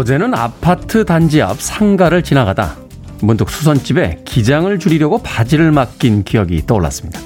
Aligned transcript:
어제는 0.00 0.32
아파트 0.32 1.04
단지 1.04 1.42
앞 1.42 1.60
상가를 1.60 2.22
지나가다 2.22 2.76
문득 3.20 3.50
수선집에 3.50 4.22
기장을 4.24 4.78
줄이려고 4.78 5.18
바지를 5.18 5.72
맡긴 5.72 6.24
기억이 6.24 6.64
떠올랐습니다. 6.66 7.20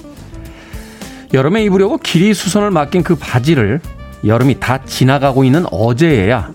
여름에 1.32 1.62
입으려고 1.62 1.98
길이 1.98 2.34
수선을 2.34 2.72
맡긴 2.72 3.04
그 3.04 3.14
바지를 3.14 3.80
여름이 4.26 4.58
다 4.58 4.84
지나가고 4.84 5.44
있는 5.44 5.66
어제에야 5.70 6.50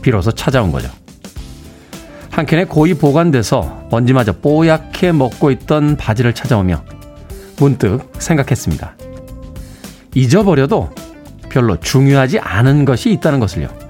비로소 0.00 0.30
찾아온 0.30 0.70
거죠. 0.70 0.88
한켠에 2.30 2.66
고이 2.66 2.94
보관돼서 2.94 3.88
먼지마저 3.90 4.30
뽀얗게 4.30 5.10
먹고 5.10 5.50
있던 5.50 5.96
바지를 5.96 6.34
찾아오며 6.34 6.84
문득 7.58 8.12
생각했습니다. 8.20 8.94
잊어버려도 10.14 10.94
별로 11.48 11.80
중요하지 11.80 12.38
않은 12.38 12.84
것이 12.84 13.10
있다는 13.10 13.40
것을요. 13.40 13.83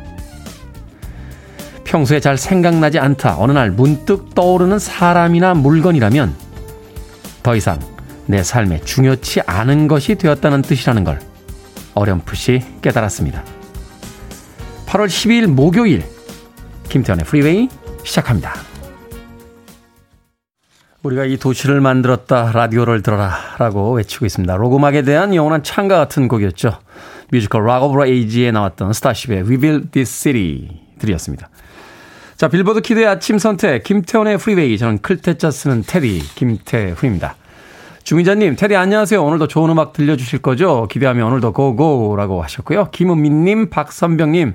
평소에 1.94 2.18
잘 2.18 2.36
생각나지 2.36 2.98
않다 2.98 3.36
어느 3.38 3.52
날 3.52 3.70
문득 3.70 4.34
떠오르는 4.34 4.80
사람이나 4.80 5.54
물건이라면 5.54 6.34
더 7.44 7.54
이상 7.54 7.78
내 8.26 8.42
삶에 8.42 8.80
중요치 8.80 9.42
않은 9.42 9.86
것이 9.86 10.16
되었다는 10.16 10.62
뜻이라는 10.62 11.04
걸 11.04 11.20
어렴풋이 11.94 12.80
깨달았습니다. 12.82 13.44
8월 14.86 15.06
12일 15.06 15.46
목요일 15.46 16.02
김태훈의 16.88 17.26
프리웨이 17.26 17.68
시작합니다. 18.02 18.54
우리가 21.04 21.26
이 21.26 21.36
도시를 21.36 21.80
만들었다 21.80 22.50
라디오를 22.50 23.02
들어라 23.02 23.36
라고 23.58 23.92
외치고 23.92 24.26
있습니다. 24.26 24.56
록 24.56 24.72
음악에 24.72 25.02
대한 25.02 25.32
영원한 25.32 25.62
찬가 25.62 25.98
같은 25.98 26.26
곡이었죠. 26.26 26.76
뮤지컬 27.30 27.64
Rock 27.66 27.84
of 27.84 28.04
Ages에 28.04 28.50
나왔던 28.50 28.92
스타쉽의 28.94 29.44
We 29.44 29.58
Build 29.58 29.90
This 29.92 30.12
City 30.12 30.80
들었습니다. 30.98 31.50
자 32.36 32.48
빌보드 32.48 32.80
kid의 32.80 33.06
아침 33.06 33.38
선택 33.38 33.84
김태훈의 33.84 34.38
프리웨이 34.38 34.76
저는 34.76 34.98
클 34.98 35.22
태 35.22 35.40
자 35.40 35.52
쓰는 35.52 35.84
테디 35.86 36.20
김태훈입니다. 36.34 37.36
주민자님, 38.02 38.56
테디 38.56 38.74
안녕하세요. 38.74 39.22
오늘도 39.24 39.46
좋은 39.46 39.70
음악 39.70 39.92
들려주실 39.92 40.40
거죠? 40.40 40.88
기대하며 40.90 41.26
오늘도 41.26 41.52
go 41.52 41.75
go라고 41.75 42.42
하셨고요. 42.42 42.90
김은민님, 42.90 43.70
박선병님, 43.70 44.54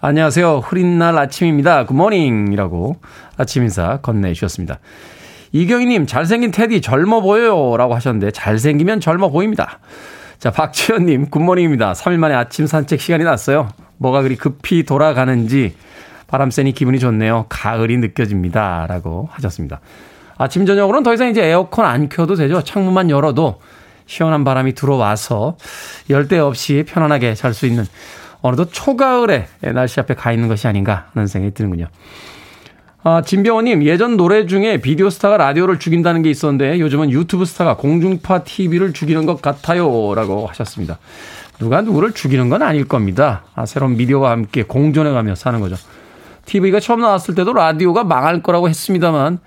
안녕하세요. 0.00 0.58
흐린 0.58 0.98
날 0.98 1.18
아침입니다. 1.18 1.86
good 1.86 2.15
morning이라고 2.15 3.00
아침 3.36 3.64
인사 3.64 3.98
건네주셨습니다. 3.98 4.78
이경희님, 5.52 6.06
잘생긴 6.06 6.52
테디 6.52 6.80
젊어 6.80 7.20
보여요. 7.20 7.76
라고 7.76 7.94
하셨는데, 7.96 8.30
잘생기면 8.30 9.00
젊어 9.00 9.28
보입니다. 9.28 9.80
자, 10.38 10.50
박지현님, 10.50 11.30
good 11.30 11.44
morning입니다. 11.44 11.92
3일 11.92 12.16
만에 12.16 12.34
아침 12.34 12.66
산책 12.66 13.00
시간이 13.00 13.24
났어요. 13.24 13.68
뭐가 13.98 14.22
그리 14.22 14.36
급히 14.36 14.84
돌아가는지 14.84 15.74
바람 16.28 16.50
쐬니 16.50 16.72
기분이 16.72 17.00
좋네요. 17.00 17.46
가을이 17.48 17.96
느껴집니다. 17.96 18.86
라고 18.86 19.28
하셨습니다. 19.32 19.80
아침 20.36 20.66
저녁으로는 20.66 21.02
더 21.02 21.12
이상 21.12 21.28
이제 21.30 21.42
에어컨 21.42 21.84
안 21.86 22.08
켜도 22.08 22.36
되죠. 22.36 22.62
창문만 22.62 23.10
열어도 23.10 23.60
시원한 24.06 24.44
바람이 24.44 24.74
들어와서 24.74 25.56
열대야 26.08 26.38
없이 26.38 26.84
편안하게 26.86 27.34
잘 27.34 27.52
수 27.54 27.66
있는 27.66 27.84
어느덧 28.40 28.68
초가을의 28.70 29.46
날씨 29.74 29.98
앞에 30.00 30.14
가 30.14 30.30
있는 30.30 30.48
것이 30.48 30.68
아닌가 30.68 31.08
하는 31.12 31.26
생각이 31.26 31.54
드는군요. 31.54 31.88
아, 33.02 33.22
진병호님, 33.22 33.84
예전 33.84 34.16
노래 34.16 34.46
중에 34.46 34.80
비디오 34.80 35.08
스타가 35.08 35.38
라디오를 35.38 35.78
죽인다는 35.78 36.22
게 36.22 36.30
있었는데 36.30 36.78
요즘은 36.78 37.10
유튜브 37.10 37.44
스타가 37.46 37.76
공중파 37.76 38.44
TV를 38.44 38.92
죽이는 38.92 39.24
것 39.24 39.40
같아요. 39.40 40.14
라고 40.14 40.46
하셨습니다. 40.46 40.98
누가 41.58 41.80
누구를 41.80 42.12
죽이는 42.12 42.48
건 42.48 42.62
아닐 42.62 42.86
겁니다. 42.86 43.44
아, 43.54 43.66
새로운 43.66 43.96
미디어와 43.96 44.30
함께 44.30 44.62
공존해 44.62 45.10
가며 45.10 45.34
사는 45.34 45.58
거죠. 45.60 45.76
TV가 46.48 46.80
처음 46.80 47.00
나왔을 47.00 47.34
때도 47.34 47.52
라디오가 47.52 48.04
망할 48.04 48.42
거라고 48.42 48.68
했습니다만 48.68 49.38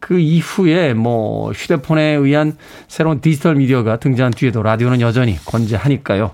그 0.00 0.18
이후에 0.18 0.94
뭐 0.94 1.52
휴대폰에 1.52 2.02
의한 2.14 2.56
새로운 2.88 3.20
디지털 3.20 3.56
미디어가 3.56 3.98
등장한 3.98 4.32
뒤에도 4.32 4.62
라디오는 4.62 5.00
여전히 5.00 5.36
건재하니까요. 5.44 6.30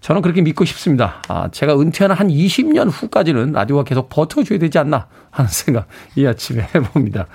저는 0.00 0.22
그렇게 0.22 0.42
믿고 0.42 0.64
싶습니다. 0.64 1.22
아, 1.28 1.48
제가 1.52 1.78
은퇴하는 1.78 2.16
한 2.16 2.28
20년 2.28 2.90
후까지는 2.90 3.52
라디오가 3.52 3.84
계속 3.84 4.08
버텨줘야 4.08 4.58
되지 4.58 4.78
않나 4.78 5.06
하는 5.30 5.48
생각 5.48 5.86
이 6.16 6.26
아침에 6.26 6.66
해봅니다. 6.74 7.26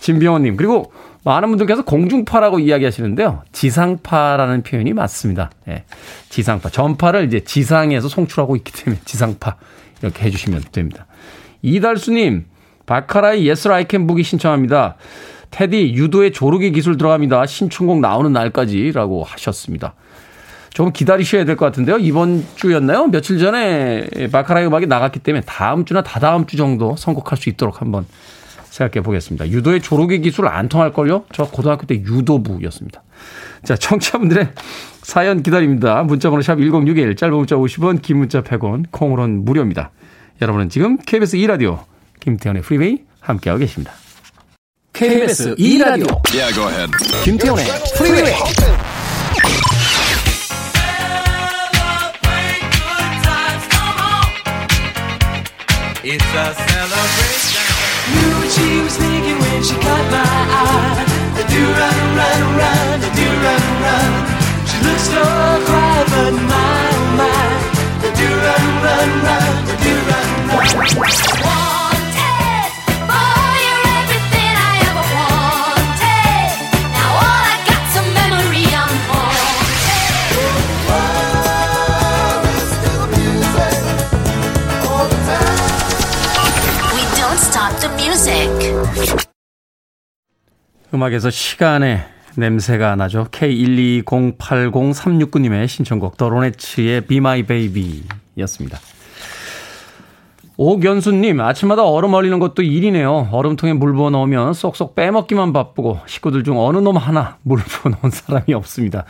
진병호님. 0.00 0.56
그리고 0.56 0.92
많은 1.22 1.48
분들께서 1.50 1.84
공중파라고 1.84 2.58
이야기하시는데요. 2.58 3.42
지상파라는 3.52 4.62
표현이 4.62 4.92
맞습니다. 4.92 5.50
예. 5.68 5.84
지상파. 6.28 6.70
전파를 6.70 7.24
이제 7.26 7.40
지상에서 7.40 8.08
송출하고 8.08 8.56
있기 8.56 8.72
때문에 8.72 9.00
지상파. 9.04 9.56
이렇게 10.04 10.24
해주시면 10.24 10.62
됩니다. 10.72 11.06
이달수님. 11.62 12.46
바카라의 12.86 13.48
Yes 13.48 13.68
I 13.68 13.86
Can 13.88 14.06
북이 14.06 14.22
신청합니다. 14.22 14.96
테디 15.50 15.94
유도의 15.94 16.32
조르기 16.32 16.72
기술 16.72 16.96
들어갑니다. 16.98 17.46
신춘곡 17.46 18.00
나오는 18.00 18.32
날까지라고 18.32 19.24
하셨습니다. 19.24 19.94
조금 20.70 20.92
기다리셔야 20.92 21.44
될 21.44 21.56
것 21.56 21.64
같은데요. 21.66 21.98
이번 21.98 22.44
주였나요? 22.56 23.06
며칠 23.06 23.38
전에 23.38 24.08
바카라의 24.32 24.66
음악이 24.66 24.86
나갔기 24.86 25.20
때문에 25.20 25.44
다음 25.46 25.84
주나 25.84 26.02
다다음 26.02 26.46
주 26.46 26.56
정도 26.56 26.96
선곡할 26.96 27.38
수 27.38 27.48
있도록 27.48 27.80
한번 27.80 28.04
생각해 28.64 29.04
보겠습니다. 29.04 29.48
유도의 29.48 29.80
조르기 29.80 30.20
기술 30.20 30.48
안 30.48 30.68
통할걸요? 30.68 31.26
저 31.32 31.44
고등학교 31.44 31.86
때 31.86 31.94
유도부였습니다. 31.94 33.03
자, 33.64 33.76
청취자분들의 33.76 34.48
사연 35.02 35.42
기다립니다. 35.42 36.02
문자번호 36.02 36.42
샵 36.42 36.56
1061, 36.56 37.16
짧은 37.16 37.36
문자 37.36 37.56
50원, 37.56 38.02
긴 38.02 38.18
문자 38.18 38.42
100원, 38.42 38.86
콩으로는 38.90 39.44
무료입니다. 39.44 39.90
여러분은 40.40 40.68
지금 40.68 40.96
KBS 40.98 41.36
2라디오 41.36 41.84
김태훈의 42.20 42.62
프리웨이 42.62 43.04
함께하고 43.20 43.60
계십니다. 43.60 43.92
KBS 44.92 45.56
2라디오 45.56 46.20
yeah, 46.32 46.90
김태훈의 47.24 47.64
프리웨이 47.96 48.32
It's 56.06 56.22
a 56.22 56.52
celebration. 56.52 57.64
Knew 58.12 58.50
she 58.50 58.82
was 58.82 58.96
thinking 58.98 59.38
when 59.40 59.62
she 59.62 59.74
caught 59.80 60.10
my 60.12 60.20
eye. 60.20 61.13
do 61.54 61.62
run, 61.80 61.98
run, 62.18 62.42
run, 62.60 62.98
do 63.18 63.26
run, 63.44 63.64
run. 63.84 64.10
She 64.68 64.76
looks 64.86 65.06
so 65.14 65.24
quiet, 65.68 66.06
but 66.12 66.34
my, 66.50 66.90
oh 66.98 67.18
my, 67.20 67.46
do 68.18 68.28
run, 68.44 68.66
run, 68.84 69.10
run, 69.26 69.52
do 69.84 69.92
run, 70.10 70.28
run. 70.50 70.66
Wanted, 71.46 72.68
boy, 73.10 73.54
you're 73.66 73.86
everything 74.00 74.52
I 74.70 74.74
ever 74.88 75.06
wanted. 75.14 76.50
Now 76.96 77.22
all 77.22 77.44
I 77.52 77.56
got's 77.68 77.94
a 78.00 78.04
memory 78.18 78.66
I'm 78.82 78.96
haunted. 79.08 80.34
Stop 87.36 87.72
the 87.80 87.88
music. 87.96 89.23
음악에서 90.94 91.28
시간의 91.30 92.04
냄새가 92.36 92.96
나죠. 92.96 93.28
K1208036님의 93.30 95.68
신청곡 95.68 96.16
더로네츠의 96.16 97.02
Be 97.02 97.18
My 97.18 97.42
Baby 97.42 98.02
였습니다. 98.38 98.78
오견수님, 100.56 101.40
아침마다 101.40 101.82
얼음 101.82 102.14
얼리는 102.14 102.38
것도 102.38 102.62
일이네요. 102.62 103.28
얼음통에 103.32 103.72
물 103.72 103.92
부어 103.94 104.10
넣으면 104.10 104.54
쏙쏙 104.54 104.94
빼먹기만 104.94 105.52
바쁘고 105.52 105.98
식구들 106.06 106.44
중 106.44 106.60
어느 106.60 106.78
놈 106.78 106.96
하나 106.96 107.38
물 107.42 107.58
부어 107.66 107.90
놓은 107.90 108.12
사람이 108.12 108.54
없습니다. 108.54 109.04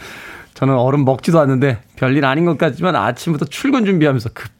저는 0.54 0.74
얼음 0.74 1.04
먹지도 1.04 1.38
않는데 1.40 1.82
별일 1.96 2.24
아닌 2.24 2.46
것 2.46 2.56
같지만 2.56 2.96
아침부터 2.96 3.44
출근 3.46 3.84
준비하면서 3.84 4.30
급 4.32 4.50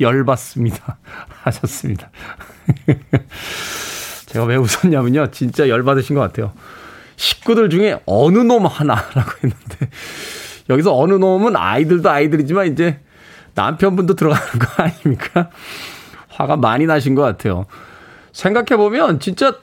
열받습니다. 0.00 0.98
하셨습니다. 1.44 2.10
제가 4.28 4.44
왜 4.44 4.56
웃었냐면요. 4.56 5.30
진짜 5.30 5.68
열받으신 5.68 6.14
것 6.14 6.20
같아요. 6.20 6.52
식구들 7.16 7.70
중에 7.70 8.00
어느 8.06 8.38
놈 8.38 8.66
하나라고 8.66 9.30
했는데, 9.42 9.90
여기서 10.68 10.96
어느 10.96 11.14
놈은 11.14 11.56
아이들도 11.56 12.08
아이들이지만 12.08 12.72
이제 12.72 13.00
남편분도 13.54 14.14
들어가는 14.14 14.58
거 14.58 14.82
아닙니까? 14.82 15.50
화가 16.28 16.56
많이 16.56 16.86
나신 16.86 17.14
것 17.14 17.22
같아요. 17.22 17.66
생각해보면 18.32 19.18
진짜 19.18 19.56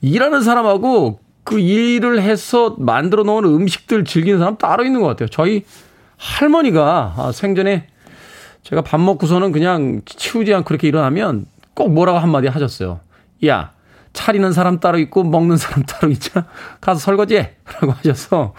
일하는 0.00 0.42
사람하고 0.42 1.20
그 1.44 1.58
일을 1.58 2.20
해서 2.20 2.76
만들어 2.78 3.22
놓은 3.22 3.44
음식들 3.44 4.04
즐기는 4.04 4.38
사람 4.38 4.58
따로 4.58 4.84
있는 4.84 5.00
것 5.00 5.06
같아요. 5.06 5.28
저희 5.28 5.64
할머니가 6.18 7.14
아, 7.16 7.32
생전에 7.32 7.86
제가 8.64 8.82
밥 8.82 9.00
먹고서는 9.00 9.52
그냥 9.52 10.02
치우지 10.04 10.52
않고 10.52 10.66
그렇게 10.66 10.88
일어나면 10.88 11.46
꼭 11.72 11.92
뭐라고 11.94 12.18
한마디 12.18 12.48
하셨어요. 12.48 13.00
야, 13.46 13.72
차리는 14.12 14.52
사람 14.52 14.80
따로 14.80 14.98
있고 14.98 15.24
먹는 15.24 15.56
사람 15.56 15.82
따로 15.84 16.10
있잖아. 16.12 16.46
가서 16.80 17.00
설거지해. 17.00 17.52
라고 17.74 17.92
하셔서 17.92 18.54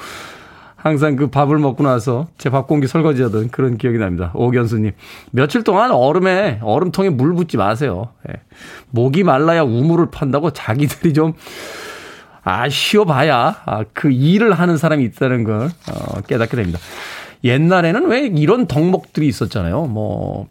항상 0.76 1.18
그 1.18 1.28
밥을 1.28 1.58
먹고 1.58 1.84
나서 1.84 2.28
제 2.38 2.50
밥 2.50 2.68
공기 2.68 2.88
설거지 2.88 3.22
하던 3.24 3.50
그런 3.50 3.78
기억이 3.78 3.98
납니다. 3.98 4.32
오견수님. 4.34 4.92
며칠 5.32 5.64
동안 5.64 5.92
얼음에, 5.92 6.60
얼음통에 6.64 7.10
물 7.10 7.34
붓지 7.34 7.58
마세요. 7.58 8.10
예. 8.30 8.36
목이 8.92 9.24
말라야 9.24 9.64
우물을 9.64 10.10
판다고 10.10 10.52
자기들이 10.52 11.14
좀, 11.14 11.34
아, 12.44 12.70
쉬어봐야, 12.70 13.62
아, 13.66 13.84
그 13.94 14.10
일을 14.10 14.54
하는 14.54 14.78
사람이 14.78 15.04
있다는 15.04 15.44
걸, 15.44 15.64
어, 15.66 16.22
깨닫게 16.22 16.56
됩니다. 16.56 16.80
옛날에는 17.44 18.08
왜 18.08 18.28
이런 18.28 18.66
덕목들이 18.66 19.28
있었잖아요. 19.28 19.84
뭐, 19.86 20.48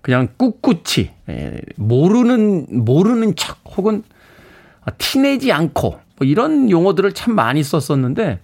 그냥 0.00 0.28
꿋꿋이, 0.38 1.10
예, 1.28 1.60
모르는, 1.76 2.66
모르는 2.70 3.36
척, 3.36 3.58
혹은 3.76 4.02
티내지 4.98 5.52
않고, 5.52 5.90
뭐 5.90 6.26
이런 6.26 6.70
용어들을 6.70 7.12
참 7.12 7.34
많이 7.34 7.62
썼었는데, 7.62 8.40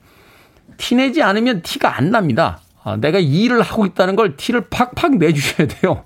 티내지 0.77 1.23
않으면 1.23 1.63
티가 1.63 1.97
안 1.97 2.11
납니다. 2.11 2.61
아, 2.83 2.97
내가 2.97 3.19
일을 3.19 3.63
하고 3.63 3.87
있다는 3.87 4.17
걸 4.17 4.37
티를 4.37 4.63
팍팍 4.71 5.17
내주셔야 5.17 5.69
돼요. 5.69 6.05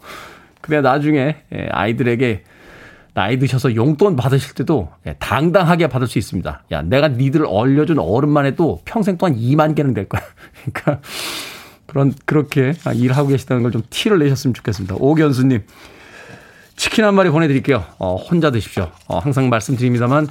그래야 0.61 0.83
나중에 0.83 1.37
예, 1.55 1.69
아이들에게 1.71 2.43
나이 3.15 3.39
드셔서 3.39 3.75
용돈 3.77 4.15
받으실 4.17 4.53
때도 4.55 4.91
예, 5.07 5.15
당당하게 5.19 5.87
받을 5.87 6.07
수 6.07 6.19
있습니다. 6.19 6.65
야, 6.73 6.83
내가 6.83 7.09
니들 7.09 7.47
얼려준 7.47 7.99
어른만 7.99 8.45
해도 8.45 8.83
평생 8.85 9.17
동안 9.17 9.37
2만 9.37 9.75
개는 9.75 9.95
될 9.95 10.07
거야. 10.09 10.21
그러니까 10.73 11.01
그런 11.87 12.13
그렇게 12.27 12.75
일하고 12.95 13.29
계시다는 13.29 13.63
걸 13.63 13.73
좀 13.73 13.83
티를 13.89 14.19
내셨으면 14.19 14.53
좋겠습니다. 14.53 14.97
오견수님 14.99 15.63
치킨 16.77 17.05
한 17.05 17.15
마리 17.15 17.31
보내드릴게요. 17.31 17.85
어, 17.99 18.17
혼자 18.17 18.51
드십시오. 18.51 18.91
어, 19.09 19.19
항상 19.19 19.49
말씀드립니다만 19.49 20.29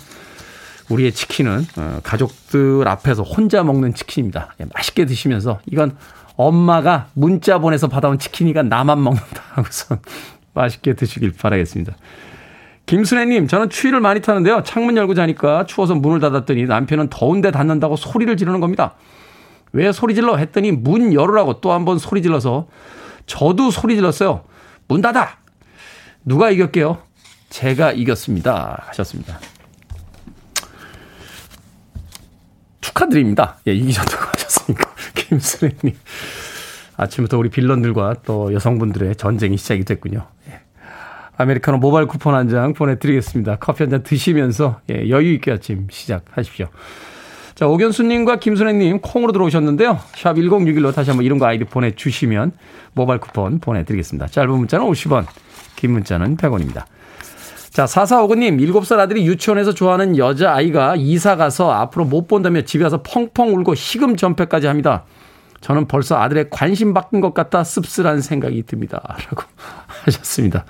우리의 0.89 1.11
치킨은 1.11 1.65
어, 1.77 1.99
가족들 2.03 2.87
앞에서 2.87 3.23
혼자 3.23 3.63
먹는 3.63 3.93
치킨입니다. 3.95 4.53
예, 4.61 4.65
맛있게 4.73 5.05
드시면서 5.05 5.59
이건 5.65 5.97
엄마가 6.37 7.07
문자 7.13 7.57
보내서 7.57 7.87
받아온 7.87 8.19
치킨이가 8.19 8.63
나만 8.63 9.01
먹는다 9.03 9.41
하고서 9.53 9.97
맛있게 10.53 10.93
드시길 10.93 11.33
바라겠습니다. 11.33 11.95
김순애님, 12.85 13.47
저는 13.47 13.69
추위를 13.71 13.99
많이 13.99 14.21
타는데요. 14.21 14.61
창문 14.63 14.95
열고 14.95 15.15
자니까 15.15 15.65
추워서 15.65 15.95
문을 15.95 16.19
닫았더니 16.19 16.65
남편은 16.65 17.09
더운데 17.09 17.49
닫는다고 17.49 17.95
소리를 17.95 18.37
지르는 18.37 18.59
겁니다. 18.59 18.93
왜 19.73 19.91
소리 19.91 20.13
질러? 20.13 20.37
했더니 20.37 20.71
문 20.71 21.11
열으라고 21.11 21.61
또 21.61 21.71
한 21.71 21.83
번 21.83 21.97
소리 21.97 22.21
질러서 22.21 22.67
저도 23.25 23.71
소리 23.71 23.95
질렀어요. 23.95 24.41
문 24.87 25.01
닫아! 25.01 25.37
누가 26.25 26.49
이겼게요? 26.49 26.97
제가 27.49 27.91
이겼습니다. 27.91 28.83
하셨습니다. 28.87 29.39
축하드립니다. 32.81 33.57
예, 33.67 33.73
이기셨다고 33.73 34.23
하셨으니까. 34.33 34.89
김수래님. 35.15 35.95
아침부터 36.97 37.37
우리 37.37 37.49
빌런들과 37.49 38.15
또 38.25 38.53
여성분들의 38.53 39.15
전쟁이 39.17 39.57
시작이 39.57 39.83
됐군요. 39.83 40.27
예. 40.49 40.61
아메리카노 41.37 41.77
모바일 41.79 42.07
쿠폰 42.07 42.33
한 42.35 42.47
장 42.49 42.73
보내드리겠습니다. 42.73 43.57
커피 43.57 43.83
한 43.83 43.89
잔 43.91 44.03
드시면서 44.03 44.79
예, 44.91 45.09
여유있게 45.09 45.51
아침 45.51 45.87
시작하십시오. 45.91 46.67
자, 47.55 47.67
오견수님과 47.67 48.37
김순애님 48.39 48.99
콩으로 48.99 49.31
들어오셨는데요. 49.31 49.99
샵 50.15 50.33
1061로 50.35 50.93
다시 50.93 51.09
한번 51.09 51.25
이름과 51.25 51.47
아이디 51.47 51.63
보내주시면 51.65 52.51
모바일 52.93 53.19
쿠폰 53.19 53.59
보내드리겠습니다. 53.59 54.27
짧은 54.27 54.49
문자는 54.51 54.85
50원, 54.85 55.25
긴 55.75 55.91
문자는 55.91 56.37
100원입니다. 56.37 56.85
자, 57.69 57.83
4459님, 57.85 58.57
7살 58.71 58.99
아들이 58.99 59.27
유치원에서 59.27 59.73
좋아하는 59.73 60.17
여자아이가 60.17 60.95
이사 60.97 61.35
가서 61.35 61.71
앞으로 61.71 62.05
못 62.05 62.27
본다며 62.27 62.61
집에 62.61 62.85
와서 62.85 63.01
펑펑 63.03 63.53
울고 63.53 63.75
시금 63.75 64.15
전폐까지 64.15 64.67
합니다. 64.67 65.03
저는 65.59 65.87
벌써 65.87 66.15
아들의 66.17 66.51
관심 66.51 66.93
바뀐 66.93 67.21
것 67.21 67.33
같다 67.33 67.63
씁쓸한 67.63 68.21
생각이 68.21 68.63
듭니다. 68.63 69.01
라고 69.27 69.43
하셨습니다. 70.05 70.63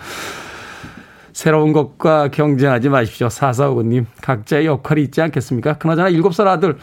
새로운 1.34 1.74
것과 1.74 2.30
경쟁하지 2.30 2.90
마십시오. 2.90 3.28
4459님, 3.28 4.06
각자의 4.22 4.66
역할이 4.66 5.04
있지 5.04 5.22
않겠습니까? 5.22 5.78
그나저나 5.78 6.10
7살 6.10 6.48
아들, 6.48 6.78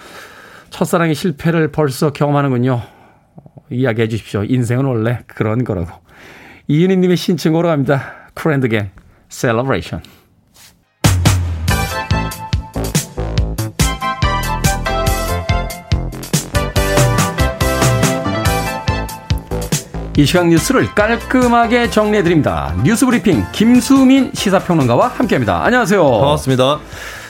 첫사랑의 0.71 1.15
실패를 1.15 1.73
벌써 1.73 2.13
경험하는군요. 2.13 2.83
이야기해 3.71 4.09
주십시오. 4.09 4.45
인생은 4.45 4.85
원래 4.85 5.21
그런 5.27 5.65
거라고. 5.65 6.02
이은희님의 6.69 7.17
신청으로 7.17 7.69
갑니다. 7.69 8.31
크랜드갱. 8.35 8.91
celebration. 9.29 10.03
이 20.17 20.26
시각 20.26 20.47
뉴스를 20.49 20.94
깔끔하게 20.94 21.88
정리해드립니다. 21.88 22.75
뉴스 22.85 23.06
브리핑 23.06 23.44
김수민 23.53 24.31
시사평론가와 24.35 25.08
함께합니다. 25.08 25.65
안녕하세요. 25.65 26.03
반갑습니다. 26.03 26.81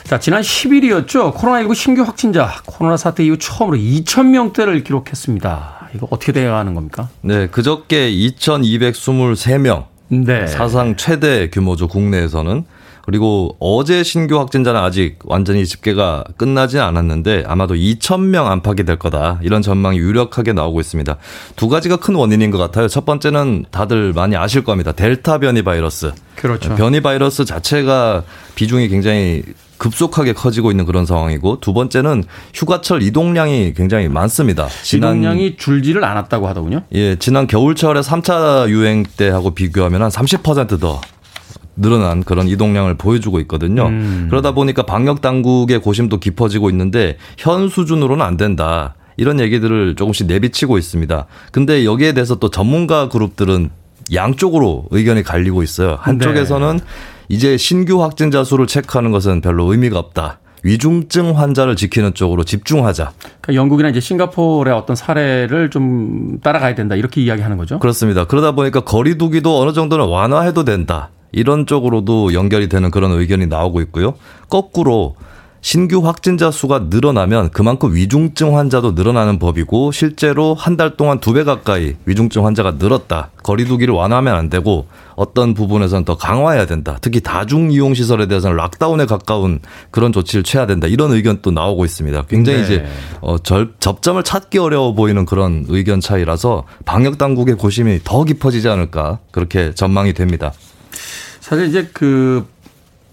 자, 0.03 0.19
지난 0.19 0.41
10일이었죠. 0.41 1.33
코로나19 1.33 1.75
신규 1.75 2.01
확진자, 2.03 2.51
코로나 2.65 2.97
사태 2.97 3.23
이후 3.23 3.37
처음으로 3.37 3.77
2,000명대를 3.77 4.83
기록했습니다. 4.83 5.82
이거 5.95 6.07
어떻게 6.09 6.31
되어 6.31 6.51
가는 6.51 6.73
겁니까? 6.73 7.09
네, 7.21 7.47
그저께 7.47 8.11
2,223명. 8.11 9.85
네. 10.09 10.47
사상 10.47 10.95
최대 10.95 11.49
규모죠, 11.49 11.87
국내에서는. 11.87 12.65
그리고 13.05 13.57
어제 13.59 14.01
신규 14.01 14.39
확진자는 14.39 14.79
아직 14.79 15.19
완전히 15.25 15.65
집계가 15.65 16.23
끝나진 16.37 16.79
않았는데 16.79 17.43
아마도 17.45 17.75
2,000명 17.75 18.45
안팎이 18.45 18.85
될 18.85 18.97
거다. 18.97 19.39
이런 19.43 19.61
전망이 19.61 19.97
유력하게 19.97 20.53
나오고 20.53 20.79
있습니다. 20.79 21.17
두 21.57 21.67
가지가 21.67 21.97
큰 21.97 22.15
원인인 22.15 22.49
것 22.49 22.57
같아요. 22.57 22.87
첫 22.87 23.05
번째는 23.05 23.65
다들 23.71 24.13
많이 24.13 24.37
아실 24.37 24.63
겁니다. 24.63 24.93
델타 24.93 25.39
변이 25.39 25.63
바이러스. 25.63 26.13
그렇죠. 26.37 26.73
변이 26.75 27.01
바이러스 27.01 27.43
자체가 27.43 28.23
비중이 28.55 28.87
굉장히 28.87 29.43
급속하게 29.79 30.31
커지고 30.31 30.71
있는 30.71 30.85
그런 30.85 31.05
상황이고 31.05 31.59
두 31.59 31.73
번째는 31.73 32.23
휴가철 32.53 33.03
이동량이 33.03 33.73
굉장히 33.73 34.07
많습니다. 34.07 34.69
지난 34.81 35.17
이동량이 35.17 35.57
줄지를 35.57 36.05
않았다고 36.05 36.47
하더군요. 36.47 36.83
예, 36.93 37.17
지난 37.17 37.47
겨울철에 37.47 37.99
3차 37.99 38.69
유행 38.69 39.03
때하고 39.03 39.51
비교하면 39.51 40.03
한 40.03 40.09
30%더 40.09 41.01
늘어난 41.75 42.23
그런 42.23 42.47
이동량을 42.47 42.95
보여주고 42.95 43.39
있거든요. 43.41 43.87
음. 43.87 44.27
그러다 44.29 44.53
보니까 44.53 44.83
방역 44.83 45.21
당국의 45.21 45.79
고심도 45.79 46.19
깊어지고 46.19 46.69
있는데 46.69 47.17
현 47.37 47.69
수준으로는 47.69 48.23
안 48.25 48.37
된다. 48.37 48.95
이런 49.17 49.39
얘기들을 49.39 49.95
조금씩 49.95 50.27
내비치고 50.27 50.77
있습니다. 50.77 51.25
근데 51.51 51.85
여기에 51.85 52.13
대해서 52.13 52.35
또 52.35 52.49
전문가 52.49 53.09
그룹들은 53.09 53.69
양쪽으로 54.13 54.85
의견이 54.91 55.23
갈리고 55.23 55.63
있어요. 55.63 55.97
한쪽에서는 56.01 56.77
네. 56.77 56.83
이제 57.29 57.57
신규 57.57 58.03
확진자 58.03 58.43
수를 58.43 58.67
체크하는 58.67 59.11
것은 59.11 59.41
별로 59.41 59.71
의미가 59.71 59.97
없다. 59.97 60.39
위중증 60.63 61.37
환자를 61.37 61.75
지키는 61.75 62.13
쪽으로 62.13 62.43
집중하자. 62.43 63.11
그러니까 63.41 63.53
영국이나 63.61 63.89
이제 63.89 63.99
싱가포르의 63.99 64.75
어떤 64.75 64.95
사례를 64.95 65.69
좀 65.69 66.39
따라가야 66.41 66.73
된다 66.73 66.95
이렇게 66.95 67.21
이야기하는 67.21 67.57
거죠. 67.57 67.79
그렇습니다. 67.79 68.25
그러다 68.25 68.53
보니까 68.53 68.79
거리두기도 68.79 69.61
어느 69.61 69.73
정도는 69.73 70.05
완화해도 70.07 70.63
된다. 70.63 71.09
이런 71.33 71.65
쪽으로도 71.65 72.33
연결이 72.33 72.69
되는 72.69 72.89
그런 72.91 73.11
의견이 73.11 73.47
나오고 73.47 73.81
있고요. 73.81 74.13
거꾸로 74.49 75.15
신규 75.65 76.05
확진자 76.05 76.51
수가 76.51 76.87
늘어나면 76.89 77.51
그만큼 77.51 77.95
위중증 77.95 78.57
환자도 78.57 78.91
늘어나는 78.91 79.39
법이고 79.39 79.93
실제로 79.93 80.53
한 80.53 80.75
달 80.75 80.97
동안 80.97 81.19
두 81.21 81.31
배 81.33 81.45
가까이 81.45 81.93
위중증 82.05 82.45
환자가 82.45 82.71
늘었다. 82.79 83.31
거리두기를 83.43 83.93
완화하면 83.93 84.35
안 84.35 84.49
되고 84.49 84.87
어떤 85.15 85.53
부분에서는 85.53 86.03
더 86.03 86.17
강화해야 86.17 86.65
된다. 86.65 86.97
특히 86.99 87.21
다중 87.21 87.71
이용 87.71 87.93
시설에 87.93 88.25
대해서는 88.27 88.57
락다운에 88.57 89.05
가까운 89.05 89.59
그런 89.89 90.11
조치를 90.11 90.43
취해야 90.43 90.67
된다. 90.67 90.85
이런 90.87 91.13
의견도 91.13 91.51
나오고 91.51 91.85
있습니다. 91.85 92.23
굉장히 92.27 92.57
네. 92.59 92.63
이제 92.65 92.85
어 93.21 93.37
절, 93.37 93.71
접점을 93.79 94.21
찾기 94.21 94.57
어려워 94.57 94.93
보이는 94.93 95.25
그런 95.25 95.63
의견 95.69 96.01
차이라서 96.01 96.65
방역 96.83 97.17
당국의 97.17 97.55
고심이 97.55 98.01
더 98.03 98.25
깊어지지 98.25 98.67
않을까 98.67 99.19
그렇게 99.31 99.73
전망이 99.73 100.11
됩니다. 100.11 100.51
사실 101.43 101.67
이제 101.67 101.89
그 101.93 102.53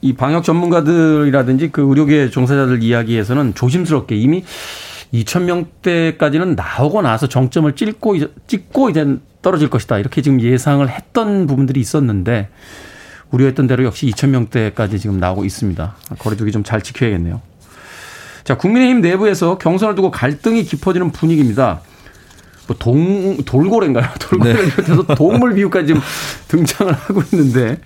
이 0.03 0.15
방역 0.15 0.45
전문가들이라든지 0.45 1.71
그 1.73 1.83
의료계 1.83 2.31
종사자들 2.31 2.83
이야기에서는 2.83 3.55
조심스럽게 3.55 4.17
이미 4.17 4.45
2천 5.13 5.43
명대까지는 5.43 6.55
나오고 6.55 7.03
나서 7.03 7.27
정점을 7.27 7.75
찍고 7.75 8.17
찍고 8.47 8.91
이제 8.91 9.17
떨어질 9.43 9.69
것이다 9.69 9.99
이렇게 9.99 10.23
지금 10.23 10.41
예상을 10.41 10.89
했던 10.89 11.47
부분들이 11.47 11.81
있었는데 11.81 12.49
우려했던 13.31 13.67
대로 13.67 13.85
역시 13.85 14.07
2천 14.07 14.29
명대까지 14.29 14.99
지금 14.99 15.19
나오고 15.19 15.45
있습니다. 15.45 15.97
거리두기 16.19 16.53
좀 16.53 16.65
잘 16.65 16.83
지켜야겠네요. 16.83 17.41
자, 18.45 18.57
국민의힘 18.57 19.03
내부에서 19.03 19.59
경선을 19.59 19.95
두고 19.95 20.11
갈등이 20.11 20.65
깊어지는 20.65 21.13
분위기입니다. 21.13 21.83
뭐 22.67 22.77
동, 22.79 23.37
돌고래인가요? 23.45 24.09
돌고래를 24.19 24.65
네. 24.65 24.71
비롯해서 24.71 25.15
동물 25.15 25.55
비유까지 25.55 25.89
지금 25.89 26.01
등장을 26.49 26.93
하고 26.93 27.23
있는데 27.33 27.79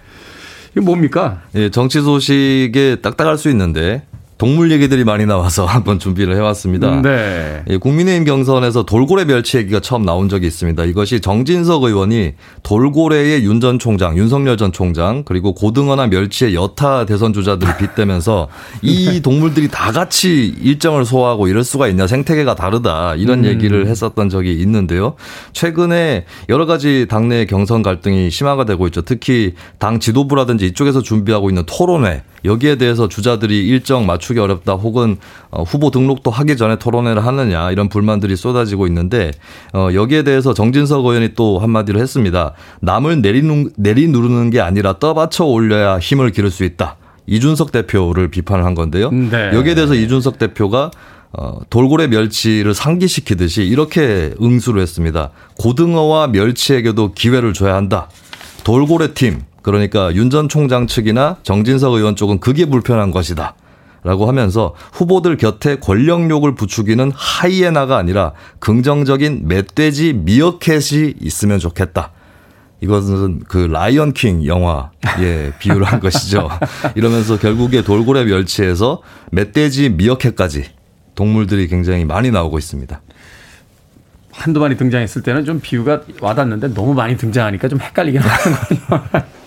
이게 0.74 0.80
뭡니까? 0.80 1.42
예, 1.54 1.70
정치 1.70 2.00
소식에 2.00 2.96
딱딱할 3.00 3.38
수 3.38 3.48
있는데 3.50 4.02
동물 4.38 4.70
얘기들이 4.70 5.04
많이 5.04 5.26
나와서 5.26 5.64
한번 5.66 5.98
준비를 5.98 6.36
해왔습니다. 6.36 7.02
네. 7.02 7.62
예, 7.68 7.76
국민의힘 7.76 8.24
경선에서 8.24 8.84
돌고래 8.84 9.24
멸치 9.24 9.56
얘기가 9.56 9.80
처음 9.80 10.04
나온 10.04 10.28
적이 10.28 10.46
있습니다. 10.46 10.84
이것이 10.84 11.20
정진석 11.20 11.84
의원이 11.84 12.34
돌고래의 12.62 13.44
윤 13.44 13.64
전 13.64 13.78
총장, 13.78 14.18
윤석열 14.18 14.58
전 14.58 14.72
총장, 14.72 15.22
그리고 15.24 15.54
고등어나 15.54 16.06
멸치의 16.08 16.54
여타 16.54 17.06
대선 17.06 17.32
주자들을 17.32 17.76
빗대면서 17.78 18.48
이 18.82 19.06
네. 19.06 19.20
동물들이 19.20 19.68
다 19.68 19.90
같이 19.90 20.54
일정을 20.60 21.06
소화하고 21.06 21.48
이럴 21.48 21.64
수가 21.64 21.88
있냐, 21.88 22.06
생태계가 22.06 22.54
다르다, 22.54 23.14
이런 23.14 23.40
음. 23.40 23.44
얘기를 23.46 23.86
했었던 23.86 24.28
적이 24.28 24.60
있는데요. 24.60 25.14
최근에 25.54 26.26
여러 26.50 26.66
가지 26.66 27.06
당내 27.08 27.46
경선 27.46 27.82
갈등이 27.82 28.30
심화가 28.30 28.66
되고 28.66 28.86
있죠. 28.88 29.00
특히 29.00 29.54
당 29.78 29.98
지도부라든지 29.98 30.66
이쪽에서 30.66 31.00
준비하고 31.00 31.48
있는 31.48 31.62
토론회, 31.64 32.22
여기에 32.44 32.76
대해서 32.76 33.08
주자들이 33.08 33.66
일정 33.66 34.06
맞추기 34.06 34.38
어렵다 34.38 34.74
혹은 34.74 35.16
어, 35.50 35.62
후보 35.62 35.90
등록도 35.90 36.30
하기 36.30 36.56
전에 36.56 36.76
토론회를 36.76 37.24
하느냐 37.24 37.70
이런 37.70 37.88
불만들이 37.88 38.36
쏟아지고 38.36 38.86
있는데 38.86 39.30
어, 39.72 39.88
여기에 39.92 40.22
대해서 40.24 40.54
정진석 40.54 41.04
의원이 41.06 41.30
또 41.34 41.58
한마디를 41.58 42.00
했습니다. 42.00 42.52
남을 42.80 43.22
내리, 43.22 43.42
내리 43.76 44.08
누르는 44.08 44.50
게 44.50 44.60
아니라 44.60 44.98
떠받쳐 44.98 45.44
올려야 45.44 45.98
힘을 45.98 46.30
기를 46.30 46.50
수 46.50 46.64
있다. 46.64 46.96
이준석 47.26 47.72
대표를 47.72 48.28
비판을 48.28 48.64
한 48.64 48.74
건데요. 48.74 49.10
네. 49.10 49.50
여기에 49.54 49.74
대해서 49.74 49.94
이준석 49.94 50.38
대표가 50.38 50.90
어, 51.36 51.60
돌고래 51.68 52.06
멸치를 52.06 52.74
상기시키듯이 52.74 53.64
이렇게 53.64 54.34
응수를 54.40 54.80
했습니다. 54.80 55.30
고등어와 55.58 56.28
멸치에게도 56.28 57.12
기회를 57.14 57.52
줘야 57.54 57.74
한다. 57.74 58.08
돌고래 58.62 59.14
팀, 59.14 59.40
그러니까 59.64 60.14
윤 60.14 60.30
전 60.30 60.48
총장 60.48 60.86
측이나 60.86 61.38
정진석 61.42 61.94
의원 61.94 62.14
쪽은 62.16 62.38
그게 62.38 62.66
불편한 62.66 63.10
것이다. 63.10 63.54
라고 64.02 64.28
하면서 64.28 64.74
후보들 64.92 65.38
곁에 65.38 65.76
권력욕을 65.76 66.54
부추기는 66.54 67.10
하이에나가 67.14 67.96
아니라 67.96 68.32
긍정적인 68.58 69.48
멧돼지 69.48 70.12
미어캣이 70.12 71.14
있으면 71.20 71.58
좋겠다. 71.58 72.10
이것은 72.82 73.40
그 73.48 73.56
라이언 73.56 74.12
킹 74.12 74.44
영화에 74.44 75.52
비유를 75.58 75.84
한 75.84 76.00
것이죠. 76.00 76.50
이러면서 76.96 77.38
결국에 77.38 77.82
돌고래 77.82 78.24
멸치에서 78.24 79.00
멧돼지 79.32 79.88
미어캣까지 79.90 80.64
동물들이 81.14 81.68
굉장히 81.68 82.04
많이 82.04 82.30
나오고 82.30 82.58
있습니다. 82.58 83.00
한두 84.32 84.60
마리 84.60 84.76
등장했을 84.76 85.22
때는 85.22 85.46
좀 85.46 85.60
비유가 85.62 86.02
와닿는데 86.20 86.74
너무 86.74 86.92
많이 86.92 87.16
등장하니까 87.16 87.68
좀 87.68 87.80
헷갈리긴 87.80 88.20
하는거든요. 88.20 89.24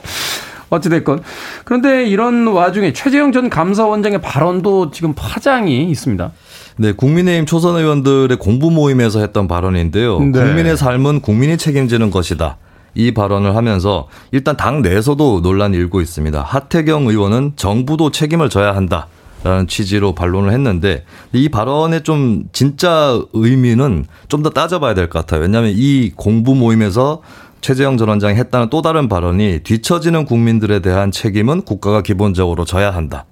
어찌됐건. 0.69 1.23
그런데 1.63 2.05
이런 2.07 2.47
와중에 2.47 2.91
최재형 2.93 3.31
전 3.31 3.49
감사원장의 3.49 4.21
발언도 4.21 4.91
지금 4.91 5.13
파장이 5.13 5.89
있습니다. 5.89 6.31
네, 6.77 6.91
국민의힘 6.91 7.45
초선 7.45 7.77
의원들의 7.77 8.37
공부 8.37 8.69
모임에서 8.69 9.19
했던 9.19 9.47
발언인데요. 9.47 10.19
네. 10.19 10.31
국민의 10.31 10.75
삶은 10.77 11.21
국민이 11.21 11.57
책임지는 11.57 12.11
것이다. 12.11 12.57
이 12.95 13.13
발언을 13.13 13.55
하면서 13.55 14.07
일단 14.31 14.57
당 14.57 14.81
내에서도 14.81 15.39
논란이 15.41 15.77
일고 15.77 16.01
있습니다. 16.01 16.41
하태경 16.41 17.07
의원은 17.07 17.53
정부도 17.55 18.11
책임을 18.11 18.49
져야 18.49 18.75
한다. 18.75 19.07
라는 19.43 19.67
취지로 19.67 20.15
반론을 20.15 20.51
했는데 20.51 21.05
이 21.31 21.47
발언의 21.47 22.03
좀 22.03 22.45
진짜 22.51 23.21
의미는 23.33 24.05
좀 24.29 24.41
더 24.41 24.49
따져봐야 24.49 24.95
될 24.95 25.09
것 25.09 25.19
같아요. 25.19 25.41
왜냐하면 25.41 25.73
이 25.75 26.11
공부 26.15 26.55
모임에서 26.55 27.21
최재형 27.67 27.97
전 27.97 28.07
원장이 28.07 28.35
했다는 28.35 28.69
또 28.69 28.81
다른 28.81 29.09
발언이 29.09 29.59
뒤처지는 29.65 30.23
국민들에 30.23 30.79
대한 30.79 31.11
책임은 31.11 31.63
국가가 31.63 32.01
기본적으로 32.01 32.63
져야 32.63 32.91
한다. 32.91 33.25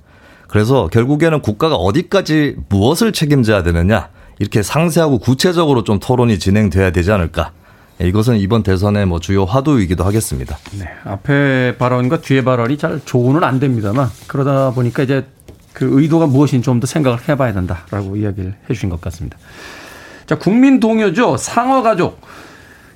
그래서 0.50 0.90
결국에는 0.92 1.40
국가가 1.42 1.76
어디까지 1.76 2.58
무엇을 2.68 3.14
책임져야 3.14 3.64
되느냐 3.64 4.10
이렇게 4.40 4.62
상세하고 4.62 5.20
구체적으로 5.20 5.86
좀 5.86 6.00
토론이 6.00 6.38
진행돼야 6.38 6.92
되지 6.92 7.14
않을까. 7.14 7.52
이것은 8.02 8.36
이번 8.36 8.62
대선의 8.62 9.06
뭐 9.06 9.22
주요 9.22 9.46
화두이기도 9.46 10.04
하겠습니다. 10.04 10.58
네, 10.78 10.90
앞에 11.06 11.78
발언과 11.78 12.20
뒤에 12.20 12.44
발언이 12.44 12.78
잘 12.78 13.00
조언은 13.06 13.42
안 13.42 13.62
됩니다만 13.62 14.10
그러다 14.28 14.72
보니까 14.72 15.04
이제 15.04 15.26
그 15.72 15.88
의도가 15.94 16.28
무엇인지 16.28 16.66
좀 16.66 16.82
더 16.82 16.88
생각을 16.88 17.20
해봐야 17.30 17.54
된다라고 17.54 18.18
이야기를 18.18 18.54
해주신 18.70 18.90
것 18.90 19.00
같습니다. 19.00 19.38
자, 20.26 20.38
국민 20.38 20.82
동요죠. 20.82 21.38
상어 21.38 21.82
가족. 21.84 22.20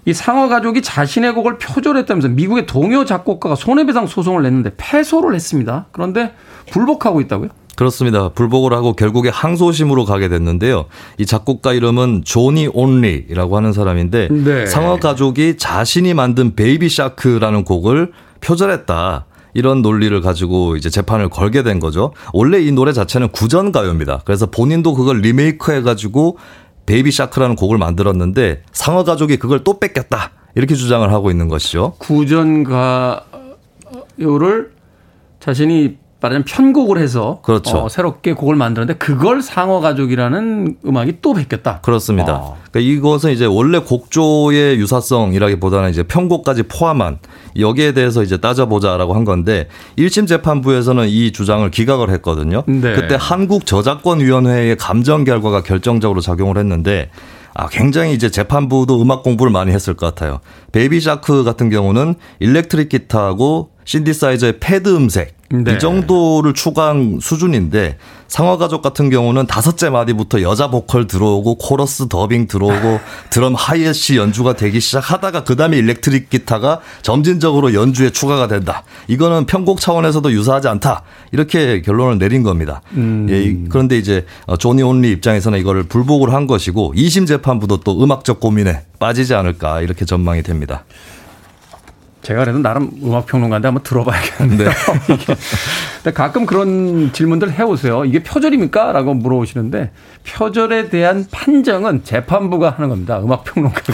이 0.09 0.13
상어 0.13 0.47
가족이 0.47 0.81
자신의 0.81 1.35
곡을 1.35 1.59
표절했다면서 1.59 2.29
미국의 2.29 2.65
동요 2.65 3.05
작곡가가 3.05 3.53
손해배상 3.53 4.07
소송을 4.07 4.41
냈는데 4.41 4.71
패소를 4.75 5.35
했습니다. 5.35 5.85
그런데 5.91 6.33
불복하고 6.71 7.21
있다고요? 7.21 7.49
그렇습니다. 7.75 8.29
불복을 8.29 8.73
하고 8.73 8.93
결국에 8.93 9.29
항소심으로 9.29 10.05
가게 10.05 10.27
됐는데요. 10.27 10.85
이 11.19 11.27
작곡가 11.27 11.73
이름은 11.73 12.23
조니 12.25 12.69
온리라고 12.73 13.55
하는 13.55 13.71
사람인데 13.71 14.29
네. 14.31 14.65
상어 14.65 14.97
가족이 14.97 15.57
자신이 15.57 16.15
만든 16.15 16.55
Baby 16.55 16.89
Shark라는 16.89 17.63
곡을 17.63 18.11
표절했다. 18.41 19.25
이런 19.53 19.81
논리를 19.81 20.19
가지고 20.21 20.75
이제 20.75 20.89
재판을 20.89 21.29
걸게 21.29 21.63
된 21.63 21.79
거죠. 21.79 22.13
원래 22.33 22.59
이 22.59 22.71
노래 22.71 22.93
자체는 22.93 23.29
구전 23.29 23.71
가요입니다. 23.71 24.21
그래서 24.25 24.47
본인도 24.47 24.95
그걸 24.95 25.21
리메이크 25.21 25.71
해가지고 25.71 26.37
Baby 26.89 27.11
Shark라는 27.11 27.55
곡을 27.55 27.77
만들었는데 27.77 28.63
상어 28.71 29.03
가족이 29.03 29.37
그걸 29.37 29.63
또 29.63 29.79
베꼈다. 29.79 30.31
이렇게 30.55 30.73
주장을 30.73 31.07
하고 31.13 31.29
있는 31.29 31.47
것이죠. 31.47 31.93
구전 31.99 32.63
가요를 34.17 34.71
자신이 35.39 35.98
말하자면 36.21 36.43
편곡을 36.45 36.97
해서 36.97 37.39
그렇죠. 37.43 37.77
어, 37.77 37.89
새롭게 37.89 38.33
곡을 38.33 38.55
만들었는데 38.55 38.97
그걸 38.97 39.41
상어 39.41 39.79
가족이라는 39.79 40.77
음악이 40.85 41.17
또 41.21 41.33
베꼈다. 41.33 41.79
그렇습니다. 41.81 42.33
아. 42.33 42.53
그러니까 42.71 42.91
이것은 42.91 43.31
이제 43.31 43.45
원래 43.45 43.79
곡조의 43.79 44.77
유사성이라기보다는 44.79 45.89
이제 45.89 46.03
편곡까지 46.03 46.63
포함한 46.63 47.19
여기에 47.57 47.93
대해서 47.93 48.21
이제 48.21 48.37
따져보자라고 48.37 49.13
한 49.13 49.23
건데 49.23 49.69
1심 49.97 50.27
재판부에서는 50.27 51.07
이 51.07 51.31
주장을 51.31 51.69
기각을 51.71 52.09
했거든요. 52.11 52.63
네. 52.67 52.93
그때 52.93 53.15
한국 53.17 53.65
저작권 53.65 54.19
위원회의 54.19 54.75
감정 54.75 55.23
결과가 55.23 55.63
결정적으로 55.63 56.19
작용을 56.19 56.57
했는데 56.57 57.09
아, 57.53 57.67
굉장히 57.67 58.13
이제 58.13 58.29
재판부도 58.29 59.01
음악 59.01 59.23
공부를 59.23 59.51
많이 59.51 59.71
했을 59.71 59.93
것 59.95 60.05
같아요. 60.05 60.39
Baby 60.71 61.01
Shark 61.01 61.43
같은 61.43 61.69
경우는 61.69 62.15
electric 62.39 62.89
기타하고 62.89 63.71
신디사이저의 63.85 64.59
패드 64.59 64.95
음색 64.95 65.38
네. 65.51 65.73
이 65.73 65.79
정도를 65.79 66.53
추가한 66.53 67.19
수준인데 67.21 67.97
상어 68.27 68.57
가족 68.57 68.83
같은 68.83 69.09
경우는 69.09 69.47
다섯째 69.47 69.89
마디부터 69.89 70.43
여자 70.43 70.69
보컬 70.69 71.07
들어오고 71.07 71.55
코러스 71.55 72.07
더빙 72.07 72.47
들어오고 72.47 72.99
드럼 73.31 73.55
하이햇시 73.55 74.17
연주가 74.17 74.53
되기 74.53 74.79
시작하다가 74.79 75.43
그다음에 75.43 75.77
electric 75.77 76.29
기타가 76.29 76.81
점진적으로 77.01 77.73
연주에 77.73 78.11
추가가 78.11 78.47
된다. 78.47 78.83
이거는 79.07 79.47
편곡 79.47 79.81
차원에서도 79.81 80.31
유사하지 80.31 80.67
않다. 80.67 81.01
이렇게 81.31 81.81
결론을 81.81 82.19
내린 82.19 82.43
겁니다. 82.43 82.83
음. 82.93 83.25
예, 83.31 83.67
그런데 83.69 83.97
이제 83.97 84.25
어, 84.45 84.55
조니 84.55 84.83
온리 84.83 85.09
입장에서는 85.11 85.57
이거를 85.57 85.83
불복을 85.83 86.31
한 86.31 86.45
것이고 86.45 86.93
2심 86.95 87.25
재판부도 87.25 87.77
또 87.77 88.03
음악적 88.03 88.39
고민에 88.39 88.83
빠지지 88.99 89.33
않을까 89.33 89.81
이렇게 89.81 90.05
전망이 90.05 90.43
됩니다. 90.43 90.85
제가 92.21 92.41
그래도 92.41 92.59
나름 92.59 92.91
음악 93.01 93.27
평론가인데 93.27 93.67
한번 93.67 93.83
들어봐야겠는데요. 93.83 94.69
네. 94.69 94.75
근데 96.03 96.13
가끔 96.13 96.45
그런 96.45 97.11
질문들 97.13 97.51
해오세요. 97.53 98.03
이게 98.03 98.21
표절입니까? 98.21 98.91
라고 98.91 99.13
물어보시는데 99.13 99.91
표절에 100.27 100.89
대한 100.89 101.25
판정은 101.31 102.03
재판부가 102.03 102.71
하는 102.71 102.89
겁니다. 102.89 103.19
음악 103.19 103.45
평론가가 103.45 103.93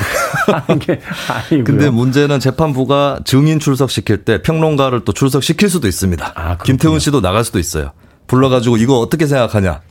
하는 0.67 0.79
게 0.79 1.01
아니고요. 1.29 1.63
근데 1.63 1.89
문제는 1.89 2.39
재판부가 2.39 3.20
증인 3.25 3.60
출석 3.60 3.91
시킬 3.91 4.25
때 4.25 4.41
평론가를 4.41 5.05
또 5.05 5.13
출석 5.13 5.44
시킬 5.44 5.70
수도 5.70 5.88
있습니다. 5.88 6.34
아, 6.36 6.58
김태훈 6.58 7.00
씨도 7.00 7.22
나갈 7.22 7.44
수도 7.44 7.60
있어요. 7.60 7.91
불러가지고 8.27 8.77
이거 8.77 9.00
어떻게 9.00 9.27
생각하냐? 9.27 9.82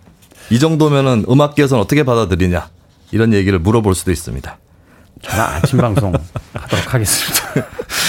이 0.51 0.59
정도면은 0.59 1.25
음악계에서는 1.29 1.81
어떻게 1.81 2.03
받아들이냐? 2.03 2.69
이런 3.13 3.33
얘기를 3.33 3.61
물어볼 3.61 3.95
수도 3.95 4.11
있습니다. 4.11 4.59
저는 5.23 5.45
아침 5.45 5.79
방송 5.79 6.13
하도록 6.53 6.95
하겠습니다. 6.95 7.45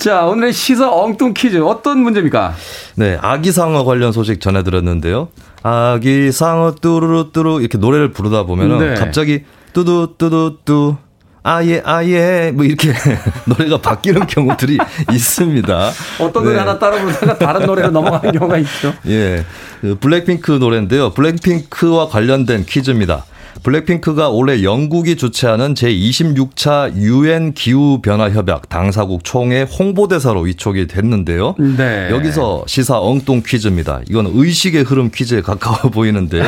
자, 0.00 0.24
오늘의 0.24 0.54
시사 0.54 0.90
엉뚱 0.90 1.34
퀴즈 1.34 1.60
어떤 1.62 1.98
문제입니까? 1.98 2.54
네, 2.94 3.18
아기상어 3.20 3.84
관련 3.84 4.12
소식 4.12 4.40
전해드렸는데요. 4.40 5.28
아기상어 5.62 6.76
뚜루루뚜루 6.80 7.60
이렇게 7.60 7.76
노래를 7.76 8.10
부르다 8.10 8.44
보면은 8.44 8.78
네. 8.78 8.94
갑자기 8.94 9.44
뚜두뚜두뚜 9.74 10.96
아예 11.42 11.82
아예 11.84 12.50
뭐 12.54 12.64
이렇게 12.64 12.94
노래가 13.44 13.82
바뀌는 13.82 14.26
경우들이 14.26 14.78
있습니다. 15.12 15.90
어떤 16.20 16.44
노래 16.44 16.54
네. 16.54 16.60
하나 16.60 16.78
따라 16.78 16.98
부르다가 16.98 17.36
다른 17.36 17.66
노래로 17.66 17.90
넘어가는 17.90 18.32
경우가 18.38 18.56
있죠. 18.58 18.94
예. 19.06 19.44
그 19.82 19.96
블랙핑크 20.00 20.52
노래인데요. 20.52 21.10
블랙핑크와 21.12 22.08
관련된 22.08 22.64
퀴즈입니다. 22.64 23.24
블랙핑크가 23.62 24.30
올해 24.30 24.62
영국이 24.62 25.16
주최하는 25.16 25.74
제26차 25.74 26.94
유엔 26.96 27.52
기후변화협약 27.52 28.68
당사국 28.68 29.24
총회 29.24 29.62
홍보대사로 29.62 30.42
위촉이 30.42 30.86
됐는데요. 30.86 31.54
네. 31.58 32.08
여기서 32.10 32.64
시사 32.66 33.00
엉뚱 33.00 33.42
퀴즈입니다. 33.44 34.00
이건 34.08 34.30
의식의 34.32 34.84
흐름 34.84 35.10
퀴즈에 35.10 35.42
가까워 35.42 35.90
보이는데 35.92 36.42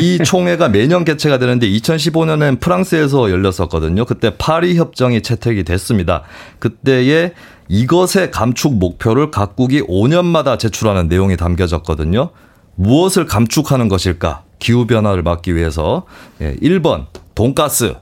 이 0.00 0.18
총회가 0.18 0.68
매년 0.68 1.04
개최가 1.04 1.38
되는데 1.38 1.68
2015년엔 1.68 2.60
프랑스에서 2.60 3.30
열렸었거든요. 3.30 4.04
그때 4.04 4.32
파리 4.36 4.76
협정이 4.76 5.22
채택이 5.22 5.64
됐습니다. 5.64 6.22
그때의 6.58 7.32
이것의 7.68 8.30
감축 8.32 8.74
목표를 8.78 9.30
각국이 9.30 9.82
5년마다 9.82 10.58
제출하는 10.58 11.08
내용이 11.08 11.36
담겨졌거든요. 11.36 12.30
무엇을 12.74 13.26
감축하는 13.26 13.88
것일까? 13.88 14.42
기후 14.60 14.86
변화를 14.86 15.24
막기 15.24 15.56
위해서 15.56 16.04
1번 16.40 17.00
예, 17.00 17.20
돈가스, 17.34 17.94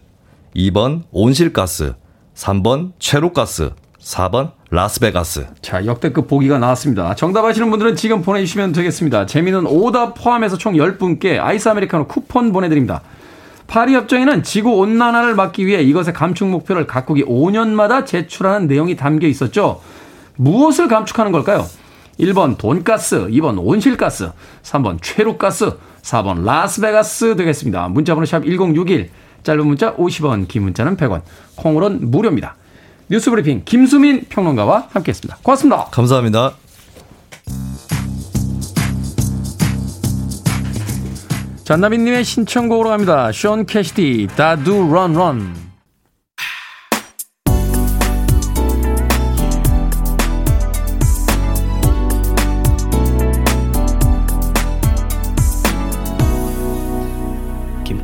2번 0.55 1.05
온실가스, 1.11 1.95
3번 2.35 2.93
최루가스, 2.99 3.71
4번 4.01 4.53
라스베가스. 4.71 5.47
자, 5.63 5.87
역대급 5.87 6.29
보기가 6.29 6.59
나왔습니다. 6.59 7.15
정답 7.15 7.45
아시는 7.45 7.71
분들은 7.71 7.97
지금 7.97 8.21
보내주시면 8.21 8.73
되겠습니다. 8.73 9.25
재미는 9.27 9.67
오답 9.67 10.15
포함해서 10.15 10.59
총 10.59 10.75
10분께 10.75 11.39
아이스 11.41 11.69
아메리카노 11.69 12.07
쿠폰 12.07 12.53
보내드립니다. 12.53 13.01
파리 13.67 13.95
협정에는 13.95 14.43
지구 14.43 14.73
온난화를 14.79 15.35
막기 15.35 15.67
위해 15.67 15.83
이것의 15.83 16.13
감축 16.15 16.49
목표를 16.49 16.87
각국이 16.87 17.25
5년마다 17.25 18.05
제출하는 18.05 18.67
내용이 18.67 18.97
담겨 18.97 19.27
있었죠. 19.27 19.81
무엇을 20.37 20.89
감축하는 20.89 21.33
걸까요? 21.33 21.67
1번 22.19 22.59
돈가스, 22.59 23.29
2번 23.29 23.59
온실가스, 23.59 24.31
3번 24.63 24.99
최루가스, 25.01 25.73
4번 26.03 26.45
라스베가스 26.45 27.37
되겠습니다. 27.37 27.89
문자번호 27.89 28.27
샵 28.27 28.45
1061, 28.45 29.11
짧은 29.43 29.67
문자 29.67 29.95
50원, 29.95 30.49
긴 30.49 30.63
문자는 30.63 30.97
100원, 30.97 31.23
콩으로는 31.57 32.11
무료입니다. 32.11 32.57
뉴스브리핑 33.11 33.63
김수민 33.65 34.25
평론가와 34.29 34.89
함께했습니다. 34.91 35.39
고맙습니다. 35.43 35.85
감사합니다. 35.87 36.55
잔나비님의 41.65 42.25
신청곡으로 42.25 42.89
갑니다. 42.89 43.31
션 43.31 43.67
캐시디, 43.67 44.29
Da 44.37 44.58
Doo 44.58 44.91
Ron 44.91 45.13
Ron. 45.13 45.68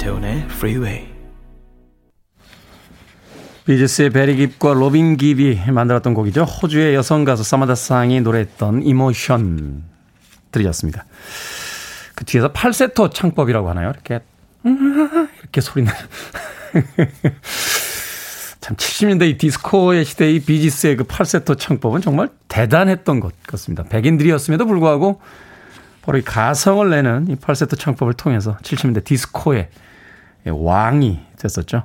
Freeway. 0.04 1.06
비지스의 3.64 4.10
베리 4.10 4.36
깁과 4.36 4.74
로빈 4.74 5.16
깁이 5.16 5.70
만들었던 5.70 6.12
곡이죠. 6.12 6.42
호주의 6.42 6.94
여성 6.94 7.24
가수 7.24 7.42
사만다 7.42 7.74
상이 7.74 8.20
노래했던 8.20 8.82
Emotion 8.82 9.82
들으셨습니다. 10.52 11.06
그 12.14 12.26
뒤에서 12.26 12.52
팔세토 12.52 13.10
창법이라고 13.10 13.70
하나요? 13.70 13.90
이렇게 13.90 14.20
이렇게 15.40 15.60
소리 15.62 15.84
나는 15.84 15.98
참 18.60 18.76
70년대 18.76 19.30
이 19.30 19.38
디스코의 19.38 20.04
시대의 20.04 20.40
비지스의 20.40 20.96
그 20.96 21.04
팔세토 21.04 21.54
창법은 21.54 22.02
정말 22.02 22.28
대단했던 22.48 23.20
것 23.20 23.32
같습니다. 23.46 23.84
백인들이었음에도 23.84 24.66
불구하고 24.66 25.22
바로 26.02 26.18
이 26.18 26.22
가성을 26.22 26.90
내는 26.90 27.28
이 27.30 27.36
팔세토 27.36 27.76
창법을 27.76 28.12
통해서 28.12 28.58
70년대 28.58 29.02
디스코의 29.04 29.60
예, 29.60 29.70
왕이 30.50 31.20
됐었죠. 31.38 31.84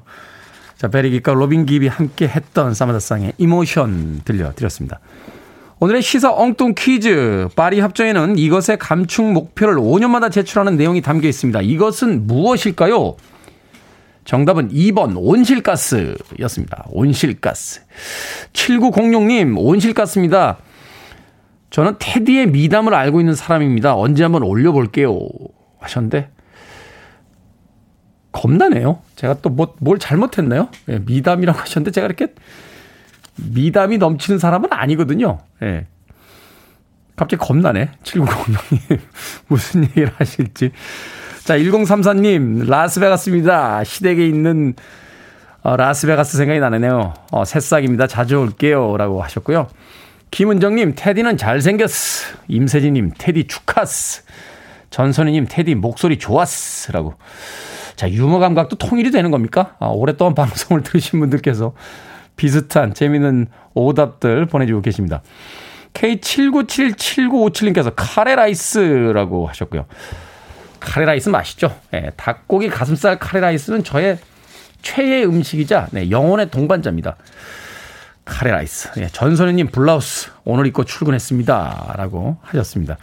자, 0.76 0.88
베리 0.88 1.06
깁과 1.06 1.34
로빈 1.34 1.66
깁이 1.66 1.88
함께 1.88 2.28
했던 2.28 2.74
사만다 2.74 3.06
상의 3.06 3.34
Emotion 3.38 4.22
들려드렸습니다. 4.24 5.00
오늘의 5.82 6.02
시사 6.02 6.34
엉뚱 6.34 6.74
퀴즈. 6.78 7.48
파리 7.56 7.80
협정에는 7.80 8.38
이것의 8.38 8.78
감축 8.80 9.32
목표를 9.32 9.76
5년마다 9.76 10.32
제출하는 10.32 10.76
내용이 10.76 11.02
담겨 11.02 11.28
있습니다. 11.28 11.62
이것은 11.62 12.28
무엇일까요? 12.28 13.16
정답은 14.26 14.70
2번 14.70 15.14
온실가스였습니다. 15.18 16.86
온실가스. 16.90 17.82
7906님, 18.54 19.56
온실가스입니다. 19.58 20.58
저는 21.70 21.96
테디의 21.98 22.48
미담을 22.48 22.94
알고 22.94 23.22
있는 23.22 23.34
사람입니다. 23.34 23.96
언제 23.96 24.24
한번 24.24 24.44
올려볼게요. 24.44 25.18
하셨는데, 25.80 26.30
겁나네요. 28.32 29.02
제가 29.16 29.36
또 29.42 29.50
뭐, 29.50 29.76
뭘 29.80 30.00
잘못했나요? 30.00 30.70
예, 30.90 31.00
미담이라고 31.00 31.60
하셨는데 31.60 31.92
제가 31.92 32.06
이렇게 32.06 32.34
미담이 33.36 33.98
넘치는 33.98 34.40
사람은 34.40 34.70
아니거든요. 34.72 35.40
예. 35.64 35.88
갑자기 37.16 37.40
겁나네. 37.42 37.92
7906님. 38.04 39.00
무슨 39.48 39.84
얘기를 39.84 40.12
하실지. 40.16 40.72
자, 41.44 41.58
1034님, 41.58 42.70
라스베가스입니다. 42.70 43.84
시댁에 43.84 44.26
있는 44.26 44.76
어, 45.62 45.76
라스베가스 45.76 46.38
생각이 46.38 46.60
나네요. 46.60 47.14
어, 47.32 47.44
새싹입니다. 47.44 48.08
자주 48.08 48.38
올게요. 48.40 48.96
라고 48.96 49.22
하셨고요. 49.22 49.68
김은정님, 50.32 50.94
테디는 50.96 51.38
잘생겼스. 51.38 52.38
임세진님, 52.48 53.12
테디 53.18 53.48
축하스. 53.48 54.24
전선희님, 54.90 55.48
테디 55.50 55.76
목소리 55.76 56.18
좋았스. 56.18 56.94
라고. 56.94 57.16
자, 58.00 58.10
유머 58.10 58.40
감각도 58.40 58.78
통일이 58.78 59.12
되는 59.12 59.30
겁니까? 59.30 59.76
아, 59.78 59.88
오랫동안 59.88 60.34
방송을 60.36 60.84
들으신 60.84 61.20
분들께서 61.20 61.74
비슷한 62.38 62.94
재미있는 62.94 63.48
오답들 63.74 64.46
보내주고 64.46 64.82
계십니다. 64.82 65.22
K79777957님께서 65.96 67.92
카레라이스라고 67.94 69.48
하셨고요. 69.48 69.86
카레라이스 70.80 71.28
맛있죠? 71.28 71.78
네, 71.92 72.12
닭고기 72.16 72.70
가슴살 72.70 73.20
카레라이스는 73.20 73.84
저의 73.84 74.18
최애 74.82 75.26
음식이자 75.26 75.90
네, 75.92 76.10
영혼의 76.10 76.52
동반자입니다. 76.52 77.18
카레라이스. 78.24 78.92
네, 78.96 79.10
전선우님 79.12 79.72
블라우스 79.72 80.30
오늘 80.46 80.68
입고 80.68 80.86
출근했습니다. 80.86 81.96
라고 81.98 82.38
하셨습니다. 82.44 82.96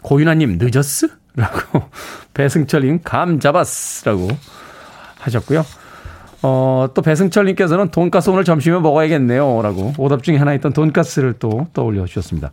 고윤아님 0.00 0.56
늦었스? 0.58 1.08
라고 1.36 1.82
배승철님 2.34 3.00
감 3.04 3.40
잡았스라고 3.40 4.28
하셨고요. 5.20 5.64
어, 6.42 6.88
또 6.94 7.02
배승철님께서는 7.02 7.90
돈가스 7.90 8.30
오늘 8.30 8.44
점심에 8.44 8.78
먹어야겠네요. 8.80 9.62
라고 9.62 9.92
오답 9.98 10.22
중에 10.22 10.36
하나 10.36 10.52
있던 10.54 10.72
돈가스를 10.72 11.34
또 11.38 11.68
떠올려 11.72 12.04
주셨습니다. 12.06 12.50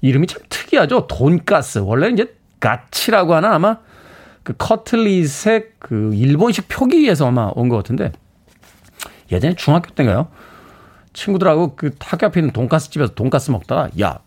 이름이 0.00 0.26
참 0.26 0.42
특이하죠. 0.48 1.06
돈가스. 1.06 1.78
원래 1.78 2.08
이제 2.08 2.34
가츠라고 2.60 3.34
하나 3.34 3.54
아마 3.54 3.78
그 4.42 4.54
커틀릿의 4.56 5.66
그 5.78 6.10
일본식 6.14 6.68
표기에서 6.68 7.28
아마 7.28 7.50
온 7.54 7.68
것 7.68 7.76
같은데 7.76 8.12
예전에 9.30 9.54
중학교 9.54 9.90
때인가요? 9.94 10.28
친구들하고 11.12 11.76
그 11.76 11.90
학교 12.00 12.26
앞에 12.26 12.40
있는 12.40 12.52
돈가스 12.52 12.90
집에서 12.90 13.14
돈가스 13.14 13.50
먹다가 13.50 13.88
야, 14.00 14.18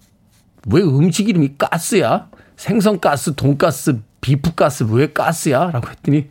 왜 0.67 0.82
음식 0.82 1.30
이름이 1.30 1.56
가스야? 1.58 2.30
생선가스, 2.58 3.36
돈가스, 3.36 4.00
비프가스 4.22 4.86
왜 4.89 5.13
가스야? 5.13 5.72
라고 5.72 5.89
했더니 5.89 6.28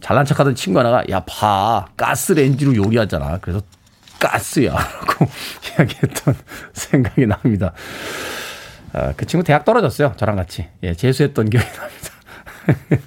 잘난 0.00 0.24
척하던 0.24 0.54
친구 0.56 0.80
하나가 0.80 1.02
야 1.08 1.20
봐 1.20 1.86
가스레인지로 1.96 2.74
요리하잖아. 2.76 3.38
그래서 3.40 3.62
가스야 4.18 4.72
라고 4.76 5.26
이야기했던 5.78 6.34
생각이 6.72 7.26
납니다. 7.26 7.72
아, 8.92 9.12
그 9.16 9.24
친구 9.26 9.44
대학 9.44 9.64
떨어졌어요. 9.64 10.12
저랑 10.16 10.36
같이. 10.36 10.66
예, 10.82 10.94
재수했던 10.94 11.48
기억이 11.50 11.66
납니다. 11.66 12.98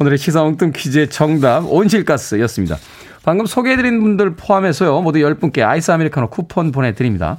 오늘의 0.00 0.18
시사 0.18 0.42
엉뚱 0.42 0.72
퀴즈의 0.74 1.10
정답 1.10 1.64
온실가스였습니다. 1.66 2.76
방금 3.22 3.46
소개해드린 3.46 4.00
분들 4.02 4.34
포함해서요. 4.34 5.00
모두 5.02 5.20
10분께 5.20 5.60
아이스 5.66 5.90
아메리카노 5.92 6.30
쿠폰 6.30 6.72
보내드립니다. 6.72 7.38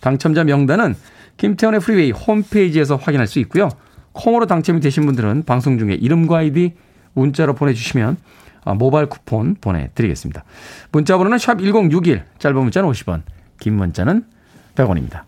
당첨자 0.00 0.42
명단은 0.42 0.96
김태훈의 1.40 1.80
프리웨이 1.80 2.10
홈페이지에서 2.10 2.96
확인할 2.96 3.26
수 3.26 3.38
있고요. 3.38 3.70
콩으로 4.12 4.46
당첨이 4.46 4.80
되신 4.80 5.06
분들은 5.06 5.44
방송 5.44 5.78
중에 5.78 5.94
이름과 5.94 6.38
아이디 6.38 6.74
문자로 7.14 7.54
보내주시면 7.54 8.18
아, 8.62 8.74
모바일 8.74 9.06
쿠폰 9.06 9.56
보내드리겠습니다. 9.58 10.44
문자 10.92 11.16
번호는 11.16 11.38
샵 11.38 11.58
1061, 11.58 12.24
짧은 12.38 12.60
문자는 12.60 12.90
50원, 12.90 13.22
긴 13.58 13.74
문자는 13.76 14.26
100원입니다. 14.74 15.22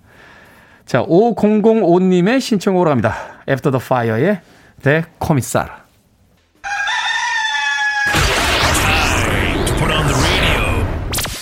자, 0.84 1.02
5005님의 1.02 2.42
신청으로 2.42 2.90
갑니다. 2.90 3.14
After 3.48 3.70
the 3.70 3.82
Fire의 3.82 4.40
The 4.82 5.04
Commissar. 5.18 5.70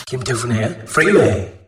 김태훈의 0.06 0.84
프리웨이 0.86 1.59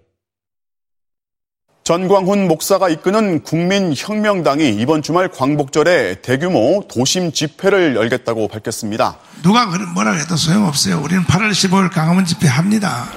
전광훈 1.93 2.49
목사가 2.49 2.89
이끄는 2.89 3.43
국민혁명당이 3.43 4.77
이번 4.77 5.03
주말 5.03 5.29
광복절에 5.29 6.23
대규모 6.23 6.83
도심 6.91 7.33
집회를 7.33 7.97
열겠다고 7.97 8.49
밝혔습니다. 8.49 9.19
누가 9.43 9.67
뭐라 9.67 10.13
해도 10.13 10.35
소용없어요. 10.35 11.03
우리는 11.03 11.23
8월 11.25 11.51
15일 11.51 11.93
강화문 11.93 12.25
집회 12.25 12.49
합니다. 12.49 13.09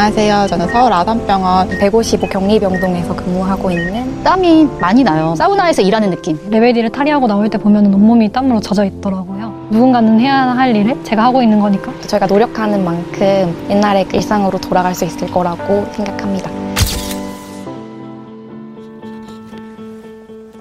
안녕하세요. 0.00 0.46
저는 0.46 0.68
서울 0.68 0.90
아산병원 0.94 1.68
155 1.78 2.26
격리병동에서 2.26 3.14
근무하고 3.14 3.70
있는 3.70 4.24
땀이 4.24 4.64
많이 4.80 5.04
나요. 5.04 5.34
사우나에서 5.36 5.82
일하는 5.82 6.08
느낌. 6.08 6.38
레벨 6.48 6.72
D를 6.72 6.88
탈의하고 6.88 7.26
나올 7.26 7.50
때 7.50 7.58
보면 7.58 7.92
온몸이 7.92 8.32
땀으로 8.32 8.60
젖어 8.60 8.86
있더라고요. 8.86 9.68
누군가는 9.70 10.18
해야 10.18 10.56
할 10.56 10.74
일을 10.74 11.04
제가 11.04 11.24
하고 11.24 11.42
있는 11.42 11.60
거니까. 11.60 11.92
저희가 12.06 12.24
노력하는 12.24 12.82
만큼 12.82 13.66
옛날의 13.68 14.06
일상으로 14.10 14.58
돌아갈 14.58 14.94
수 14.94 15.04
있을 15.04 15.30
거라고 15.30 15.86
생각합니다. 15.92 16.50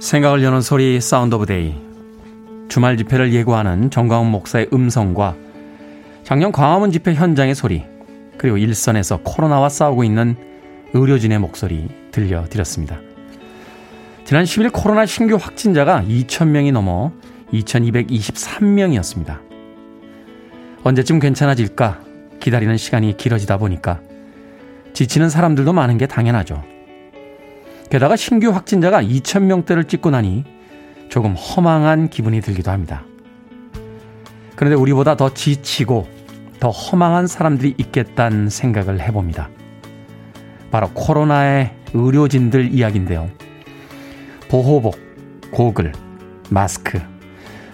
생각을 0.01 0.43
여는 0.43 0.59
소리 0.59 0.99
Sound 0.99 1.35
of 1.35 1.45
Day. 1.45 1.75
주말 2.67 2.97
집회를 2.97 3.31
예고하는 3.31 3.89
전광훈 3.89 4.31
목사의 4.31 4.67
음성과 4.73 5.35
작년 6.25 6.51
광화문 6.51 6.91
집회 6.91 7.13
현장의 7.13 7.55
소리 7.55 7.85
그리고 8.39 8.57
일선에서 8.57 9.19
코로나와 9.23 9.69
싸우고 9.69 10.03
있는 10.03 10.35
의료진의 10.93 11.37
목소리 11.39 11.87
들려드렸습니다. 12.11 12.99
지난 14.23 14.45
10일 14.45 14.71
코로나 14.71 15.05
신규 15.05 15.35
확진자가 15.35 16.03
2,000명이 16.07 16.71
넘어 16.71 17.11
2,223명이었습니다. 17.51 19.39
언제쯤 20.83 21.19
괜찮아질까 21.19 21.99
기다리는 22.39 22.77
시간이 22.77 23.17
길어지다 23.17 23.57
보니까 23.57 23.99
지치는 24.93 25.29
사람들도 25.29 25.73
많은 25.73 25.97
게 25.97 26.07
당연하죠. 26.07 26.63
게다가 27.89 28.15
신규 28.15 28.51
확진자가 28.51 29.03
2,000명대를 29.03 29.89
찍고 29.89 30.11
나니 30.11 30.45
조금 31.09 31.33
허망한 31.33 32.09
기분이 32.09 32.39
들기도 32.39 32.71
합니다. 32.71 33.03
그런데 34.55 34.75
우리보다 34.77 35.17
더 35.17 35.33
지치고 35.33 36.18
더 36.59 36.69
허망한 36.69 37.27
사람들이 37.27 37.75
있겠다는 37.77 38.49
생각을 38.49 39.01
해봅니다. 39.01 39.49
바로 40.71 40.89
코로나의 40.93 41.73
의료진들 41.93 42.73
이야기인데요. 42.73 43.29
보호복, 44.49 44.97
고글, 45.51 45.93
마스크, 46.49 46.99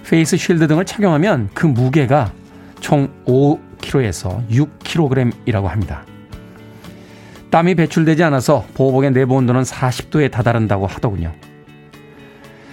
face 0.08 0.38
shield 0.38 0.68
등을 0.68 0.86
착용하면 0.86 1.50
그 1.54 1.66
무게가 1.66 2.32
총 2.80 3.10
5kg에서 3.26 4.48
6kg이라고 4.50 5.64
합니다. 5.64 6.06
땀이 7.50 7.76
배출되지 7.76 8.24
않아서 8.24 8.66
보호복의 8.76 9.12
내부 9.12 9.36
온도는 9.36 9.64
40도에 9.64 10.30
다다른다고 10.30 10.88
하더군요. 10.88 11.34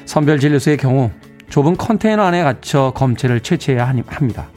선별진료소의 0.05 0.77
경우 0.77 1.11
좁은 1.49 1.77
컨테이너 1.77 2.23
안에 2.25 2.43
갇혀 2.43 2.93
검체를 2.95 3.41
채취해야 3.41 3.87
합니다. 3.87 4.49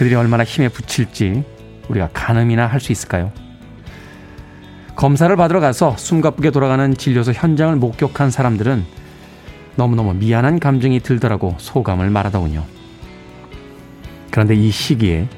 그들이 0.00 0.14
얼마나 0.14 0.44
힘에 0.44 0.70
붙일지 0.70 1.44
우리가 1.90 2.08
가늠이나 2.14 2.66
할 2.66 2.80
수 2.80 2.90
있을까요? 2.90 3.30
검사를 4.96 5.34
받으러 5.36 5.60
가서 5.60 5.94
숨가쁘게 5.98 6.52
돌아가는 6.52 6.96
진료소 6.96 7.32
현장을 7.32 7.76
목격한 7.76 8.30
사람들은 8.30 8.82
너무너무 9.76 10.14
미안한 10.14 10.58
감정이 10.58 11.00
들더라고 11.00 11.54
소감을 11.58 12.08
말하더군요. 12.08 12.64
그런데 14.30 14.54
이 14.54 14.70
시기에 14.70 15.28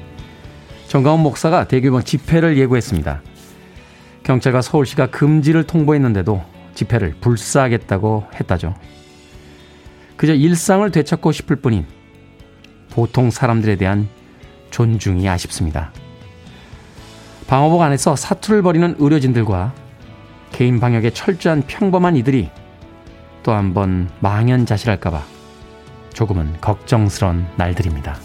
정가훈 0.87 1.19
목사가 1.19 1.67
대규모 1.67 2.01
집회를 2.01 2.57
예고했습니다. 2.57 3.21
경찰과 4.23 4.61
서울시가 4.61 5.07
금지를 5.07 5.65
통보했는데도 5.65 6.41
집회를 6.73 7.15
불사하겠다고 7.19 8.27
했다죠. 8.39 8.75
그저 10.15 10.33
일상을 10.33 10.89
되찾고 10.89 11.33
싶을 11.33 11.57
뿐인 11.57 11.85
보통 12.91 13.29
사람들에 13.29 13.75
대한 13.75 14.07
존중이 14.73 15.29
아쉽습니다. 15.29 15.91
방호복 17.47 17.81
안에서 17.83 18.15
사투를 18.15 18.63
벌이는 18.63 18.95
의료진들과 18.97 19.71
개인 20.51 20.79
방역에 20.79 21.11
철저한 21.11 21.63
평범한 21.67 22.15
이들이 22.15 22.49
또 23.43 23.51
한 23.53 23.73
번 23.73 24.09
망연자실할까봐 24.21 25.21
조금은 26.13 26.59
걱정스런 26.61 27.45
날들입니다. 27.55 28.17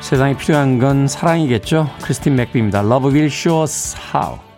세상에 0.00 0.36
필요한 0.36 0.78
건 0.78 1.06
사랑이겠죠? 1.06 1.88
크리스틴 2.02 2.34
맥비입니다. 2.36 2.80
Love 2.80 3.12
will 3.12 3.26
show 3.26 3.62
us 3.62 3.96
how. 4.14 4.49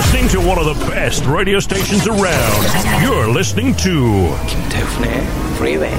Listening 0.00 0.28
to 0.28 0.40
one 0.40 0.58
of 0.58 0.64
the 0.64 0.90
best 0.90 1.26
radio 1.26 1.60
stations 1.60 2.08
around. 2.08 2.62
You're 3.04 3.28
listening 3.28 3.76
to 3.82 4.34
김태훈의 4.46 5.10
Freeway. 5.56 5.94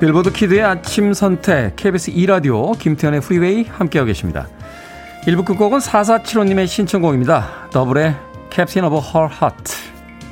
빌보드 0.00 0.32
kid의 0.32 0.62
아침 0.64 1.12
선택 1.12 1.76
KBS 1.76 2.10
2 2.10 2.26
라디오 2.26 2.72
김태훈의 2.72 3.20
프리웨이 3.20 3.62
함께하고 3.62 4.08
계십니다. 4.08 4.48
1부 5.22 5.44
끝곡은 5.44 5.78
4475님의 5.78 6.66
신청곡입니다. 6.66 7.68
더블의 7.70 8.16
캡틴 8.50 8.82
오브 8.84 8.96
헐 8.96 9.28
하트 9.28 9.72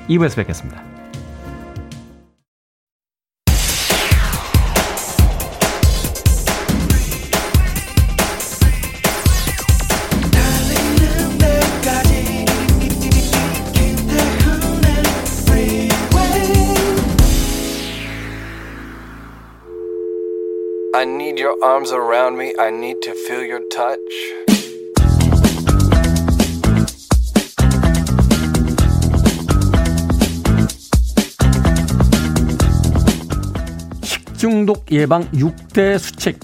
2부에서 0.08 0.34
뵙겠습니다. 0.34 0.93
I 21.04 21.06
need 21.06 21.38
your 21.38 21.62
arms 21.62 21.92
around 21.92 22.38
me. 22.38 22.54
I 22.58 22.70
need 22.70 23.02
to 23.02 23.12
feel 23.12 23.44
your 23.44 23.60
touch. 23.68 23.98
식중독 34.02 34.86
예방 34.92 35.30
6대 35.32 35.98
수칙 35.98 36.40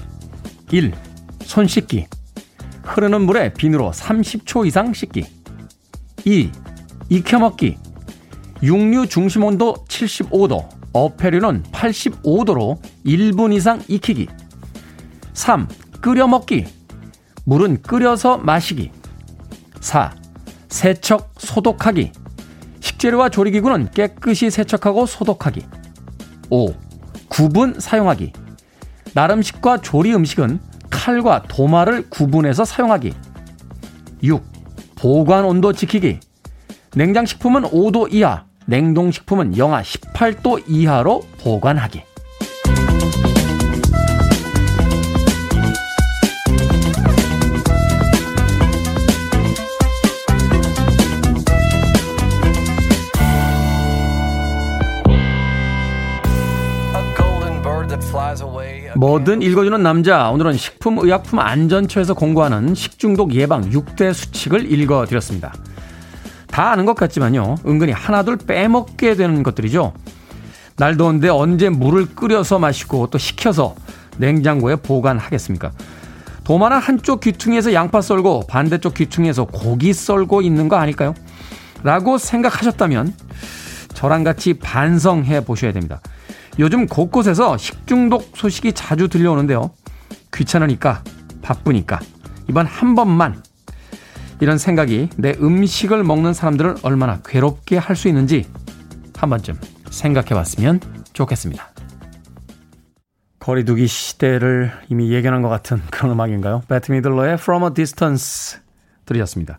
1. 0.70 0.92
손 1.40 1.66
씻기 1.66 2.04
흐르는 2.82 3.22
물에 3.22 3.54
비누로 3.54 3.92
30초 3.92 4.66
이상 4.66 4.92
씻기 4.92 5.24
2. 6.26 6.52
익혀 7.08 7.38
먹기 7.38 7.78
육류 8.62 9.06
중심 9.06 9.44
온도 9.44 9.72
75도 9.88 10.68
어패류는 10.92 11.62
85도로 11.72 12.78
1분 13.06 13.54
이상 13.54 13.80
익히기 13.88 14.28
3. 15.40 15.66
끓여 16.02 16.26
먹기. 16.26 16.66
물은 17.44 17.80
끓여서 17.80 18.36
마시기. 18.36 18.92
4. 19.80 20.14
세척, 20.68 21.32
소독하기. 21.38 22.12
식재료와 22.80 23.30
조리기구는 23.30 23.90
깨끗이 23.92 24.50
세척하고 24.50 25.06
소독하기. 25.06 25.64
5. 26.50 26.74
구분 27.30 27.80
사용하기. 27.80 28.34
나름식과 29.14 29.80
조리 29.80 30.14
음식은 30.14 30.60
칼과 30.90 31.44
도마를 31.44 32.10
구분해서 32.10 32.66
사용하기. 32.66 33.14
6. 34.22 34.44
보관 34.96 35.46
온도 35.46 35.72
지키기. 35.72 36.20
냉장식품은 36.94 37.62
5도 37.62 38.12
이하, 38.12 38.44
냉동식품은 38.66 39.56
영하 39.56 39.80
18도 39.80 40.62
이하로 40.68 41.22
보관하기. 41.42 42.09
뭐든 59.00 59.40
읽어주는 59.40 59.82
남자. 59.82 60.28
오늘은 60.28 60.58
식품의약품안전처에서 60.58 62.12
공고하는 62.12 62.74
식중독 62.74 63.32
예방 63.32 63.62
6대 63.70 64.12
수칙을 64.12 64.70
읽어드렸습니다. 64.70 65.54
다 66.48 66.72
아는 66.72 66.84
것 66.84 66.96
같지만요. 66.96 67.54
은근히 67.66 67.92
하나둘 67.92 68.36
빼먹게 68.36 69.16
되는 69.16 69.42
것들이죠. 69.42 69.94
날 70.76 70.98
더운데 70.98 71.30
언제 71.30 71.70
물을 71.70 72.14
끓여서 72.14 72.58
마시고 72.58 73.06
또 73.06 73.16
식혀서 73.16 73.74
냉장고에 74.18 74.76
보관하겠습니까? 74.76 75.72
도마는 76.44 76.76
한쪽 76.76 77.20
귀퉁이에서 77.20 77.72
양파 77.72 78.02
썰고 78.02 78.48
반대쪽 78.48 78.92
귀퉁이에서 78.92 79.46
고기 79.46 79.94
썰고 79.94 80.42
있는 80.42 80.68
거 80.68 80.76
아닐까요? 80.76 81.14
라고 81.82 82.18
생각하셨다면 82.18 83.14
저랑 83.94 84.24
같이 84.24 84.58
반성해 84.58 85.42
보셔야 85.46 85.72
됩니다. 85.72 86.02
요즘 86.60 86.86
곳곳에서 86.86 87.56
식중독 87.56 88.36
소식이 88.36 88.74
자주 88.74 89.08
들려오는데요. 89.08 89.70
귀찮으니까, 90.32 91.02
바쁘니까, 91.40 92.00
이번 92.50 92.66
한 92.66 92.94
번만 92.94 93.42
이런 94.40 94.58
생각이 94.58 95.08
내 95.16 95.32
음식을 95.40 96.04
먹는 96.04 96.34
사람들을 96.34 96.76
얼마나 96.82 97.20
괴롭게 97.24 97.78
할 97.78 97.96
수 97.96 98.08
있는지 98.08 98.46
한 99.16 99.30
번쯤 99.30 99.58
생각해 99.90 100.28
봤으면 100.30 100.80
좋겠습니다. 101.14 101.70
거리두기 103.38 103.86
시대를 103.86 104.70
이미 104.90 105.10
예견한 105.12 105.40
것 105.40 105.48
같은 105.48 105.80
그런 105.90 106.12
음악인가요? 106.12 106.62
베트 106.68 106.92
미들러의 106.92 107.34
From 107.34 107.64
a 107.64 107.70
Distance 107.74 108.60
들으셨습니다. 109.06 109.58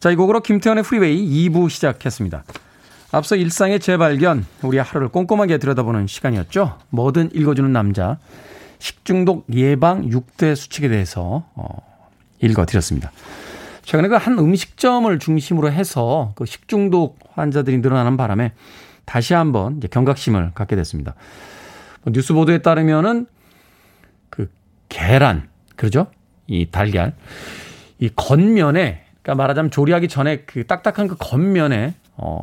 자, 0.00 0.10
이 0.10 0.16
곡으로 0.16 0.40
김태훈의 0.40 0.82
프리웨이 0.82 1.48
2부 1.50 1.68
시작했습니다. 1.68 2.44
앞서 3.12 3.36
일상의 3.36 3.78
재발견, 3.78 4.46
우리 4.62 4.78
하루를 4.78 5.08
꼼꼼하게 5.08 5.58
들여다보는 5.58 6.06
시간이었죠. 6.06 6.78
뭐든 6.88 7.30
읽어주는 7.34 7.70
남자, 7.70 8.18
식중독 8.78 9.44
예방 9.52 10.08
6대 10.08 10.56
수칙에 10.56 10.88
대해서 10.88 11.44
어, 11.54 12.00
읽어드렸습니다. 12.40 13.12
최근에 13.82 14.08
그 14.08 14.16
한 14.16 14.38
음식점을 14.38 15.18
중심으로 15.18 15.70
해서 15.70 16.32
그 16.36 16.46
식중독 16.46 17.18
환자들이 17.34 17.78
늘어나는 17.78 18.16
바람에 18.16 18.52
다시 19.04 19.34
한번 19.34 19.80
경각심을 19.80 20.52
갖게 20.54 20.74
됐습니다. 20.76 21.14
뭐 22.02 22.12
뉴스 22.14 22.32
보도에 22.32 22.58
따르면은 22.58 23.26
그 24.30 24.50
계란, 24.88 25.50
그러죠? 25.76 26.06
이 26.46 26.70
달걀. 26.70 27.14
이 27.98 28.08
겉면에, 28.16 29.04
그러니까 29.22 29.34
말하자면 29.34 29.70
조리하기 29.70 30.08
전에 30.08 30.38
그 30.46 30.66
딱딱한 30.66 31.08
그 31.08 31.16
겉면에, 31.18 31.94
어, 32.16 32.40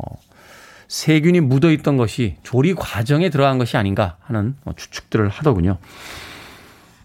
세균이 0.89 1.39
묻어 1.39 1.71
있던 1.71 1.97
것이 1.97 2.35
조리 2.43 2.73
과정에 2.73 3.29
들어간 3.29 3.59
것이 3.59 3.77
아닌가 3.77 4.17
하는 4.21 4.55
뭐 4.63 4.73
추측들을 4.75 5.29
하더군요. 5.29 5.77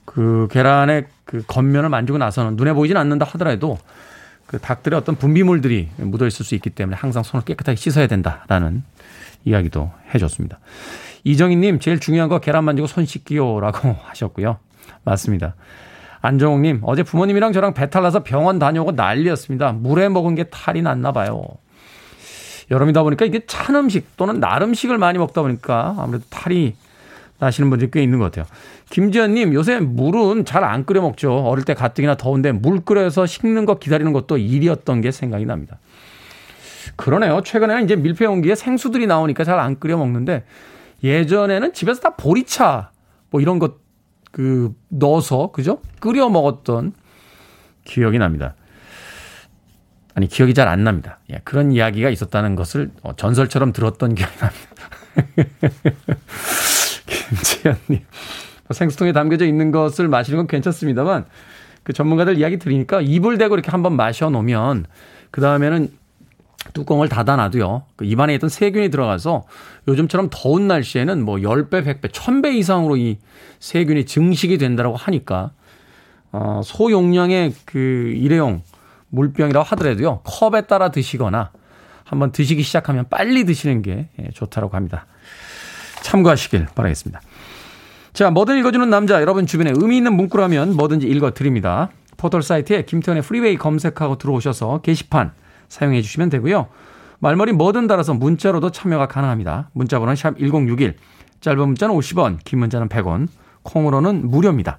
그 0.07 0.49
계란의 0.51 1.07
그 1.25 1.44
겉면을 1.47 1.90
만지고 1.90 2.18
나서는 2.18 2.57
눈에 2.57 2.73
보이진 2.73 2.97
않는다 2.97 3.27
하더라도 3.33 3.79
그 4.47 4.59
닭들의 4.59 4.99
어떤 4.99 5.16
분비물들이 5.16 5.90
묻어 5.99 6.27
있을 6.27 6.44
수 6.47 6.55
있기 6.55 6.70
때문에 6.70 6.97
항상 6.97 7.23
손을 7.23 7.44
깨끗하게 7.44 7.77
씻어야 7.77 8.07
된다라는 8.07 8.83
이야기도 9.44 9.92
해줬습니다. 10.14 10.59
이정희님, 11.25 11.79
제일 11.81 12.01
중요한 12.01 12.29
거 12.29 12.38
계란 12.38 12.64
만지고 12.64 12.87
손 12.87 13.05
씻기요라고 13.05 13.97
하셨고요. 14.05 14.59
맞습니다. 15.05 15.57
안정욱님, 16.23 16.81
어제 16.85 17.03
부모님이랑 17.03 17.53
저랑 17.53 17.75
배탈 17.75 18.03
나서 18.03 18.23
병원 18.23 18.59
다녀오고 18.59 18.92
난리였습니다. 18.92 19.73
물에 19.73 20.09
먹은 20.09 20.37
게 20.37 20.44
탈이 20.44 20.81
났나 20.81 21.12
봐요. 21.12 21.44
여름이다 22.70 23.03
보니까 23.03 23.24
이게 23.24 23.40
찬 23.46 23.74
음식 23.77 24.16
또는 24.16 24.40
날 24.40 24.62
음식을 24.62 24.98
많이 24.98 25.18
먹다 25.18 25.42
보니까 25.42 25.94
아무래도 25.98 26.24
탈이 26.31 26.74
나시는 27.38 27.68
분들이 27.70 27.90
꽤 27.90 28.03
있는 28.03 28.18
것 28.18 28.27
같아요. 28.27 28.46
김지현님, 28.90 29.53
요새 29.55 29.81
물은 29.81 30.44
잘 30.44 30.64
안 30.64 30.85
끓여 30.85 31.03
먹죠. 31.03 31.33
어릴 31.33 31.64
때 31.64 31.74
가뜩이나 31.74 32.16
더운데 32.16 32.53
물 32.53 32.81
끓여서 32.81 33.27
식는 33.27 33.66
거 33.66 33.79
기다리는 33.79 34.12
것도 34.12 34.38
일이었던 34.38 35.00
게 35.00 35.11
생각이 35.11 35.44
납니다. 35.44 35.79
그러네요. 36.96 37.40
최근에는 37.42 37.85
이제 37.85 37.96
밀폐 37.96 38.24
용기에 38.24 38.55
생수들이 38.55 39.07
나오니까 39.07 39.44
잘 39.44 39.59
안 39.59 39.79
끓여 39.79 39.96
먹는데 39.96 40.44
예전에는 41.03 41.72
집에서 41.72 42.00
다 42.00 42.11
보리차 42.16 42.90
뭐 43.31 43.40
이런 43.40 43.59
것 43.59 43.85
그 44.35 44.74
넣어서 44.88 45.53
그죠? 45.53 45.79
끓여 46.00 46.29
먹었던 46.29 46.92
기억이 47.85 48.18
납니다. 48.18 48.57
아니 50.14 50.29
기억이 50.29 50.55
잘 50.55 50.68
안 50.68 50.85
납니다. 50.85 51.18
예, 51.31 51.40
그런 51.44 51.72
이야기가 51.72 52.09
있었다는 52.09 52.55
것을 52.57 52.90
어, 53.03 53.14
전설처럼 53.16 53.72
들었던 53.72 54.14
기억이 54.14 54.33
납니다. 54.38 54.64
김지현님 57.07 58.00
생수통에 58.70 59.12
담겨져 59.12 59.44
있는 59.44 59.70
것을 59.70 60.09
마시는 60.09 60.38
건 60.38 60.46
괜찮습니다만 60.46 61.27
그 61.83 61.92
전문가들 61.92 62.38
이야기 62.38 62.59
들으니까 62.59 63.00
입을 63.03 63.38
대고 63.38 63.55
이렇게 63.55 63.70
한번 63.70 63.94
마셔 63.94 64.31
놓으면 64.31 64.87
그 65.31 65.40
다음에는 65.40 65.88
뚜껑을 66.72 67.09
닫아놔도요. 67.11 67.83
그 67.96 68.05
입안에 68.07 68.35
있던 68.37 68.48
세균이 68.48 68.88
들어가서 68.88 69.44
요즘처럼 69.87 70.29
더운 70.31 70.66
날씨에는 70.66 71.22
뭐 71.22 71.37
10배, 71.37 71.85
100배, 71.85 72.11
1000배 72.11 72.55
이상으로 72.55 72.96
이 72.96 73.18
세균이 73.61 74.07
증식이 74.07 74.57
된다고 74.57 74.96
하니까 74.96 75.50
어, 76.33 76.62
소용량의 76.64 77.53
그 77.66 78.12
일회용 78.16 78.62
물병이라고 79.14 79.64
하더라도요. 79.64 80.20
컵에 80.24 80.62
따라 80.62 80.90
드시거나 80.90 81.50
한번 82.05 82.33
드시기 82.33 82.62
시작하면 82.62 83.07
빨리 83.09 83.44
드시는 83.44 83.83
게 83.83 84.09
예, 84.20 84.31
좋다고 84.31 84.77
합니다. 84.77 85.07
참고하시길 86.03 86.68
바라겠습니다. 86.74 87.20
자, 88.12 88.31
뭐든 88.31 88.59
읽어주는 88.59 88.88
남자, 88.90 89.20
여러분 89.20 89.46
주변에 89.46 89.72
의미 89.74 89.96
있는 89.96 90.14
문구라면 90.14 90.77
뭐든지 90.77 91.07
읽어드립니다. 91.07 91.90
포털 92.16 92.42
사이트에 92.42 92.85
김태훈의 92.85 93.22
프리웨이 93.22 93.57
검색하고 93.57 94.18
들어오셔서 94.18 94.83
게시판 94.83 95.33
사용해 95.68 96.03
주시면 96.03 96.31
되고요. 96.31 96.68
말머리 97.18 97.53
뭐든 97.53 97.87
달아서 97.87 98.14
문자로도 98.14 98.70
참여가 98.70 99.09
가능합니다. 99.09 99.70
문자 99.72 99.98
번호는 99.98 100.14
샵 100.14 100.38
1061, 100.38 100.96
짧은 101.40 101.59
문자는 101.59 101.94
50원, 101.94 102.38
긴 102.44 102.61
문자는 102.61 102.88
100원, 102.88 103.29
콩으로는 103.62 104.29
무료입니다. 104.29 104.79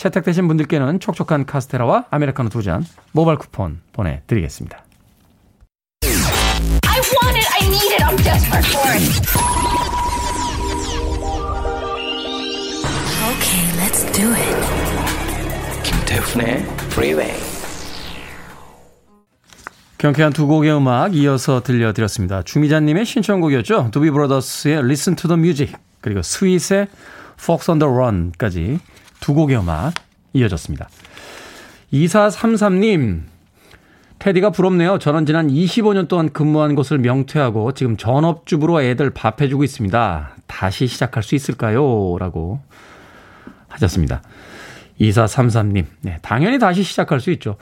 채택되신 0.00 0.48
분들께는 0.48 0.98
촉촉한 0.98 1.44
카스테라와 1.44 2.06
아메리카노 2.10 2.48
두 2.48 2.62
잔 2.62 2.84
모바일 3.12 3.38
쿠폰 3.38 3.80
보내드리겠습니다. 3.92 4.82
I 6.02 7.00
want 7.00 7.36
it, 7.36 7.46
I 7.52 7.66
need 7.68 7.92
it, 7.92 8.02
I'm 8.02 8.16
desperate 8.22 8.66
for 8.66 8.88
it. 8.96 9.00
Okay, 13.30 13.64
let's 13.76 14.04
do 14.12 14.32
it. 14.32 14.56
김태훈의 15.84 16.62
Freeway. 16.92 17.32
경쾌한 19.98 20.32
두 20.32 20.46
곡의 20.46 20.74
음악 20.74 21.14
이어서 21.14 21.62
들려드렸습니다. 21.62 22.42
주미자님의 22.42 23.04
신청곡이었죠. 23.04 23.90
두비 23.92 24.10
브라더스의 24.10 24.78
Listen 24.78 25.14
to 25.16 25.28
the 25.28 25.38
Music 25.38 25.74
그리고 26.00 26.22
스윗의 26.22 26.88
Fox 27.38 27.70
on 27.70 27.78
the 27.78 27.92
Run까지 27.92 28.80
두 29.20 29.34
곡의 29.34 29.58
음악 29.58 29.92
이어졌습니다. 30.32 30.88
2433님 31.92 33.22
테디가 34.18 34.50
부럽네요. 34.50 34.98
저는 34.98 35.24
지난 35.24 35.48
25년 35.48 36.06
동안 36.06 36.30
근무한 36.30 36.74
곳을 36.74 36.98
명퇴하고 36.98 37.72
지금 37.72 37.96
전업주부로 37.96 38.82
애들 38.82 39.10
밥 39.10 39.40
해주고 39.40 39.64
있습니다. 39.64 40.36
다시 40.46 40.86
시작할 40.86 41.22
수 41.22 41.34
있을까요? 41.34 42.16
라고 42.18 42.60
하셨습니다. 43.68 44.20
2433님. 45.00 45.86
네, 46.02 46.18
당연히 46.20 46.58
다시 46.58 46.82
시작할 46.82 47.20
수 47.20 47.30
있죠. 47.32 47.56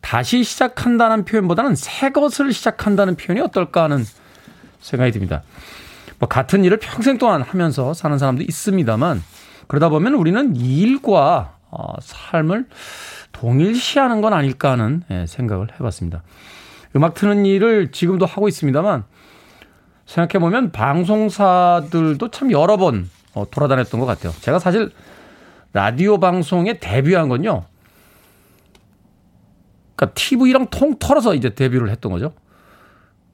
다시 0.00 0.42
시작한다는 0.42 1.24
표현보다는 1.24 1.76
새 1.76 2.10
것을 2.10 2.52
시작한다는 2.52 3.16
표현이 3.16 3.40
어떨까 3.42 3.84
하는 3.84 4.04
생각이 4.80 5.12
듭니다. 5.12 5.42
뭐 6.18 6.28
같은 6.28 6.64
일을 6.64 6.78
평생 6.78 7.18
동안 7.18 7.42
하면서 7.42 7.94
사는 7.94 8.18
사람도 8.18 8.42
있습니다만 8.42 9.22
그러다 9.70 9.88
보면 9.88 10.14
우리는 10.14 10.56
일과 10.56 11.56
어, 11.70 11.92
삶을 12.00 12.66
동일시하는 13.30 14.20
건 14.20 14.32
아닐까 14.32 14.72
하는 14.72 15.04
예, 15.12 15.26
생각을 15.26 15.68
해봤습니다. 15.74 16.24
음악 16.96 17.14
트는 17.14 17.46
일을 17.46 17.92
지금도 17.92 18.26
하고 18.26 18.48
있습니다만 18.48 19.04
생각해보면 20.06 20.72
방송사들도 20.72 22.32
참 22.32 22.50
여러 22.50 22.78
번 22.78 23.08
어, 23.34 23.48
돌아다녔던 23.48 24.00
것 24.00 24.06
같아요. 24.06 24.32
제가 24.40 24.58
사실 24.58 24.90
라디오 25.72 26.18
방송에 26.18 26.80
데뷔한 26.80 27.28
건요. 27.28 27.62
그러니까 29.94 30.14
TV랑 30.14 30.66
통 30.70 30.98
털어서 30.98 31.36
이제 31.36 31.54
데뷔를 31.54 31.90
했던 31.90 32.10
거죠. 32.10 32.32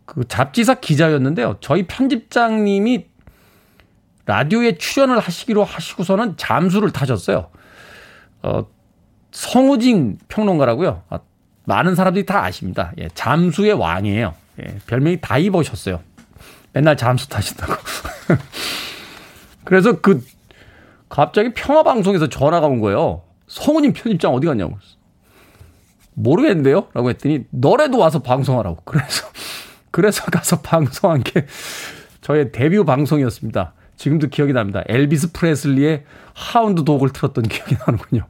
그 0.04 0.28
잡지사 0.28 0.74
기자였는데요. 0.74 1.56
저희 1.62 1.86
편집장님이 1.86 3.06
라디오에 4.26 4.76
출연을 4.76 5.18
하시기로 5.18 5.64
하시고서는 5.64 6.36
잠수를 6.36 6.90
타셨어요. 6.90 7.48
어, 8.42 8.66
성우진 9.30 10.18
평론가라고요. 10.28 11.02
아, 11.08 11.20
많은 11.64 11.94
사람들이 11.94 12.26
다 12.26 12.44
아십니다. 12.44 12.92
예, 12.98 13.08
잠수의 13.14 13.72
왕이에요. 13.72 14.34
예, 14.62 14.78
별명이 14.86 15.20
다이버셨어요. 15.20 16.00
맨날 16.72 16.96
잠수 16.96 17.28
타신다고. 17.28 17.72
그래서 19.64 20.00
그 20.00 20.24
갑자기 21.08 21.52
평화 21.54 21.82
방송에서 21.82 22.28
전화가 22.28 22.66
온 22.66 22.80
거예요. 22.80 23.22
성우님 23.46 23.92
편집장 23.92 24.34
어디 24.34 24.46
갔냐고. 24.46 24.78
모르겠는데요? 26.14 26.88
라고 26.94 27.10
했더니 27.10 27.44
너래도 27.50 27.98
와서 27.98 28.20
방송하라고. 28.20 28.82
그래서 28.84 29.28
그래서 29.90 30.24
가서 30.24 30.60
방송한 30.60 31.22
게 31.22 31.46
저의 32.20 32.52
데뷔 32.52 32.82
방송이었습니다. 32.82 33.72
지금도 33.96 34.28
기억이 34.28 34.52
납니다. 34.52 34.82
엘비스 34.86 35.32
프레슬리의 35.32 36.04
하운드 36.34 36.84
독을 36.84 37.10
틀었던 37.10 37.44
기억이 37.44 37.76
나는군요. 37.86 38.26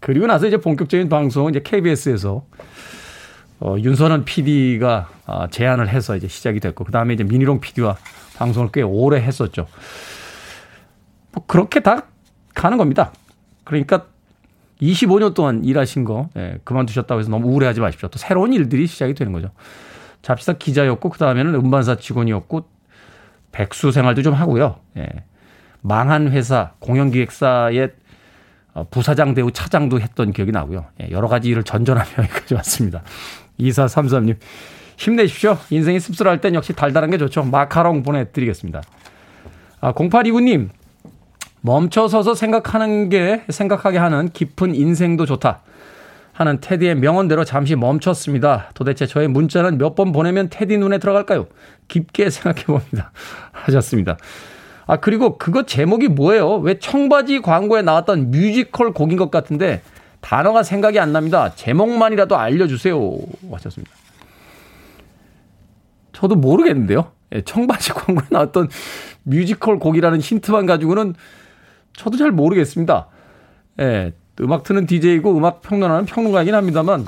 그리고 0.00 0.26
나서 0.26 0.46
이제 0.46 0.56
본격적인 0.56 1.08
방송은 1.08 1.50
이제 1.50 1.60
KBS에서 1.62 2.44
어, 3.60 3.76
윤선원 3.78 4.24
PD가 4.24 5.08
아, 5.26 5.48
제안을 5.48 5.88
해서 5.88 6.16
이제 6.16 6.28
시작이 6.28 6.60
됐고, 6.60 6.84
그 6.84 6.92
다음에 6.92 7.14
이제 7.14 7.24
미니롱 7.24 7.60
PD와 7.60 7.96
방송을 8.36 8.70
꽤 8.72 8.82
오래 8.82 9.20
했었죠. 9.20 9.66
뭐 11.32 11.44
그렇게 11.46 11.80
다 11.80 12.06
가는 12.54 12.76
겁니다. 12.76 13.12
그러니까 13.64 14.06
25년 14.80 15.34
동안 15.34 15.64
일하신 15.64 16.04
거 16.04 16.28
예, 16.36 16.58
그만두셨다고 16.64 17.20
해서 17.20 17.30
너무 17.30 17.48
우울해하지 17.48 17.80
마십시오. 17.80 18.08
또 18.08 18.18
새로운 18.18 18.52
일들이 18.52 18.86
시작이 18.86 19.14
되는 19.14 19.32
거죠. 19.32 19.50
잡지사 20.22 20.54
기자였고 20.54 21.10
그 21.10 21.18
다음에는 21.18 21.54
음반사 21.54 21.96
직원이었고 21.96 22.68
백수 23.54 23.92
생활도 23.92 24.22
좀 24.22 24.34
하고요. 24.34 24.76
예. 24.98 25.06
망한 25.80 26.32
회사 26.32 26.72
공연기획사의 26.80 27.90
어, 28.74 28.86
부사장 28.90 29.34
대우 29.34 29.52
차장도 29.52 30.00
했던 30.00 30.32
기억이 30.32 30.50
나고요. 30.50 30.86
예, 31.00 31.10
여러 31.12 31.28
가지 31.28 31.48
일을 31.48 31.62
전전하며 31.62 32.10
여기까지 32.18 32.54
왔습니다. 32.54 33.02
2433님 33.60 34.36
힘내십시오. 34.96 35.56
인생이 35.70 36.00
씁쓸할 36.00 36.40
땐 36.40 36.54
역시 36.54 36.72
달달한 36.72 37.10
게 37.10 37.18
좋죠. 37.18 37.44
마카롱 37.44 38.02
보내드리겠습니다. 38.02 38.82
아, 39.80 39.92
0829님 39.92 40.70
멈춰서서 41.60 42.34
생각하는 42.34 43.08
게 43.08 43.44
생각하게 43.48 43.98
하는 43.98 44.28
깊은 44.30 44.74
인생도 44.74 45.26
좋다. 45.26 45.60
하는 46.32 46.58
테디의 46.60 46.96
명언대로 46.96 47.44
잠시 47.44 47.76
멈췄습니다. 47.76 48.70
도대체 48.74 49.06
저의 49.06 49.28
문자는 49.28 49.78
몇 49.78 49.94
번 49.94 50.10
보내면 50.10 50.48
테디 50.50 50.78
눈에 50.78 50.98
들어갈까요? 50.98 51.46
깊게 51.88 52.30
생각해 52.30 52.64
봅니다. 52.64 53.12
하셨습니다. 53.52 54.16
아, 54.86 54.96
그리고 54.96 55.38
그거 55.38 55.64
제목이 55.64 56.08
뭐예요? 56.08 56.56
왜 56.56 56.78
청바지 56.78 57.40
광고에 57.40 57.82
나왔던 57.82 58.30
뮤지컬 58.30 58.92
곡인 58.92 59.16
것 59.16 59.30
같은데 59.30 59.82
단어가 60.20 60.62
생각이 60.62 60.98
안 60.98 61.12
납니다. 61.12 61.54
제목만이라도 61.54 62.36
알려주세요. 62.36 62.98
하셨습니다. 63.52 63.92
저도 66.12 66.36
모르겠는데요. 66.36 67.12
예, 67.34 67.42
청바지 67.42 67.92
광고에 67.94 68.26
나왔던 68.30 68.68
뮤지컬 69.22 69.78
곡이라는 69.78 70.20
힌트만 70.20 70.66
가지고는 70.66 71.14
저도 71.94 72.16
잘 72.16 72.30
모르겠습니다. 72.30 73.08
예, 73.80 74.12
음악 74.40 74.64
트는 74.64 74.86
DJ이고 74.86 75.36
음악 75.36 75.62
평론하는 75.62 76.06
평론가이긴 76.06 76.54
합니다만 76.54 77.06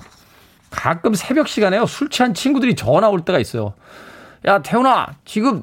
가끔 0.71 1.15
새벽 1.15 1.49
시간에요. 1.49 1.87
술 1.87 2.09
취한 2.09 2.35
친구들이 2.35 2.75
전화 2.75 3.09
올 3.09 3.25
때가 3.25 3.39
있어요. 3.39 3.75
야, 4.45 4.63
태훈아, 4.63 5.15
지금, 5.25 5.63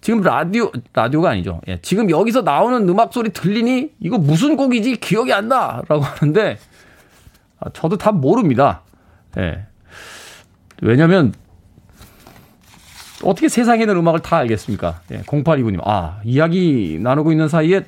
지금 0.00 0.20
라디오, 0.20 0.70
라디오가 0.92 1.30
아니죠. 1.30 1.60
예, 1.68 1.78
지금 1.82 2.10
여기서 2.10 2.42
나오는 2.42 2.88
음악 2.88 3.12
소리 3.12 3.30
들리니? 3.30 3.92
이거 4.00 4.18
무슨 4.18 4.56
곡이지? 4.56 4.96
기억이 4.96 5.32
안 5.32 5.48
나! 5.48 5.82
라고 5.88 6.02
하는데, 6.02 6.58
아, 7.60 7.70
저도 7.72 7.96
다 7.96 8.12
모릅니다. 8.12 8.82
예. 9.38 9.66
왜냐면, 10.82 11.32
어떻게 13.22 13.48
세상에 13.48 13.82
있는 13.82 13.96
음악을 13.96 14.20
다 14.20 14.36
알겠습니까? 14.38 15.00
예, 15.12 15.22
0829님. 15.22 15.80
아, 15.84 16.20
이야기 16.24 16.98
나누고 17.00 17.32
있는 17.32 17.48
사이에 17.48 17.84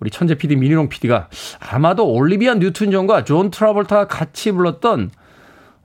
우리 0.00 0.10
천재 0.10 0.34
PD 0.34 0.56
미니롱 0.56 0.88
PD가 0.88 1.28
아마도 1.60 2.06
올리비아 2.06 2.54
뉴튼 2.54 2.90
존과 2.90 3.24
존 3.24 3.50
트라볼타가 3.50 4.06
같이 4.06 4.52
불렀던 4.52 5.10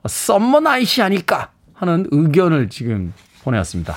Summer 0.06 0.60
Nights 0.60 1.00
아닐까 1.02 1.52
하는 1.72 2.06
의견을 2.10 2.68
지금 2.68 3.14
보내왔습니다. 3.44 3.96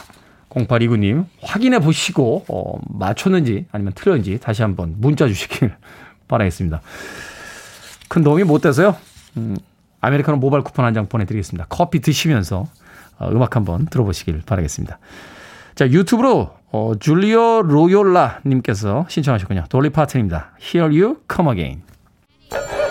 0829님 0.49 1.25
확인해 1.41 1.79
보시고 1.79 2.45
어, 2.47 2.79
맞췄는지 2.89 3.65
아니면 3.71 3.93
틀렸는지 3.95 4.39
다시 4.39 4.61
한번 4.61 4.95
문자 4.97 5.27
주시길 5.27 5.73
바라겠습니다. 6.27 6.81
큰 8.07 8.23
도움이 8.23 8.43
못 8.43 8.61
돼서요. 8.61 8.95
음, 9.37 9.57
아메리카노 10.01 10.37
모바일 10.37 10.63
쿠폰 10.63 10.85
한 10.85 10.93
장 10.93 11.07
보내드리겠습니다. 11.07 11.65
커피 11.69 11.99
드시면서 12.01 12.67
어, 13.17 13.29
음악 13.31 13.55
한번 13.55 13.85
들어보시길 13.87 14.43
바라겠습니다. 14.45 14.99
자 15.75 15.87
유튜브로 15.89 16.53
어, 16.71 16.93
줄리오 16.99 17.63
로요라 17.63 18.41
님께서 18.45 19.05
신청하셨군요. 19.09 19.65
돌리 19.69 19.89
파튼입니다. 19.89 20.51
Here 20.61 20.85
You 21.01 21.17
Come 21.33 21.51
Again. 21.51 22.82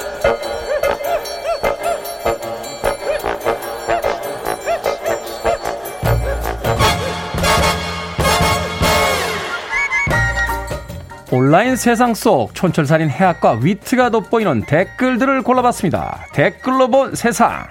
온라인 11.35 11.77
세상 11.77 12.13
속 12.13 12.55
촌철살인 12.55 13.09
해학과 13.09 13.53
위트가 13.53 14.11
돋보이는 14.11 14.67
댓글들을 14.67 15.41
골라봤습니다. 15.41 16.27
댓글로 16.35 16.89
본 16.89 17.15
세상. 17.15 17.67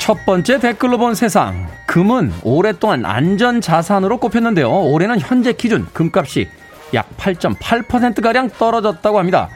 첫 0.00 0.16
번째 0.26 0.58
댓글로 0.58 0.98
본 0.98 1.14
세상. 1.14 1.68
금은 1.86 2.32
오랫동안 2.42 3.04
안전 3.04 3.60
자산으로 3.60 4.18
꼽혔는데요. 4.18 4.68
올해는 4.68 5.20
현재 5.20 5.52
기준 5.52 5.86
금값이 5.92 6.48
약 6.94 7.16
8.8%가량 7.16 8.50
떨어졌다고 8.50 9.20
합니다. 9.20 9.50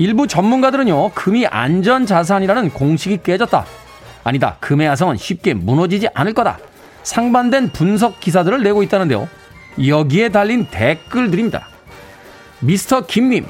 일부 0.00 0.26
전문가들은요, 0.26 1.10
금이 1.10 1.46
안전 1.46 2.06
자산이라는 2.06 2.70
공식이 2.70 3.18
깨졌다. 3.22 3.66
아니다. 4.24 4.56
금의 4.58 4.86
야성은 4.86 5.18
쉽게 5.18 5.52
무너지지 5.52 6.08
않을 6.14 6.32
거다. 6.32 6.58
상반된 7.02 7.72
분석 7.72 8.18
기사들을 8.18 8.62
내고 8.62 8.82
있다는데요. 8.82 9.28
여기에 9.86 10.30
달린 10.30 10.66
댓글들입니다. 10.70 11.68
미스터 12.60 13.04
김님, 13.04 13.44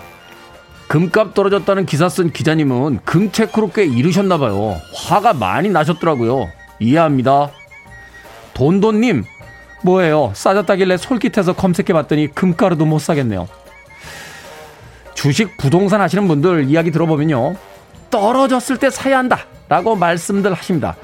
금값 0.88 1.34
떨어졌다는 1.34 1.86
기사 1.86 2.08
쓴 2.08 2.32
기자님은 2.32 2.98
금체크로 3.04 3.70
꽤 3.70 3.84
이르셨나 3.84 4.38
봐요. 4.38 4.76
화가 5.06 5.34
많이 5.34 5.68
나셨더라고요. 5.68 6.48
이해합니다. 6.80 7.52
돈돈님, 8.54 9.22
뭐예요? 9.84 10.32
싸졌다길래 10.34 10.96
솔깃해서 10.96 11.52
검색해봤더니 11.52 12.34
금가루도 12.34 12.86
못 12.86 12.98
사겠네요. 12.98 13.46
주식 15.20 15.58
부동산 15.58 16.00
하시는 16.00 16.26
분들 16.26 16.70
이야기 16.70 16.90
들어보면요. 16.90 17.54
떨어졌을 18.08 18.78
때 18.78 18.88
사야 18.88 19.18
한다. 19.18 19.44
라고 19.68 19.94
말씀들 19.94 20.54
하십니다. 20.54 20.96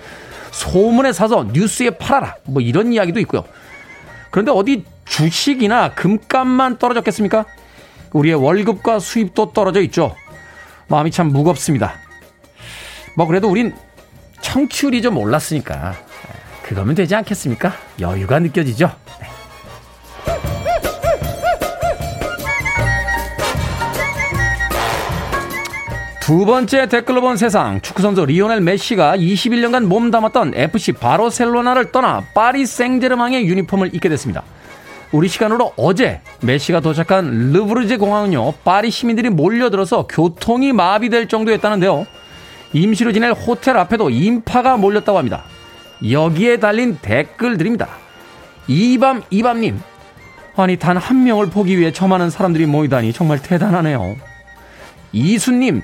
소문에 0.53 1.13
사서 1.13 1.45
뉴스에 1.53 1.91
팔아라. 1.91 2.37
뭐 2.45 2.63
이런 2.63 2.95
이야기도 2.95 3.21
있고요. 3.21 3.45
그런데 4.31 4.51
어디 4.53 4.87
주식이나 5.05 5.93
금값만 5.93 6.79
떨어졌겠습니까? 6.79 7.45
우리의 8.15 8.37
월급과 8.37 9.01
수입도 9.01 9.53
떨어져 9.53 9.83
있죠. 9.83 10.17
마음이 10.89 11.11
참 11.11 11.27
무겁습니다. 11.29 11.93
뭐 13.19 13.27
그래도 13.27 13.51
우린 13.51 13.75
청취율이 14.41 15.03
좀 15.03 15.19
올랐으니까 15.19 15.95
그거면 16.63 16.95
되지 16.95 17.15
않겠습니까? 17.15 17.75
여유가 18.01 18.39
느껴지죠. 18.39 18.91
두 26.27 26.45
번째 26.45 26.89
댓글로 26.89 27.21
본 27.21 27.37
세상 27.37 27.81
축구선수 27.81 28.27
리오넬 28.27 28.61
메시가 28.61 29.17
21년간 29.17 29.85
몸담았던 29.85 30.55
FC 30.57 30.91
바르셀로나를 30.95 31.93
떠나 31.93 32.25
파리 32.35 32.67
생제르맹의 32.67 33.47
유니폼을 33.47 33.95
입게 33.95 34.09
됐습니다. 34.09 34.43
우리 35.13 35.29
시간으로 35.29 35.73
어제 35.77 36.21
메시가 36.43 36.81
도착한 36.81 37.53
르브르제 37.53 37.97
공항은요 37.99 38.55
파리 38.65 38.91
시민들이 38.91 39.31
몰려들어서 39.31 40.09
교통이 40.09 40.73
마비될 40.73 41.29
정도였다는데요. 41.29 42.09
임시로 42.73 43.13
지낼 43.13 43.33
호텔 43.33 43.77
앞에도 43.77 44.11
인파가 44.11 44.77
몰렸다고 44.77 45.19
합니다. 45.19 45.45
여기에 46.11 46.57
달린 46.57 46.99
댓글들입니다. 47.01 47.87
이밤 48.67 49.23
이밤님. 49.31 49.81
아니 50.57 50.77
단 50.77 50.97
한 50.97 51.23
명을 51.23 51.51
보기 51.51 51.79
위해 51.79 51.93
저 51.93 52.09
많은 52.09 52.31
사람들이 52.31 52.67
모이다니 52.67 53.13
정말 53.13 53.41
대단하네요. 53.41 54.17
이수님 55.13 55.83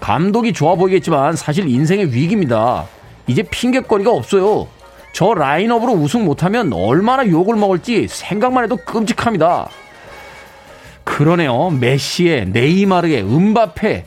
감독이 0.00 0.52
좋아 0.52 0.74
보이겠지만 0.74 1.36
사실 1.36 1.68
인생의 1.68 2.12
위기입니다 2.12 2.86
이제 3.26 3.42
핑계거리가 3.42 4.10
없어요 4.10 4.68
저 5.12 5.34
라인업으로 5.34 5.92
우승 5.92 6.24
못하면 6.24 6.72
얼마나 6.72 7.26
욕을 7.26 7.56
먹을지 7.56 8.06
생각만 8.08 8.64
해도 8.64 8.76
끔찍합니다. 8.76 9.68
그러네요. 11.04 11.70
메시의, 11.70 12.46
네이마르의, 12.46 13.22
음바페. 13.22 14.04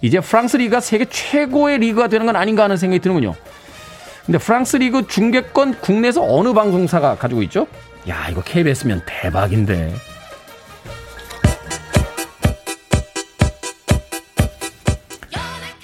이제 0.00 0.20
프랑스 0.20 0.56
리그가 0.56 0.80
세계 0.80 1.04
최고의 1.04 1.78
리그가 1.78 2.08
되는 2.08 2.26
건 2.26 2.36
아닌가 2.36 2.64
하는 2.64 2.76
생각이 2.76 3.00
드는군요. 3.00 3.34
근데 4.26 4.38
프랑스 4.38 4.76
리그 4.76 5.06
중계권 5.06 5.80
국내에서 5.80 6.22
어느 6.24 6.52
방송사가 6.52 7.16
가지고 7.16 7.42
있죠? 7.44 7.66
야, 8.08 8.28
이거 8.30 8.40
KBS면 8.42 9.02
대박인데. 9.06 9.92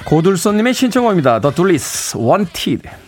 고들손님의 0.08 0.72
신청곡입니다. 0.72 1.38
Dullis, 1.40 2.16
Wanted. 2.16 2.88
Freeway. 2.88 3.07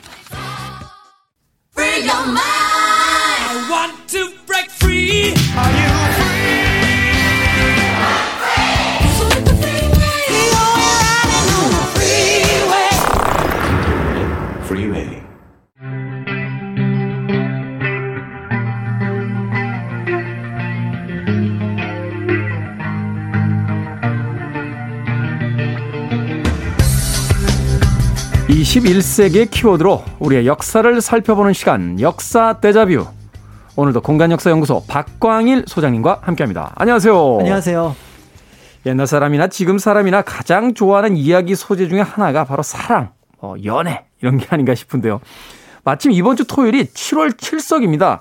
21세기의 28.70 29.50
키워드로 29.50 30.04
우리의 30.20 30.46
역사를 30.46 31.00
살펴보는 31.00 31.52
시간, 31.54 32.00
역사 32.00 32.60
대자뷰. 32.60 33.04
오늘도 33.74 34.00
공간역사연구소 34.00 34.84
박광일 34.86 35.64
소장님과 35.66 36.20
함께합니다. 36.22 36.72
안녕하세요. 36.76 37.38
안녕하세요. 37.40 37.96
옛날 38.86 39.08
사람이나 39.08 39.48
지금 39.48 39.78
사람이나 39.78 40.22
가장 40.22 40.74
좋아하는 40.74 41.16
이야기 41.16 41.56
소재 41.56 41.88
중에 41.88 42.00
하나가 42.00 42.44
바로 42.44 42.62
사랑, 42.62 43.10
어, 43.40 43.54
연애 43.64 44.04
이런 44.22 44.38
게 44.38 44.46
아닌가 44.50 44.76
싶은데요. 44.76 45.20
마침 45.82 46.12
이번 46.12 46.36
주 46.36 46.46
토요일이 46.46 46.84
7월 46.84 47.32
7석입니다. 47.32 48.20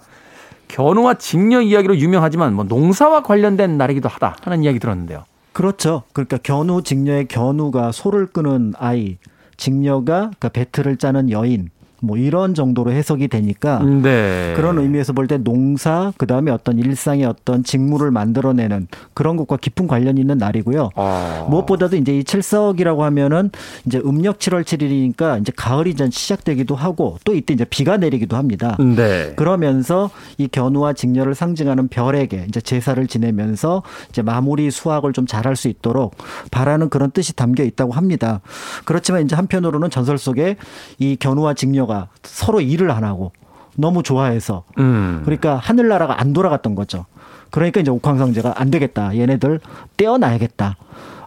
견우와 0.67 1.15
직녀 1.15 1.61
이야기로 1.61 1.97
유명하지만 1.97 2.55
뭐 2.55 2.63
농사와 2.63 3.21
관련된 3.21 3.77
날이기도 3.77 4.09
하다 4.09 4.37
하는 4.41 4.63
이야기 4.63 4.79
들었는데요. 4.79 5.25
그렇죠. 5.53 6.03
그러니까 6.11 6.37
견우 6.41 6.81
직녀의 6.81 7.27
견우가 7.27 7.91
소를 7.91 8.25
끄는 8.25 8.73
아이, 8.79 9.17
직녀가 9.59 10.31
그 10.39 10.49
배틀을 10.49 10.97
짜는 10.97 11.29
여인. 11.29 11.69
뭐 12.01 12.17
이런 12.17 12.53
정도로 12.53 12.91
해석이 12.91 13.27
되니까 13.27 13.79
네. 13.83 14.53
그런 14.55 14.77
의미에서 14.79 15.13
볼 15.13 15.29
때 15.29 15.37
농사 15.37 16.11
그다음에 16.17 16.49
어떤 16.49 16.79
일상의 16.79 17.25
어떤 17.25 17.63
직무를 17.63 18.09
만들어내는 18.09 18.87
그런 19.13 19.37
것과 19.37 19.57
깊은 19.57 19.85
관련이 19.87 20.19
있는 20.19 20.37
날이고요. 20.39 20.89
아. 20.95 21.45
무엇보다도 21.49 21.97
이제 21.97 22.17
이 22.17 22.23
칠석이라고 22.23 23.03
하면은 23.03 23.51
이제 23.85 24.01
음력 24.03 24.39
7월 24.39 24.63
7일이니까 24.63 25.39
이제 25.41 25.51
가을이 25.55 25.93
전 25.95 26.09
시작되기도 26.09 26.73
하고 26.75 27.17
또 27.25 27.35
이때 27.35 27.53
이제 27.53 27.63
비가 27.65 27.97
내리기도 27.97 28.37
합니다. 28.37 28.75
네. 28.79 29.33
그러면서 29.35 30.09
이 30.39 30.47
견우와 30.47 30.93
직녀를 30.93 31.35
상징하는 31.35 31.89
별에게 31.89 32.45
이제 32.47 32.59
제사를 32.59 33.05
지내면서 33.05 33.83
이제 34.09 34.21
마무리 34.23 34.71
수확을 34.71 35.13
좀 35.13 35.27
잘할 35.27 35.55
수 35.55 35.67
있도록 35.67 36.15
바라는 36.49 36.89
그런 36.89 37.11
뜻이 37.11 37.35
담겨 37.35 37.63
있다고 37.63 37.91
합니다. 37.91 38.41
그렇지만 38.85 39.23
이제 39.23 39.35
한편으로는 39.35 39.91
전설 39.91 40.17
속에 40.17 40.55
이 40.97 41.15
견우와 41.17 41.53
직녀 41.53 41.85
가 41.89 42.07
서로 42.23 42.61
일을 42.61 42.91
안 42.91 43.03
하고 43.03 43.31
너무 43.75 44.03
좋아해서 44.03 44.63
음. 44.77 45.21
그러니까 45.25 45.55
하늘나라가 45.57 46.21
안 46.21 46.31
돌아갔던 46.33 46.75
거죠. 46.75 47.05
그러니까 47.49 47.81
이제 47.81 47.89
옥황상제가 47.89 48.53
안 48.57 48.69
되겠다. 48.69 49.17
얘네들 49.17 49.59
떼어놔야겠다. 49.97 50.77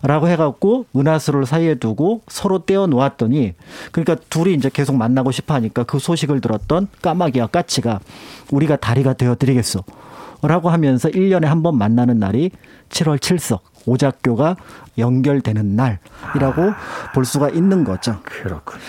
라고 0.05 0.29
해갖고 0.29 0.87
은하수를 0.97 1.47
사이에 1.47 1.77
두고 1.77 2.23
서로 2.29 2.65
떼어 2.65 2.87
놓았더니 2.87 3.55
그러니까 3.93 4.17
둘이 4.31 4.55
이제 4.55 4.69
계속 4.73 4.97
만나고 4.97 5.31
싶어 5.33 5.55
하니까 5.55 5.85
그 5.85 5.99
소식을 5.99 6.41
들었던 6.41 6.89
까마귀와 7.03 7.49
까치가 7.49 8.01
우리가 8.51 8.77
다리가 8.77 9.13
되어 9.15 9.35
드리겠소. 9.37 9.83
라고 10.43 10.71
하면서 10.71 11.09
1년에 11.09 11.45
한 11.45 11.63
번 11.63 11.77
만나는 11.79 12.19
날이 12.19 12.51
7월 12.89 13.19
7석 13.19 13.61
오작교가 13.87 14.57
연결되는 14.99 15.77
날이라고 15.77 16.73
볼 17.15 17.25
수가 17.25 17.49
있는 17.51 17.85
거죠. 17.85 18.19
그렇군요. 18.25 18.81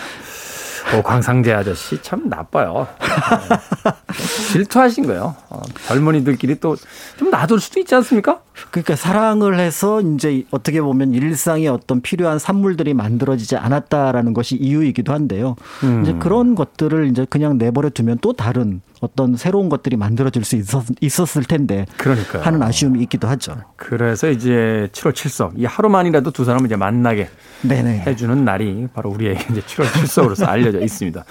오, 0.96 1.02
광상제 1.02 1.52
아저씨 1.52 2.00
참 2.02 2.28
나빠요. 2.28 2.86
네. 3.00 4.52
질투하신 4.52 5.06
거예요. 5.06 5.34
어, 5.50 5.60
젊은이들끼리 5.86 6.60
또 6.60 6.76
좀 7.16 7.30
놔둘 7.30 7.60
수도 7.60 7.80
있지 7.80 7.94
않습니까? 7.94 8.40
그러니까 8.70 8.96
사랑을 8.96 9.58
해서 9.58 10.00
이제 10.00 10.44
어떻게 10.50 10.80
보면 10.80 11.12
일상에 11.12 11.68
어떤 11.68 12.00
필요한 12.00 12.38
산물들이 12.38 12.94
만들어지지 12.94 13.56
않았다라는 13.56 14.32
것이 14.34 14.56
이유이기도 14.56 15.12
한데요. 15.12 15.56
음. 15.82 16.02
이제 16.02 16.14
그런 16.14 16.54
것들을 16.54 17.08
이제 17.08 17.26
그냥 17.28 17.58
내버려 17.58 17.90
두면 17.90 18.18
또 18.20 18.32
다른 18.32 18.80
어떤 19.04 19.36
새로운 19.36 19.68
것들이 19.68 19.96
만들어질 19.96 20.44
수 20.44 20.56
있었, 20.56 20.84
있었을 21.00 21.44
텐데 21.44 21.84
그러니까요. 21.98 22.42
하는 22.42 22.62
아쉬움이 22.62 23.00
있기도 23.02 23.28
하죠. 23.28 23.56
그래서 23.76 24.30
이제 24.30 24.88
7월 24.92 25.12
7석 25.12 25.52
이 25.56 25.66
하루만이라도 25.66 26.30
두 26.30 26.44
사람을 26.44 26.66
이제 26.66 26.76
만나게 26.76 27.28
네네. 27.62 28.04
해주는 28.06 28.44
날이 28.44 28.88
바로 28.94 29.10
우리에게 29.10 29.46
이제 29.50 29.60
7월 29.60 29.84
7석으로서 29.84 30.48
알려져 30.48 30.80
있습니다. 30.80 31.24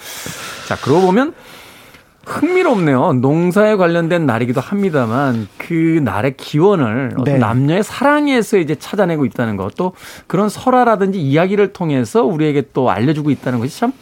자, 0.68 0.76
그러고 0.76 1.06
보면 1.06 1.34
흥미롭네요. 2.26 3.14
농사에 3.14 3.76
관련된 3.76 4.24
날이기도 4.24 4.60
합니다만 4.60 5.46
그 5.58 6.00
날의 6.02 6.36
기원을 6.36 7.16
네. 7.24 7.38
남녀의 7.38 7.82
사랑에서 7.82 8.56
이제 8.58 8.76
찾아내고 8.76 9.26
있다는 9.26 9.56
것, 9.56 9.74
또 9.74 9.92
그런 10.26 10.48
설화라든지 10.48 11.20
이야기를 11.20 11.72
통해서 11.72 12.24
우리에게 12.24 12.68
또 12.72 12.90
알려주고 12.90 13.30
있다는 13.30 13.58
것이 13.58 13.78
참 13.78 13.92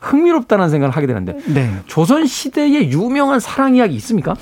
흥미롭다는 0.00 0.70
생각을 0.70 0.96
하게 0.96 1.06
되는데 1.06 1.36
네. 1.46 1.70
조선 1.86 2.26
시대의 2.26 2.90
유명한 2.90 3.38
사랑 3.38 3.76
이야기 3.76 3.94
있습니까? 3.96 4.34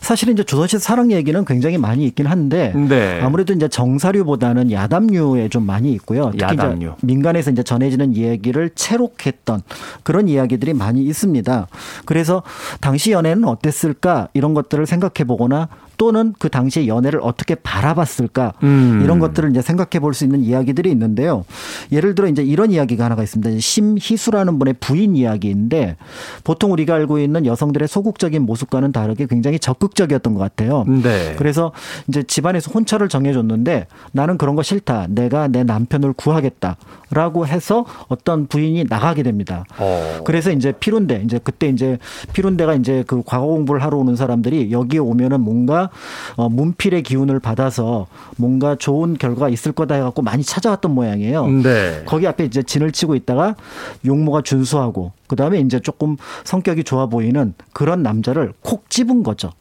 사실은 0.00 0.34
이제 0.34 0.42
조선 0.42 0.66
시대 0.66 0.78
사랑 0.80 1.12
얘기는 1.12 1.44
굉장히 1.44 1.78
많이 1.78 2.04
있긴 2.04 2.26
한데 2.26 2.72
네. 2.74 3.20
아무래도 3.22 3.52
이제 3.52 3.68
정사류보다는 3.68 4.72
야담류에 4.72 5.48
좀 5.48 5.64
많이 5.64 5.92
있고요. 5.92 6.32
야담류. 6.38 6.86
이제 6.86 7.06
민간에서 7.06 7.50
이제 7.52 7.62
전해지는 7.62 8.14
이야기를 8.14 8.70
채록했던 8.74 9.62
그런 10.02 10.28
이야기들이 10.28 10.74
많이 10.74 11.02
있습니다. 11.04 11.68
그래서 12.04 12.42
당시 12.80 13.12
연애는 13.12 13.44
어땠을까 13.44 14.28
이런 14.34 14.52
것들을 14.54 14.84
생각해 14.86 15.24
보거나 15.26 15.68
또는 16.04 16.34
그 16.38 16.50
당시의 16.50 16.86
연애를 16.86 17.20
어떻게 17.22 17.54
바라봤을까 17.54 18.52
음. 18.62 19.00
이런 19.02 19.18
것들을 19.20 19.48
이제 19.48 19.62
생각해 19.62 20.00
볼 20.00 20.12
수 20.12 20.24
있는 20.24 20.44
이야기들이 20.44 20.90
있는데요. 20.90 21.44
예를 21.90 22.14
들어 22.14 22.28
이제 22.28 22.42
이런 22.42 22.70
이야기가 22.70 23.06
하나가 23.06 23.22
있습니다. 23.22 23.58
심희수라는 23.58 24.58
분의 24.58 24.74
부인 24.78 25.16
이야기인데 25.16 25.96
보통 26.44 26.70
우리가 26.72 26.94
알고 26.94 27.18
있는 27.18 27.46
여성들의 27.46 27.88
소극적인 27.88 28.42
모습과는 28.42 28.92
다르게 28.92 29.26
굉장히 29.26 29.58
적극적이었던 29.58 30.34
것 30.34 30.40
같아요. 30.40 30.84
네. 30.86 31.34
그래서 31.36 31.72
이제 32.06 32.22
집안에서 32.22 32.70
혼처를 32.70 33.08
정해줬는데 33.08 33.86
나는 34.12 34.36
그런 34.38 34.54
거 34.54 34.62
싫다. 34.62 35.06
내가 35.08 35.48
내 35.48 35.64
남편을 35.64 36.12
구하겠다라고 36.12 37.46
해서 37.46 37.86
어떤 38.08 38.46
부인이 38.46 38.84
나가게 38.88 39.22
됩니다. 39.24 39.64
어. 39.78 40.20
그래서 40.24 40.52
이제 40.52 40.70
피룬대 40.72 41.22
이제 41.24 41.40
그때 41.42 41.68
이제 41.68 41.98
피룬대가 42.34 42.74
이제 42.74 43.02
그 43.06 43.22
과거 43.24 43.46
공부를 43.46 43.82
하러 43.82 43.96
오는 43.96 44.14
사람들이 44.14 44.70
여기에 44.70 45.00
오면은 45.00 45.40
뭔가 45.40 45.90
어 46.36 46.48
문필의 46.48 47.02
기운을 47.02 47.40
받아서 47.40 48.06
뭔가 48.36 48.76
좋은 48.76 49.16
결과가 49.16 49.48
있을 49.48 49.72
거다 49.72 49.94
해갖고 49.96 50.22
많이 50.22 50.42
찾아왔던 50.42 50.94
모양이에요. 50.94 51.46
네. 51.48 52.02
거기 52.06 52.26
앞에 52.26 52.44
이제 52.44 52.62
진을 52.62 52.92
치고 52.92 53.14
있다가 53.14 53.56
용모가 54.04 54.42
준수하고 54.42 55.12
그다음에 55.26 55.60
이제 55.60 55.80
조금 55.80 56.16
성격이 56.44 56.84
좋아 56.84 57.06
보이는 57.06 57.54
그런 57.72 58.02
남자를 58.02 58.52
콕 58.60 58.88
집은 58.90 59.22
거죠. 59.22 59.52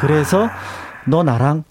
그래서 0.00 0.48
너 1.06 1.22
나랑 1.22 1.64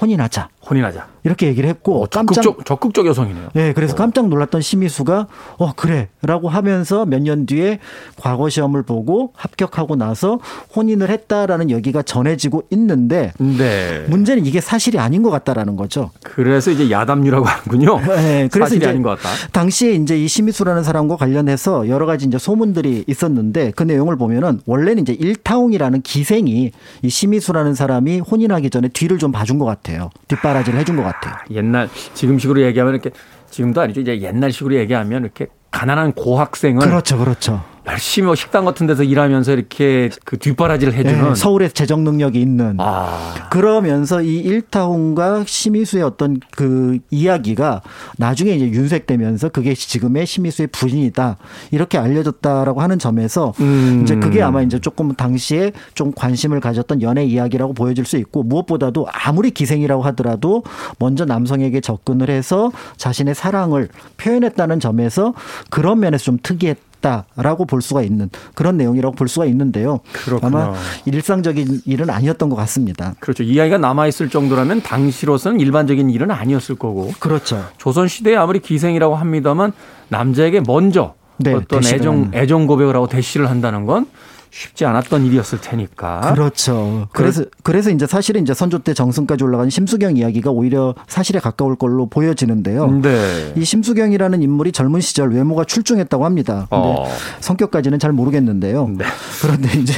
혼인하자. 0.00 0.48
혼인하자. 0.72 1.06
이렇게 1.24 1.46
얘기를 1.46 1.68
했고 1.68 2.02
어, 2.02 2.06
깜짝 2.10 2.42
적극적, 2.42 2.64
적극적 2.66 3.06
여성이네요. 3.06 3.50
예, 3.56 3.72
그래서 3.74 3.94
깜짝 3.94 4.28
놀랐던 4.28 4.60
심희수가 4.60 5.26
어 5.58 5.72
그래라고 5.74 6.48
하면서 6.48 7.04
몇 7.06 7.22
년 7.22 7.46
뒤에 7.46 7.78
과거 8.20 8.48
시험을 8.48 8.82
보고 8.82 9.32
합격하고 9.36 9.94
나서 9.94 10.40
혼인을 10.74 11.08
했다라는 11.10 11.70
얘기가 11.70 12.02
전해지고 12.02 12.64
있는데 12.70 13.32
네. 13.38 14.04
문제는 14.08 14.44
이게 14.44 14.60
사실이 14.60 14.98
아닌 14.98 15.22
것 15.22 15.30
같다라는 15.30 15.76
거죠. 15.76 16.10
그래서 16.24 16.72
이제 16.72 16.90
야담류라고 16.90 17.44
하는군요. 17.46 18.00
네, 18.16 18.48
그래서 18.50 18.70
사실이 18.70 18.84
아닌 18.86 19.02
것 19.02 19.10
같다. 19.10 19.28
당시에 19.52 19.92
이제 19.92 20.18
이 20.18 20.26
심희수라는 20.26 20.82
사람과 20.82 21.16
관련해서 21.16 21.88
여러 21.88 22.06
가지 22.06 22.26
이제 22.26 22.38
소문들이 22.38 23.04
있었는데 23.06 23.70
그 23.76 23.84
내용을 23.84 24.16
보면은 24.16 24.60
원래는 24.66 25.02
이제 25.02 25.12
일타홍이라는 25.12 26.02
기생이 26.02 26.72
이 27.02 27.08
심희수라는 27.08 27.74
사람이 27.74 28.18
혼인하기 28.18 28.70
전에 28.70 28.88
뒤를 28.88 29.18
좀 29.18 29.30
봐준 29.30 29.60
것 29.60 29.64
같아요. 29.66 30.10
뒷바라 30.26 30.61
지를 30.64 30.78
해준 30.78 30.96
것 30.96 31.02
같아요. 31.02 31.34
옛날 31.50 31.88
지금식으로 32.14 32.62
얘기하면 32.62 32.94
이렇게 32.94 33.10
지금도 33.50 33.80
아니죠. 33.80 34.00
이제 34.00 34.20
옛날식으로 34.20 34.74
얘기하면 34.76 35.22
이렇게 35.22 35.46
가난한 35.70 36.12
고학생을 36.12 36.86
그렇죠, 36.86 37.18
그렇죠. 37.18 37.62
열심히 37.86 38.26
뭐 38.26 38.34
식당 38.36 38.64
같은 38.64 38.86
데서 38.86 39.02
일하면서 39.02 39.52
이렇게 39.52 40.08
그 40.24 40.38
뒷바라지를 40.38 40.94
해주는 40.94 41.28
네, 41.30 41.34
서울에 41.34 41.68
재정 41.68 42.04
능력이 42.04 42.40
있는 42.40 42.76
아. 42.78 43.48
그러면서 43.50 44.22
이 44.22 44.38
일타홍과 44.38 45.44
심희수의 45.46 46.04
어떤 46.04 46.38
그 46.52 46.98
이야기가 47.10 47.82
나중에 48.18 48.52
이제 48.52 48.68
윤색되면서 48.68 49.48
그게 49.48 49.74
지금의 49.74 50.26
심희수의 50.26 50.68
부인이다 50.68 51.38
이렇게 51.72 51.98
알려졌다라고 51.98 52.80
하는 52.80 53.00
점에서 53.00 53.52
음. 53.60 54.00
이제 54.02 54.14
그게 54.14 54.42
아마 54.42 54.62
이제 54.62 54.78
조금 54.78 55.12
당시에 55.14 55.72
좀 55.94 56.12
관심을 56.14 56.60
가졌던 56.60 57.02
연애 57.02 57.24
이야기라고 57.24 57.72
보여질 57.74 58.04
수 58.04 58.16
있고 58.16 58.44
무엇보다도 58.44 59.08
아무리 59.12 59.50
기생이라고 59.50 60.02
하더라도 60.04 60.62
먼저 61.00 61.24
남성에게 61.24 61.80
접근을 61.80 62.30
해서 62.30 62.70
자신의 62.96 63.34
사랑을 63.34 63.88
표현했다는 64.18 64.78
점에서 64.78 65.34
그런 65.68 65.98
면에서 65.98 66.24
좀 66.24 66.38
특이했. 66.40 66.76
다 66.76 66.91
라고 67.36 67.64
볼 67.64 67.82
수가 67.82 68.02
있는 68.02 68.30
그런 68.54 68.76
내용이라고 68.76 69.14
볼 69.14 69.28
수가 69.28 69.46
있는데요. 69.46 70.00
그렇구나. 70.12 70.64
아마 70.66 70.74
일상적인 71.04 71.82
일은 71.84 72.10
아니었던 72.10 72.48
것 72.48 72.56
같습니다. 72.56 73.14
그렇죠. 73.20 73.42
이 73.42 73.60
아이가 73.60 73.78
남아 73.78 74.06
있을 74.08 74.28
정도라면 74.28 74.82
당시로서는 74.82 75.60
일반적인 75.60 76.10
일은 76.10 76.30
아니었을 76.30 76.76
거고 76.76 77.12
그렇죠. 77.18 77.64
조선 77.78 78.08
시대에 78.08 78.36
아무리 78.36 78.60
기생이라고 78.60 79.14
합니다만 79.14 79.72
남자에게 80.08 80.62
먼저 80.66 81.14
네, 81.38 81.52
어떤 81.54 81.80
대시를 81.80 82.00
애정. 82.00 82.30
애정 82.34 82.66
고백을 82.66 82.94
하고 82.94 83.08
대시를 83.08 83.50
한다는 83.50 83.86
건 83.86 84.06
쉽지 84.52 84.84
않았던 84.84 85.24
일이었을 85.24 85.62
테니까. 85.62 86.34
그렇죠. 86.34 87.08
그래서 87.12 87.44
그래서 87.62 87.90
이제 87.90 88.06
사실은 88.06 88.42
이제 88.42 88.52
선조 88.52 88.78
때 88.78 88.92
정승까지 88.92 89.42
올라간 89.42 89.70
심수경 89.70 90.18
이야기가 90.18 90.50
오히려 90.50 90.94
사실에 91.08 91.40
가까울 91.40 91.74
걸로 91.74 92.06
보여지는데요. 92.06 93.00
네. 93.00 93.54
이 93.56 93.64
심수경이라는 93.64 94.42
인물이 94.42 94.72
젊은 94.72 95.00
시절 95.00 95.30
외모가 95.30 95.64
출중했다고 95.64 96.26
합니다. 96.26 96.66
근데 96.68 96.86
어. 96.86 97.08
성격까지는 97.40 97.98
잘 97.98 98.12
모르겠는데요. 98.12 98.88
네. 98.88 99.06
그런데 99.40 99.78
이제 99.78 99.94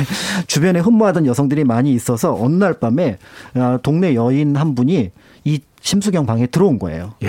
주변에 0.46 0.78
흠모하던 0.78 1.26
여성들이 1.26 1.64
많이 1.64 1.92
있어서 1.92 2.36
어느 2.40 2.54
날 2.54 2.74
밤에 2.74 3.18
아, 3.54 3.80
동네 3.82 4.14
여인 4.14 4.54
한 4.54 4.76
분이 4.76 5.10
이 5.42 5.60
심수경 5.80 6.26
방에 6.26 6.46
들어온 6.46 6.78
거예요. 6.78 7.14
예? 7.24 7.28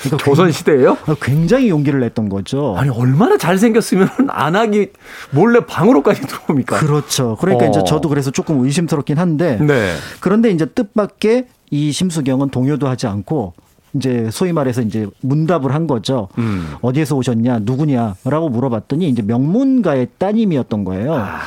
그러니까 0.00 0.24
조선 0.24 0.50
시대예요? 0.50 0.96
굉장히 1.20 1.68
용기를 1.68 2.00
냈던 2.00 2.28
거죠. 2.28 2.74
아니 2.78 2.90
얼마나 2.90 3.36
잘 3.36 3.58
생겼으면 3.58 4.08
안 4.28 4.56
하기 4.56 4.88
몰래 5.30 5.60
방으로까지 5.60 6.22
들어옵니까? 6.22 6.78
그렇죠. 6.78 7.36
그러니까 7.40 7.66
어. 7.66 7.68
이제 7.68 7.82
저도 7.86 8.08
그래서 8.08 8.30
조금 8.30 8.64
의심스럽긴 8.64 9.18
한데 9.18 9.58
네. 9.60 9.94
그런데 10.20 10.50
이제 10.50 10.66
뜻밖의 10.66 11.46
이 11.70 11.92
심수경은 11.92 12.48
동요도 12.50 12.88
하지 12.88 13.06
않고 13.06 13.54
이제 13.94 14.28
소위 14.30 14.52
말해서 14.52 14.82
이제 14.82 15.06
문답을 15.20 15.74
한 15.74 15.86
거죠. 15.86 16.28
음. 16.38 16.74
어디에서 16.80 17.16
오셨냐, 17.16 17.60
누구냐라고 17.62 18.48
물어봤더니 18.48 19.08
이제 19.08 19.22
명문가의 19.22 20.08
따님이었던 20.18 20.84
거예요. 20.84 21.14
아. 21.14 21.40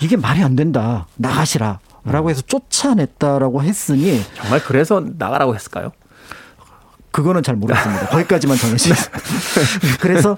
이게 0.00 0.16
말이 0.16 0.42
안 0.42 0.54
된다. 0.54 1.06
나가시라. 1.16 1.78
라고 2.04 2.28
해서 2.28 2.42
쫓아냈다라고 2.42 3.62
했으니 3.62 4.20
정말 4.34 4.62
그래서 4.62 5.02
나가라고 5.16 5.54
했을까요? 5.54 5.92
그거는 7.14 7.44
잘 7.44 7.54
모르겠습니다. 7.54 8.08
거기까지만 8.08 8.56
정해주세요. 8.56 8.96
그래서 10.02 10.36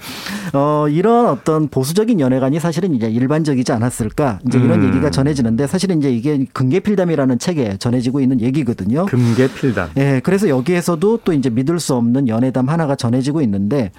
어 0.53 0.87
이런 0.91 1.27
어떤 1.27 1.69
보수적인 1.69 2.21
연애관이 2.21 2.61
사실은 2.61 2.95
이제 2.95 3.09
일반적이지 3.09 3.73
않았을까 3.73 4.41
이제 4.47 4.59
이런 4.59 4.83
음. 4.83 4.89
얘기가 4.89 5.11
전해지는데 5.11 5.69
사실은 5.69 6.01
이제 6.01 6.13
이게 6.13 6.45
금계필담이라는 6.53 7.39
책에 7.39 7.79
전해지고 7.79 8.21
있는 8.21 8.43
얘기거든요. 8.43 9.07
금계필담. 9.07 9.93
예, 9.97 10.21
그래서 10.23 10.51
여기에서도 10.51 11.21
또 11.25 11.33
이제 11.33 11.49
믿을 11.49 11.81
수 11.81 11.95
없는 11.95 12.29
연애담 12.29 12.69
하나가 12.69 12.95
전해지고 12.95 13.41
있는데 13.41 13.91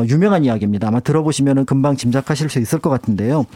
어, 0.00 0.04
유명한 0.04 0.44
이야기입니다. 0.44 0.88
아마 0.88 0.98
들어보시면은 0.98 1.66
금방 1.66 1.96
짐작하실 1.96 2.50
수 2.50 2.58
있을 2.58 2.80
것 2.80 2.90
같은데요. 2.90 3.46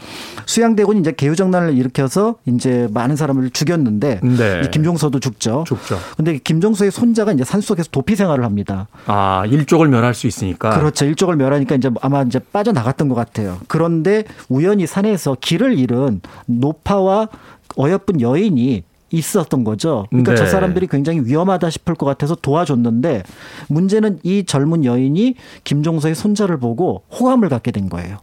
수양대군이 0.45 1.01
이제 1.01 1.11
개유정난을 1.11 1.77
일으켜서 1.77 2.35
이제 2.45 2.87
많은 2.93 3.17
사람을 3.17 3.49
죽였는데 3.49 4.21
네. 4.23 4.61
이 4.63 4.71
김종서도 4.71 5.19
죽죠. 5.19 5.65
죽죠. 5.67 5.99
근데 6.15 6.37
김종서의 6.37 6.91
손자가 6.91 7.33
이제 7.33 7.43
산속에서 7.43 7.89
도피 7.91 8.15
생활을 8.15 8.45
합니다. 8.45 8.68
아 9.05 9.45
일족을 9.47 9.87
멸할 9.87 10.13
수 10.13 10.27
있으니까. 10.27 10.77
그렇죠. 10.77 11.05
일족을 11.05 11.35
멸하니까 11.35 11.75
이제 11.75 11.89
아마 12.01 12.21
이제 12.23 12.39
빠져 12.39 12.71
나갔던 12.71 13.09
것 13.09 13.15
같아요. 13.15 13.57
그런데 13.67 14.23
우연히 14.49 14.87
산에서 14.87 15.37
길을 15.39 15.77
잃은 15.77 16.21
노파와 16.45 17.29
어여쁜 17.77 18.21
여인이 18.21 18.83
있었던 19.11 19.63
거죠. 19.63 20.05
그러니까 20.09 20.33
네. 20.33 20.37
저 20.37 20.45
사람들이 20.45 20.87
굉장히 20.87 21.21
위험하다 21.21 21.69
싶을 21.69 21.95
것 21.95 22.05
같아서 22.05 22.35
도와줬는데 22.35 23.23
문제는 23.67 24.19
이 24.23 24.45
젊은 24.45 24.85
여인이 24.85 25.35
김종서의 25.63 26.15
손자를 26.15 26.57
보고 26.57 27.03
호감을 27.11 27.49
갖게 27.49 27.71
된 27.71 27.89
거예요. 27.89 28.17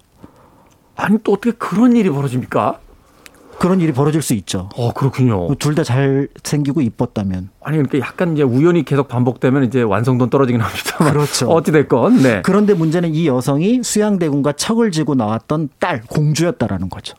아니 0.94 1.18
또 1.22 1.32
어떻게 1.32 1.50
그런 1.52 1.96
일이 1.96 2.08
벌어집니까? 2.08 2.78
그런 3.58 3.80
일이 3.80 3.92
벌어질 3.92 4.20
수 4.22 4.34
있죠. 4.34 4.68
어 4.76 4.92
그렇군요. 4.92 5.54
둘 5.56 5.74
다 5.74 5.82
잘 5.82 6.28
생기고 6.44 6.80
이뻤다면. 6.82 7.48
아니 7.62 7.78
그러니까 7.78 7.98
약간 8.06 8.34
이제 8.34 8.42
우연히 8.42 8.84
계속 8.84 9.08
반복되면 9.08 9.64
이제 9.64 9.82
완성도는 9.82 10.30
떨어지긴 10.30 10.60
합니다만. 10.60 11.12
그렇죠. 11.12 11.48
어찌 11.52 11.72
됐건 11.72 12.22
네. 12.22 12.42
그런데 12.44 12.74
문제는 12.74 13.14
이 13.14 13.26
여성이 13.26 13.82
수양대군과 13.82 14.52
척을 14.52 14.90
지고 14.90 15.14
나왔던 15.14 15.70
딸 15.78 16.02
공주였다라는 16.08 16.88
거죠. 16.90 17.14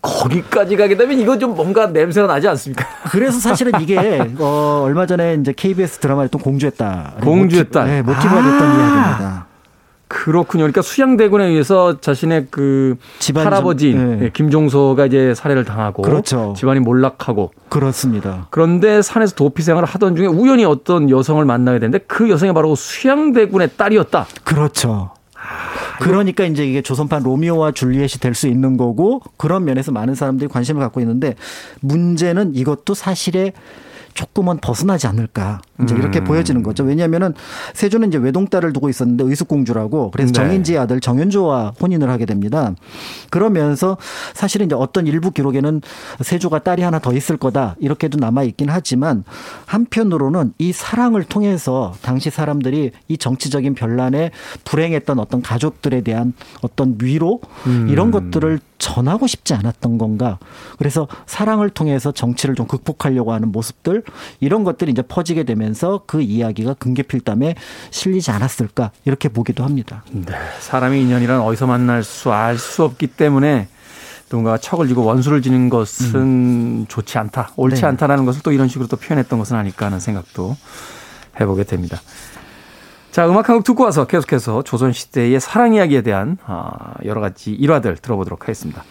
거기까지 0.00 0.76
가게 0.76 0.96
되면 0.96 1.16
이거 1.20 1.38
좀 1.38 1.54
뭔가 1.54 1.86
냄새가 1.86 2.26
나지 2.26 2.48
않습니까? 2.48 2.84
그래서 3.10 3.38
사실은 3.38 3.72
이게 3.80 4.20
어 4.38 4.82
얼마 4.84 5.06
전에 5.06 5.34
이제 5.40 5.52
KBS 5.56 5.98
드라마였던 6.00 6.40
공주였다. 6.40 7.14
공주의 7.22 7.68
딸. 7.70 7.86
네, 7.86 8.02
모티브가 8.02 8.30
아. 8.32 8.42
됐던 8.42 8.68
이야기입니다. 8.68 9.46
그렇군요. 10.12 10.64
그러니까 10.64 10.82
수양대군에 10.82 11.46
의해서 11.46 11.98
자신의 11.98 12.48
그 12.50 12.96
집안이 13.18 13.44
할아버지인 13.44 13.96
좀, 13.96 14.18
네. 14.18 14.24
예, 14.26 14.30
김종서가 14.30 15.06
이제 15.06 15.32
살해를 15.34 15.64
당하고 15.64 16.02
그렇죠. 16.02 16.52
집안이 16.54 16.80
몰락하고 16.80 17.50
그렇습니다. 17.70 18.46
그런데 18.50 19.00
산에서 19.00 19.34
도피 19.34 19.62
생활을 19.62 19.88
하던 19.88 20.14
중에 20.14 20.26
우연히 20.26 20.66
어떤 20.66 21.08
여성을 21.08 21.42
만나게 21.42 21.78
되는데 21.78 22.04
그 22.06 22.28
여성이 22.28 22.52
바로 22.52 22.74
수양대군의 22.74 23.70
딸이었다. 23.78 24.26
그렇죠. 24.44 25.12
그러니까 26.00 26.44
이제 26.44 26.66
이게 26.66 26.82
조선판 26.82 27.22
로미오와 27.22 27.72
줄리엣이 27.72 28.20
될 28.20 28.34
수 28.34 28.48
있는 28.48 28.76
거고 28.76 29.22
그런 29.38 29.64
면에서 29.64 29.92
많은 29.92 30.14
사람들이 30.14 30.48
관심을 30.48 30.80
갖고 30.82 31.00
있는데 31.00 31.36
문제는 31.80 32.54
이것도 32.54 32.92
사실에 32.92 33.52
조금은 34.14 34.58
벗어나지 34.58 35.06
않을까 35.06 35.62
이제 35.80 35.94
이렇게 35.94 36.20
음. 36.20 36.24
보여지는 36.24 36.62
거죠. 36.62 36.84
왜냐하면은 36.84 37.34
세조는 37.74 38.08
이제 38.08 38.18
외동딸을 38.18 38.72
두고 38.72 38.88
있었는데 38.88 39.24
의숙공주라고 39.24 40.10
그래서 40.10 40.32
네. 40.32 40.32
정인지의 40.32 40.78
아들 40.78 41.00
정윤조와 41.00 41.74
혼인을 41.80 42.10
하게 42.10 42.26
됩니다. 42.26 42.74
그러면서 43.30 43.96
사실은 44.34 44.66
이제 44.66 44.74
어떤 44.74 45.06
일부 45.06 45.30
기록에는 45.30 45.80
세조가 46.20 46.60
딸이 46.60 46.82
하나 46.82 46.98
더 46.98 47.12
있을 47.12 47.36
거다 47.36 47.76
이렇게도 47.80 48.18
남아 48.18 48.42
있긴 48.44 48.68
하지만 48.68 49.24
한편으로는 49.66 50.52
이 50.58 50.72
사랑을 50.72 51.24
통해서 51.24 51.94
당시 52.02 52.30
사람들이 52.30 52.90
이 53.08 53.16
정치적인 53.16 53.74
변란에 53.74 54.30
불행했던 54.64 55.18
어떤 55.18 55.40
가족들에 55.40 56.02
대한 56.02 56.34
어떤 56.60 56.98
위로 57.00 57.40
이런 57.88 58.10
것들을 58.10 58.60
전하고 58.82 59.28
싶지 59.28 59.54
않았던 59.54 59.96
건가. 59.96 60.40
그래서 60.76 61.06
사랑을 61.26 61.70
통해서 61.70 62.10
정치를 62.10 62.56
좀 62.56 62.66
극복하려고 62.66 63.32
하는 63.32 63.52
모습들 63.52 64.02
이런 64.40 64.64
것들이 64.64 64.90
이제 64.90 65.02
퍼지게 65.02 65.44
되면 65.44 65.71
서 65.74 66.02
그 66.06 66.20
이야기가 66.20 66.74
금계필담에 66.74 67.54
실리지 67.90 68.30
않았을까 68.30 68.90
이렇게 69.04 69.28
보기도 69.28 69.64
합니다. 69.64 70.04
네. 70.10 70.34
사람의 70.60 71.02
인연이란 71.02 71.40
어디서 71.40 71.66
만날 71.66 72.02
수 72.02 72.32
알수 72.32 72.84
없기 72.84 73.06
때문에 73.08 73.68
누군가가 74.30 74.56
척을 74.58 74.88
지고 74.88 75.04
원수를 75.04 75.42
지는 75.42 75.68
것은 75.68 76.86
좋지 76.88 77.18
않다, 77.18 77.50
옳지 77.56 77.82
네. 77.82 77.86
않다라는 77.88 78.24
것을 78.24 78.42
또 78.42 78.50
이런 78.52 78.66
식으로 78.68 78.88
또 78.88 78.96
표현했던 78.96 79.38
것은 79.38 79.56
아닐까 79.56 79.86
하는 79.86 80.00
생각도 80.00 80.56
해보게 81.38 81.64
됩니다. 81.64 82.00
자, 83.10 83.28
음악 83.28 83.50
한 83.50 83.56
곡 83.56 83.64
듣고 83.64 83.84
와서 83.84 84.06
계속해서 84.06 84.62
조선시대의 84.62 85.38
사랑 85.38 85.74
이야기에 85.74 86.00
대한 86.00 86.38
아, 86.46 86.94
여러 87.04 87.20
가지 87.20 87.52
일화들 87.52 87.96
들어보도록 87.98 88.42
하겠습니다. 88.44 88.84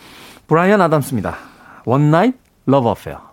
브라이언 0.48 0.80
아담스입니다. 0.80 1.36
One 1.86 2.06
Night 2.06 2.38
Love 2.68 2.88
Affair. 2.92 3.31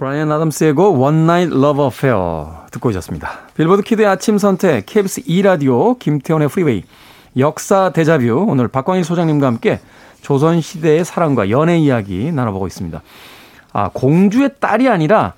브라이언 0.00 0.32
아담스의 0.32 0.72
곡 0.72 0.98
One 0.98 1.24
Night 1.24 1.54
Love 1.54 1.84
Affair 1.84 2.46
듣고 2.70 2.88
오셨습니다. 2.88 3.40
빌보드 3.54 3.82
키드의 3.82 4.08
아침 4.08 4.38
선택 4.38 4.86
KBS 4.86 5.24
2라디오 5.24 5.98
김태훈의 5.98 6.48
프리웨이 6.48 6.84
역사 7.36 7.90
데자뷰 7.90 8.46
오늘 8.48 8.68
박광일 8.68 9.04
소장님과 9.04 9.46
함께 9.46 9.78
조선시대의 10.22 11.04
사랑과 11.04 11.50
연애 11.50 11.76
이야기 11.78 12.32
나눠보고 12.32 12.66
있습니다. 12.66 13.02
아, 13.74 13.90
공주의 13.92 14.48
딸이 14.58 14.88
아니라 14.88 15.34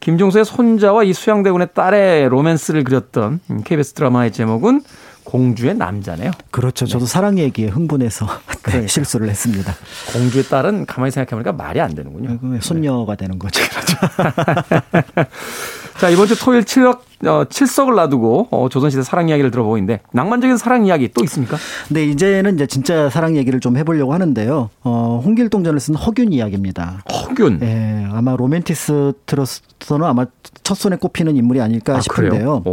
김종서의 0.00 0.46
손자와 0.46 1.04
이 1.04 1.12
수양대군의 1.12 1.68
딸의 1.72 2.28
로맨스를 2.28 2.82
그렸던 2.82 3.38
KBS 3.62 3.92
드라마의 3.92 4.32
제목은 4.32 4.80
공주의 5.24 5.74
남자네요. 5.74 6.30
그렇죠. 6.50 6.86
저도 6.86 7.06
사랑 7.06 7.38
얘기에 7.38 7.68
흥분해서 7.68 8.26
네, 8.72 8.86
실수를 8.86 9.28
했습니다. 9.28 9.74
공주의 10.12 10.44
딸은 10.44 10.86
가만히 10.86 11.10
생각해보니까 11.10 11.52
말이 11.52 11.80
안 11.80 11.94
되는군요. 11.94 12.60
손녀가 12.60 13.14
되는 13.16 13.38
거죠. 13.38 13.62
자, 15.98 16.08
이번 16.08 16.26
주 16.26 16.38
토요일 16.38 16.64
7월, 16.64 17.00
어, 17.26 17.44
7석을 17.44 17.94
앞두고, 17.94 18.48
어, 18.50 18.68
조선시대 18.68 19.02
사랑 19.02 19.28
이야기를 19.28 19.50
들어보고 19.50 19.76
있는데, 19.78 20.00
낭만적인 20.12 20.56
사랑 20.56 20.86
이야기 20.86 21.08
또 21.08 21.22
있습니까? 21.24 21.56
네, 21.90 22.04
이제는 22.04 22.54
이제 22.54 22.66
진짜 22.66 23.08
사랑 23.08 23.36
얘기를 23.36 23.60
좀 23.60 23.76
해보려고 23.76 24.12
하는데요. 24.12 24.70
어, 24.82 25.22
홍길동전을 25.24 25.78
쓴 25.80 25.94
허균 25.94 26.32
이야기입니다. 26.32 27.02
허균. 27.12 27.60
예, 27.62 28.06
아마 28.12 28.34
로맨티스트로서는 28.36 30.06
아마 30.06 30.26
첫 30.62 30.74
손에 30.76 30.96
꼽히는 30.96 31.36
인물이 31.36 31.60
아닐까 31.60 31.96
아, 31.96 32.00
싶은데요. 32.00 32.64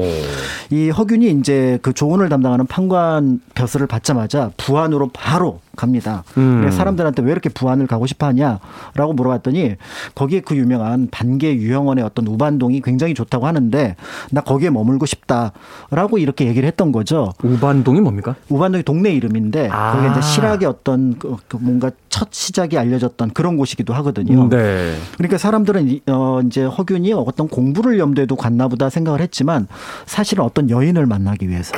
이 0.71 0.89
허균이 0.89 1.29
이제 1.31 1.79
그 1.81 1.93
조언을 1.93 2.29
담당하는 2.29 2.65
판관 2.65 3.41
벼슬을 3.55 3.87
받자마자 3.87 4.51
부안으로 4.57 5.09
바로 5.13 5.59
갑니다. 5.79 6.23
음. 6.37 6.69
사람들한테 6.69 7.21
왜 7.21 7.31
이렇게 7.31 7.47
부안을 7.47 7.87
가고 7.87 8.05
싶어 8.05 8.25
하냐라고 8.27 9.13
물어봤더니 9.15 9.75
거기에 10.13 10.41
그 10.41 10.57
유명한 10.57 11.07
반개 11.09 11.55
유형원의 11.55 12.03
어떤 12.03 12.27
우반동이 12.27 12.81
굉장히 12.81 13.13
좋다고 13.13 13.47
하는데 13.47 13.95
나 14.31 14.41
거기에 14.41 14.69
머물고 14.71 15.05
싶다라고 15.05 16.17
이렇게 16.17 16.45
얘기를 16.47 16.67
했던 16.67 16.91
거죠. 16.91 17.31
우반동이 17.43 18.01
뭡니까? 18.01 18.35
우반동이 18.49 18.83
동네 18.83 19.11
이름인데 19.11 19.69
아. 19.71 19.93
거기 19.93 20.11
이제 20.11 20.21
실학의 20.21 20.67
어떤 20.67 21.17
그, 21.17 21.37
그 21.47 21.55
뭔가 21.57 21.91
첫 22.09 22.27
시작이 22.31 22.77
알려졌던 22.77 23.31
그런 23.31 23.55
곳이기도 23.55 23.93
하거든요. 23.95 24.49
네. 24.49 24.95
그러니까 25.17 25.37
사람들은 25.37 25.87
이- 25.87 26.01
어 26.07 26.41
이제 26.45 26.65
허균이 26.65 27.13
어떤 27.13 27.47
공부를 27.47 27.99
염두에도 27.99 28.35
갔나 28.35 28.67
보다 28.67 28.89
생각을 28.89 29.21
했지만 29.21 29.67
사실은 30.05 30.43
어떤 30.43 30.69
여인을 30.69 31.05
만나기 31.05 31.47
위해서 31.47 31.71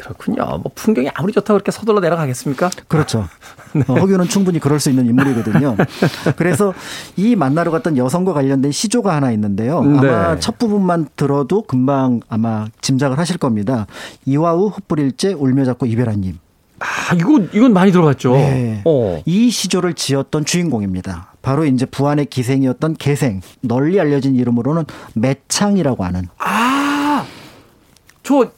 그렇군요. 0.00 0.44
뭐 0.62 0.72
풍경이 0.74 1.10
아무리 1.14 1.32
좋다고 1.32 1.58
그렇게 1.58 1.70
서둘러 1.70 2.00
내려가겠습니까? 2.00 2.70
그렇죠. 2.88 3.28
어, 3.86 3.94
허균은 3.94 4.28
충분히 4.28 4.58
그럴 4.58 4.80
수 4.80 4.88
있는 4.88 5.06
인물이거든요. 5.06 5.76
그래서 6.36 6.72
이 7.16 7.36
만나러 7.36 7.70
갔던 7.70 7.98
여성과 7.98 8.32
관련된 8.32 8.72
시조가 8.72 9.14
하나 9.14 9.30
있는데요. 9.32 9.78
아마 9.78 10.34
네. 10.34 10.40
첫 10.40 10.58
부분만 10.58 11.08
들어도 11.16 11.62
금방 11.62 12.20
아마 12.28 12.66
짐작을 12.80 13.18
하실 13.18 13.36
겁니다. 13.36 13.86
이화우 14.24 14.68
흩뿌릴째 14.68 15.34
울며 15.34 15.66
잡고 15.66 15.86
이별한님. 15.86 16.38
아, 16.78 17.14
이거, 17.14 17.38
이건 17.52 17.74
많이 17.74 17.92
들어봤죠. 17.92 18.32
네. 18.32 18.80
어. 18.86 19.22
이 19.26 19.50
시조를 19.50 19.92
지었던 19.92 20.46
주인공입니다. 20.46 21.34
바로 21.42 21.66
이제 21.66 21.84
부안의 21.84 22.26
기생이었던 22.26 22.96
개생, 22.96 23.42
널리 23.60 24.00
알려진 24.00 24.34
이름으로는 24.34 24.84
매창이라고 25.14 26.04
하는. 26.04 26.28
아, 26.38 27.26
저 28.22 28.50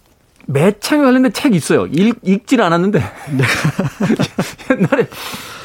매창에 0.46 1.02
관련된 1.02 1.32
책 1.32 1.54
있어요. 1.54 1.86
읽, 1.86 2.18
읽질 2.22 2.60
않았는데. 2.62 2.98
네. 2.98 3.44
옛날에 4.76 5.06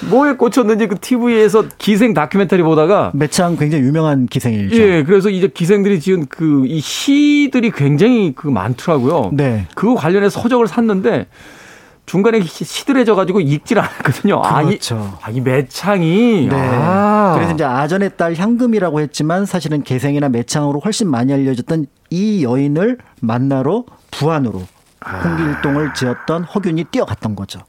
뭐에 0.09 0.33
꽂혔는지 0.33 0.87
그 0.87 0.95
TV에서 0.99 1.65
기생 1.79 2.13
다큐멘터리 2.13 2.61
보다가 2.61 3.11
매창 3.15 3.55
굉장히 3.57 3.83
유명한 3.83 4.27
기생이죠. 4.27 4.75
예, 4.75 5.03
그래서 5.03 5.29
이제 5.29 5.47
기생들이 5.47 5.99
지은 5.99 6.27
그 6.27 6.67
이 6.67 6.79
시들이 6.79 7.71
굉장히 7.71 8.33
그 8.35 8.47
많더라고요. 8.47 9.31
네. 9.33 9.65
그거 9.75 9.95
관련해서 9.95 10.41
서적을 10.41 10.67
샀는데 10.67 11.27
중간에 12.07 12.41
시- 12.41 12.63
시들해져 12.63 13.15
가지고 13.15 13.41
읽질 13.41 13.77
않았거든요. 13.79 14.41
그렇죠. 14.41 15.17
아, 15.21 15.29
이, 15.29 15.33
아, 15.33 15.37
이 15.37 15.41
매창이. 15.41 16.47
네. 16.49 16.55
아. 16.55 17.33
그래서 17.35 17.53
이제 17.53 17.63
아전의 17.65 18.11
딸 18.17 18.33
향금이라고 18.33 19.01
했지만 19.01 19.45
사실은 19.45 19.83
개생이나 19.83 20.29
매창으로 20.29 20.79
훨씬 20.79 21.09
많이 21.11 21.33
알려졌던 21.33 21.85
이 22.09 22.43
여인을 22.43 22.97
만나러 23.21 23.83
부안으로 24.11 24.63
아. 25.01 25.19
홍길동을 25.19 25.93
지었던 25.93 26.43
허균이 26.45 26.85
뛰어갔던 26.85 27.35
거죠. 27.35 27.59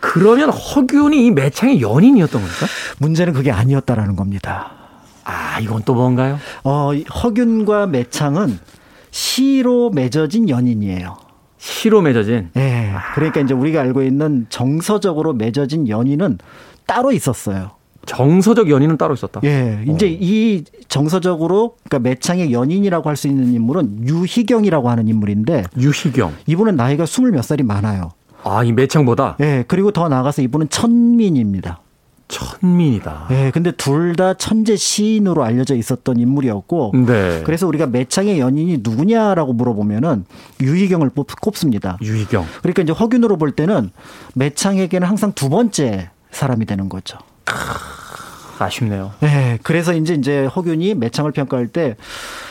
그러면 0.00 0.48
허균이 0.50 1.26
이 1.26 1.30
매창의 1.30 1.80
연인이었던 1.82 2.40
겁니까? 2.40 2.66
문제는 2.98 3.34
그게 3.34 3.50
아니었다라는 3.52 4.16
겁니다. 4.16 4.72
아, 5.24 5.58
이건 5.60 5.82
또 5.84 5.94
뭔가요? 5.94 6.38
어, 6.64 6.92
이 6.94 7.04
허균과 7.04 7.86
매창은 7.88 8.58
시로 9.10 9.90
맺어진 9.90 10.48
연인이에요. 10.48 11.16
시로 11.64 12.02
맺어진. 12.02 12.50
예. 12.58 12.90
그러니까 13.14 13.40
이제 13.40 13.54
우리가 13.54 13.80
알고 13.80 14.02
있는 14.02 14.44
정서적으로 14.50 15.32
맺어진 15.32 15.88
연인은 15.88 16.36
따로 16.86 17.10
있었어요. 17.10 17.70
정서적 18.04 18.68
연인은 18.68 18.98
따로 18.98 19.14
있었다. 19.14 19.40
예. 19.44 19.82
이제 19.88 20.04
어. 20.04 20.08
이 20.10 20.64
정서적으로 20.88 21.76
그러니까 21.88 22.10
매창의 22.10 22.52
연인이라고 22.52 23.08
할 23.08 23.16
수 23.16 23.28
있는 23.28 23.54
인물은 23.54 24.06
유희경이라고 24.06 24.90
하는 24.90 25.08
인물인데 25.08 25.64
유희경. 25.78 26.34
이분은 26.46 26.76
나이가 26.76 27.06
스물 27.06 27.30
몇 27.32 27.42
살이 27.42 27.62
많아요. 27.62 28.10
아, 28.42 28.62
이 28.62 28.70
매창보다 28.72 29.38
예. 29.40 29.64
그리고 29.66 29.90
더 29.90 30.10
나아가서 30.10 30.42
이분은 30.42 30.68
천민입니다. 30.68 31.80
천민이다. 32.28 33.28
예. 33.30 33.50
근데 33.52 33.70
둘 33.72 34.14
다 34.16 34.34
천재 34.34 34.76
시인으로 34.76 35.42
알려져 35.44 35.74
있었던 35.74 36.18
인물이었고 36.18 36.92
네. 37.06 37.42
그래서 37.44 37.66
우리가 37.66 37.86
매창의 37.86 38.38
연인이 38.38 38.78
누구냐라고 38.82 39.52
물어보면은 39.52 40.24
유희경을 40.60 41.10
꼽, 41.10 41.26
꼽습니다. 41.40 41.98
유희경. 42.00 42.46
그러니까 42.62 42.82
이제 42.82 42.92
허균으로 42.92 43.36
볼 43.38 43.50
때는 43.52 43.90
매창에게는 44.34 45.06
항상 45.08 45.32
두 45.32 45.48
번째 45.48 46.10
사람이 46.30 46.64
되는 46.66 46.88
거죠. 46.88 47.18
아쉽네요. 48.58 49.12
네, 49.20 49.58
그래서 49.62 49.92
이제 49.94 50.14
이제 50.14 50.46
허균이 50.46 50.94
매창을 50.94 51.32
평가할 51.32 51.68
때 51.68 51.96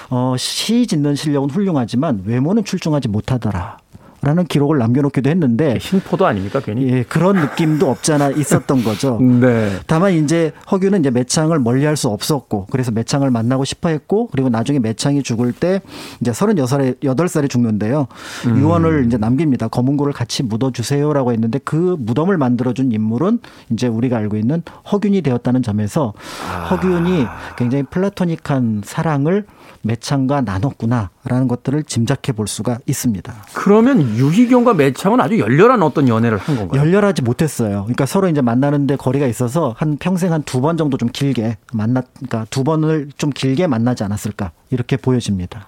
어, 0.09 0.35
시 0.37 0.85
짓는 0.85 1.15
실력은 1.15 1.49
훌륭하지만 1.49 2.23
외모는 2.25 2.65
출중하지 2.65 3.07
못하더라. 3.07 3.77
라는 4.23 4.45
기록을 4.45 4.77
남겨놓기도 4.77 5.29
했는데 5.29 5.77
신포도 5.79 6.25
아닙니까, 6.25 6.61
괜히? 6.61 6.87
예, 6.89 7.03
그런 7.03 7.35
느낌도 7.35 7.89
없잖아 7.89 8.29
있었던 8.29 8.83
거죠. 8.83 9.19
네. 9.21 9.71
다만 9.85 10.13
이제 10.13 10.53
허균은 10.71 11.01
이제 11.01 11.11
매창을 11.11 11.59
멀리할 11.59 11.97
수 11.97 12.07
없었고 12.07 12.67
그래서 12.71 12.91
매창을 12.91 13.31
만나고 13.31 13.65
싶어했고 13.65 14.29
그리고 14.31 14.47
나중에 14.47 14.79
매창이 14.79 15.23
죽을 15.23 15.51
때 15.51 15.81
이제 16.21 16.31
36살에 16.31 17.01
8살에 17.01 17.49
죽는데요. 17.49 18.07
유언을 18.47 19.05
이제 19.07 19.17
남깁니다. 19.17 19.67
검은고를 19.67 20.13
같이 20.13 20.41
묻어 20.41 20.71
주세요라고 20.71 21.33
했는데 21.33 21.59
그 21.59 21.97
무덤을 21.99 22.37
만들어 22.37 22.73
준 22.73 22.93
인물은 22.93 23.39
이제 23.71 23.87
우리가 23.87 24.17
알고 24.17 24.37
있는 24.37 24.63
허균이 24.89 25.21
되었다는 25.21 25.63
점에서 25.63 26.13
허균이 26.69 27.25
굉장히 27.57 27.83
플라토닉한 27.83 28.83
사랑을 28.85 29.45
매창과 29.83 30.41
나눴구나라는 30.41 31.47
것들을 31.49 31.83
짐작해 31.83 32.31
볼 32.31 32.47
수가 32.47 32.79
있습니다. 32.85 33.33
그러면 33.53 34.01
유희경과 34.15 34.73
매창은 34.73 35.19
아주 35.19 35.37
열렬한 35.39 35.83
어떤 35.83 36.07
연애를 36.07 36.37
한 36.37 36.55
건가요? 36.55 36.81
열렬하지 36.81 37.21
못했어요. 37.21 37.83
그러니까 37.83 38.05
서로 38.05 38.29
이제 38.29 38.41
만나는데 38.41 38.95
거리가 38.95 39.27
있어서 39.27 39.75
한 39.77 39.97
평생 39.97 40.31
한 40.31 40.41
두 40.43 40.61
번 40.61 40.77
정도 40.77 40.97
좀 40.97 41.09
길게 41.09 41.57
만났, 41.73 42.05
그러니까 42.15 42.45
두 42.49 42.63
번을 42.63 43.09
좀 43.17 43.29
길게 43.29 43.67
만나지 43.67 44.03
않았을까 44.05 44.51
이렇게 44.69 44.95
보여집니다. 44.97 45.67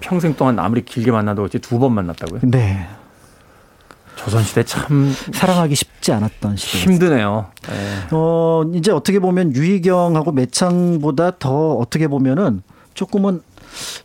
평생 0.00 0.34
동안 0.36 0.58
아무리 0.58 0.84
길게 0.84 1.10
만나도 1.10 1.42
어찌 1.44 1.58
두번 1.58 1.92
만났다고요? 1.94 2.40
네. 2.44 2.86
조선시대 4.16 4.64
참 4.64 5.12
사랑하기 5.32 5.74
쉽지 5.74 6.12
않았던 6.12 6.56
시대. 6.56 6.78
힘드네요. 6.90 7.46
네. 7.68 7.74
어, 8.10 8.62
이제 8.74 8.90
어떻게 8.92 9.18
보면 9.20 9.54
유희경하고 9.54 10.32
매창보다 10.32 11.38
더 11.38 11.72
어떻게 11.74 12.08
보면은 12.08 12.62
조금은 12.94 13.40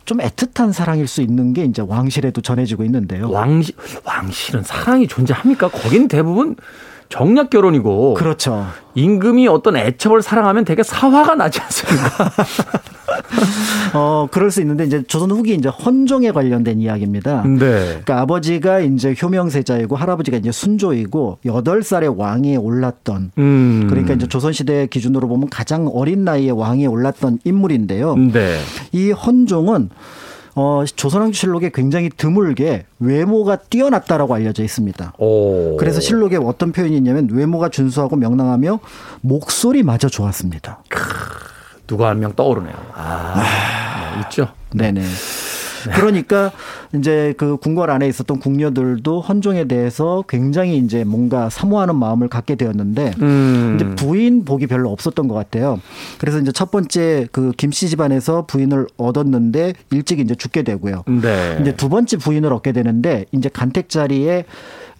좀 0.04 0.18
애틋한 0.18 0.72
사랑일 0.72 1.06
수 1.06 1.20
있는 1.20 1.52
게 1.52 1.64
이제 1.64 1.82
왕실에도 1.86 2.40
전해지고 2.40 2.84
있는데요. 2.84 3.30
왕실, 3.30 3.74
왕실은 4.04 4.62
사랑이 4.62 5.06
존재합니까? 5.06 5.68
거긴 5.68 6.08
대부분 6.08 6.56
정략 7.14 7.48
결혼이고. 7.48 8.14
그렇죠. 8.14 8.66
임금이 8.96 9.46
어떤 9.46 9.76
애첩을 9.76 10.20
사랑하면 10.20 10.64
되게 10.64 10.82
사화가 10.82 11.36
나지 11.36 11.60
않습니까? 11.60 12.32
어, 13.94 14.26
그럴 14.32 14.50
수 14.50 14.60
있는데 14.62 14.84
이제 14.84 15.04
조선 15.04 15.30
후기 15.30 15.54
이제 15.54 15.68
헌종에 15.68 16.32
관련된 16.32 16.80
이야기입니다. 16.80 17.44
네. 17.44 17.58
그러니까 17.58 18.20
아버지가 18.22 18.80
이제 18.80 19.14
효명세자이고 19.20 19.94
할아버지가 19.94 20.38
이제 20.38 20.50
순조이고 20.50 21.38
여덟 21.44 21.84
살에 21.84 22.08
왕위에 22.08 22.56
올랐던 22.56 23.30
음. 23.38 23.86
그러니까 23.88 24.14
이제 24.14 24.26
조선 24.26 24.52
시대 24.52 24.88
기준으로 24.88 25.28
보면 25.28 25.50
가장 25.50 25.86
어린 25.86 26.24
나이에 26.24 26.50
왕위에 26.50 26.86
올랐던 26.86 27.38
인물인데요. 27.44 28.16
네. 28.16 28.58
이 28.90 29.12
헌종은 29.12 29.90
어, 30.56 30.84
조선왕조 30.84 31.36
실록에 31.36 31.70
굉장히 31.74 32.08
드물게 32.10 32.86
외모가 33.00 33.56
뛰어났다라고 33.56 34.34
알려져 34.34 34.62
있습니다. 34.62 35.14
오. 35.18 35.76
그래서 35.76 36.00
실록에 36.00 36.36
어떤 36.36 36.70
표현이 36.72 36.96
있냐면 36.96 37.28
외모가 37.30 37.68
준수하고 37.68 38.16
명랑하며 38.16 38.78
목소리마저 39.22 40.08
좋았습니다. 40.08 40.82
누가 41.86 42.08
한 42.08 42.20
명 42.20 42.32
떠오르네요. 42.34 42.74
아, 42.94 43.34
네, 44.14 44.20
있죠. 44.22 44.48
네네. 44.72 45.02
그러니까 45.90 46.52
이제 46.94 47.34
그 47.36 47.56
궁궐 47.56 47.90
안에 47.90 48.08
있었던 48.08 48.38
궁녀들도 48.38 49.20
헌종에 49.20 49.64
대해서 49.64 50.24
굉장히 50.28 50.78
이제 50.78 51.04
뭔가 51.04 51.50
사모하는 51.50 51.96
마음을 51.96 52.28
갖게 52.28 52.54
되었는데 52.54 53.12
음. 53.20 53.76
이제 53.76 53.94
부인 53.94 54.44
복이 54.44 54.66
별로 54.66 54.90
없었던 54.90 55.28
것 55.28 55.34
같아요. 55.34 55.80
그래서 56.18 56.38
이제 56.38 56.52
첫 56.52 56.70
번째 56.70 57.28
그 57.32 57.52
김씨 57.56 57.88
집안에서 57.88 58.46
부인을 58.46 58.86
얻었는데 58.96 59.74
일찍 59.90 60.20
이제 60.20 60.34
죽게 60.34 60.62
되고요. 60.62 61.04
네. 61.06 61.58
이제 61.60 61.74
두 61.74 61.88
번째 61.88 62.16
부인을 62.16 62.52
얻게 62.52 62.72
되는데 62.72 63.24
이제 63.32 63.48
간택 63.48 63.88
자리에 63.88 64.44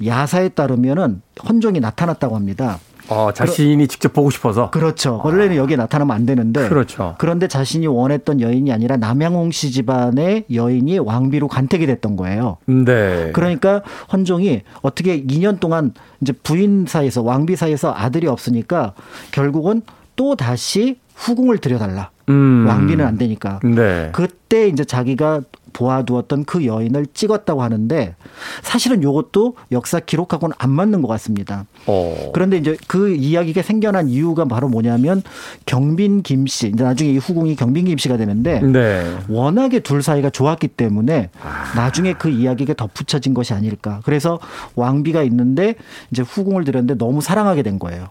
야사에 0.05 0.51
따르면은 0.51 1.23
헌종이 1.49 1.81
나타났다고 1.81 2.35
합니다. 2.37 2.79
어, 3.09 3.33
자신이 3.33 3.87
직접 3.89 4.13
보고 4.13 4.31
싶어서. 4.31 4.71
그렇죠. 4.71 5.21
원래는 5.25 5.57
여기에 5.57 5.77
나타나면 5.77 6.15
안 6.15 6.27
되는데. 6.27 6.69
그렇죠. 6.69 7.15
그런데 7.19 7.49
자신이 7.49 7.87
원했던 7.87 8.41
여인이 8.41 8.73
아니라 8.73 8.97
남양홍 8.97 9.51
씨 9.51 9.71
집안의 9.71 10.45
여인이 10.53 10.99
왕비로 10.99 11.49
간택이 11.49 11.87
됐던 11.87 12.17
거예요. 12.17 12.57
네. 12.67 13.31
그러니까 13.33 13.83
헌종이 14.13 14.63
어떻게 14.83 15.23
2년 15.23 15.61
동안 15.61 15.93
이제 16.21 16.33
부인 16.33 16.87
사이에서 16.87 17.23
왕비 17.23 17.57
사이에서 17.57 17.95
아들이 17.95 18.27
없으니까 18.27 18.95
결국은 19.33 19.83
또 20.17 20.37
다시 20.37 20.99
후궁을 21.15 21.59
들여달라. 21.59 22.11
음. 22.29 22.65
왕비는 22.67 23.05
안 23.05 23.19
되니까. 23.19 23.61
네. 23.63 24.11
그때 24.13 24.69
이제 24.69 24.85
자기가 24.85 25.43
보아두었던 25.75 26.45
그 26.45 26.65
여인을 26.65 27.07
찍었다고 27.13 27.63
하는데 27.63 28.17
사실은 28.63 29.03
이것도 29.03 29.57
역사 29.73 30.01
기록하고는 30.01 30.55
안 30.59 30.71
맞는 30.71 31.03
것 31.03 31.09
같습니다. 31.09 31.67
어. 31.87 32.31
그런데 32.33 32.57
이제 32.57 32.77
그 32.87 33.15
이야기가 33.15 33.61
생겨난 33.61 34.09
이유가 34.09 34.47
바로 34.47 34.69
뭐냐면 34.69 35.23
경빈 35.67 36.23
김 36.23 36.47
씨, 36.47 36.69
이제 36.69 36.83
나중에 36.83 37.11
이 37.11 37.19
후궁이 37.19 37.57
경빈 37.57 37.85
김 37.85 37.99
씨가 37.99 38.17
되는데 38.17 38.61
네. 38.61 39.17
워낙에 39.29 39.81
둘 39.81 40.03
사이가 40.03 40.31
좋았기 40.31 40.69
때문에 40.69 41.29
나중에 41.77 42.15
그 42.15 42.31
이야기가 42.31 42.75
덧붙여진 42.75 43.35
것이 43.35 43.53
아닐까. 43.53 44.01
그래서 44.05 44.39
왕비가 44.77 45.23
있는데 45.25 45.75
이제 46.11 46.23
후궁을 46.23 46.65
들였는데 46.65 46.97
너무 46.97 47.21
사랑하게 47.21 47.63
된 47.63 47.79
거예요. 47.79 48.09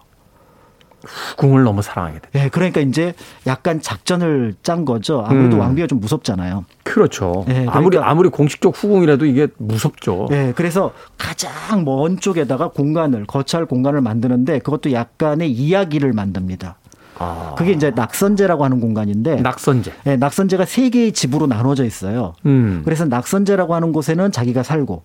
후궁을 1.06 1.62
너무 1.64 1.82
사랑하게 1.82 2.18
돼. 2.20 2.44
예, 2.44 2.48
그러니까 2.48 2.80
이제 2.80 3.14
약간 3.46 3.80
작전을 3.80 4.54
짠 4.62 4.84
거죠. 4.84 5.24
아무래도 5.26 5.56
음. 5.56 5.60
왕비가 5.60 5.86
좀 5.86 6.00
무섭잖아요. 6.00 6.64
그렇죠. 6.82 7.44
네, 7.46 7.54
그러니까- 7.54 7.76
아무리 7.78 7.98
아무리 7.98 8.28
공식적 8.28 8.74
후궁이라도 8.82 9.26
이게 9.26 9.48
무섭죠. 9.58 10.28
예, 10.32 10.52
그래서 10.56 10.92
가장 11.18 11.84
먼 11.84 12.18
쪽에다가 12.18 12.68
공간을 12.68 13.26
거처할 13.26 13.66
공간을 13.66 14.00
만드는데 14.00 14.58
그것도 14.60 14.92
약간의 14.92 15.50
이야기를 15.50 16.12
만듭니다. 16.12 16.76
아. 17.18 17.54
그게 17.56 17.72
이제 17.72 17.90
낙선제라고 17.94 18.64
하는 18.64 18.80
공간인데 18.80 19.36
낙선제. 19.36 19.92
예, 20.06 20.16
낙선제가 20.16 20.64
세 20.64 20.90
개의 20.90 21.12
집으로 21.12 21.46
나눠져 21.46 21.84
있어요. 21.84 22.34
음. 22.46 22.82
그래서 22.84 23.04
낙선제라고 23.04 23.74
하는 23.74 23.92
곳에는 23.92 24.32
자기가 24.32 24.62
살고 24.62 25.02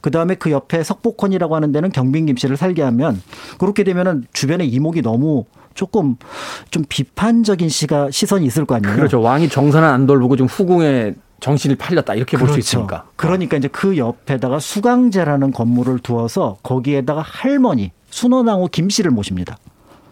그 0.00 0.10
다음에 0.10 0.34
그 0.34 0.50
옆에 0.50 0.82
석복헌이라고 0.82 1.54
하는 1.54 1.72
데는 1.72 1.90
경빈 1.90 2.26
김씨를 2.26 2.56
살게 2.56 2.82
하면 2.82 3.20
그렇게 3.58 3.84
되면은 3.84 4.24
주변에 4.32 4.64
이목이 4.64 5.02
너무 5.02 5.44
조금 5.74 6.16
좀 6.70 6.84
비판적인 6.88 7.68
시가 7.68 8.10
시선이 8.10 8.44
있을 8.46 8.64
거 8.64 8.74
아니에요. 8.74 8.96
그렇죠. 8.96 9.20
왕이 9.20 9.48
정사는 9.48 9.86
안 9.86 10.06
돌보고 10.06 10.36
좀 10.36 10.46
후궁에 10.46 11.14
정신이 11.40 11.76
팔렸다 11.76 12.14
이렇게 12.14 12.36
볼수 12.36 12.54
그렇죠. 12.54 12.78
있으니까. 12.78 13.04
그러니까 13.16 13.56
이제 13.56 13.68
그 13.68 13.96
옆에다가 13.96 14.58
수강제라는 14.58 15.52
건물을 15.52 16.00
두어서 16.00 16.58
거기에다가 16.62 17.22
할머니 17.22 17.92
순원왕후 18.10 18.68
김 18.70 18.90
씨를 18.90 19.10
모십니다. 19.10 19.56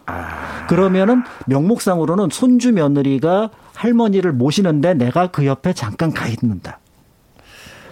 아. 0.09 0.67
그러면은 0.67 1.23
명목상으로는 1.47 2.29
손주 2.31 2.71
며느리가 2.73 3.49
할머니를 3.75 4.33
모시는데 4.33 4.93
내가 4.93 5.27
그 5.27 5.45
옆에 5.45 5.73
잠깐 5.73 6.11
가 6.11 6.27
있는다. 6.27 6.79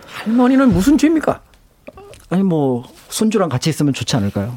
할머니는 0.07 0.73
무슨 0.73 0.97
죄입니까? 0.97 1.41
아니 2.29 2.43
뭐 2.43 2.83
손주랑 3.09 3.49
같이 3.49 3.69
있으면 3.69 3.93
좋지 3.93 4.15
않을까요? 4.17 4.55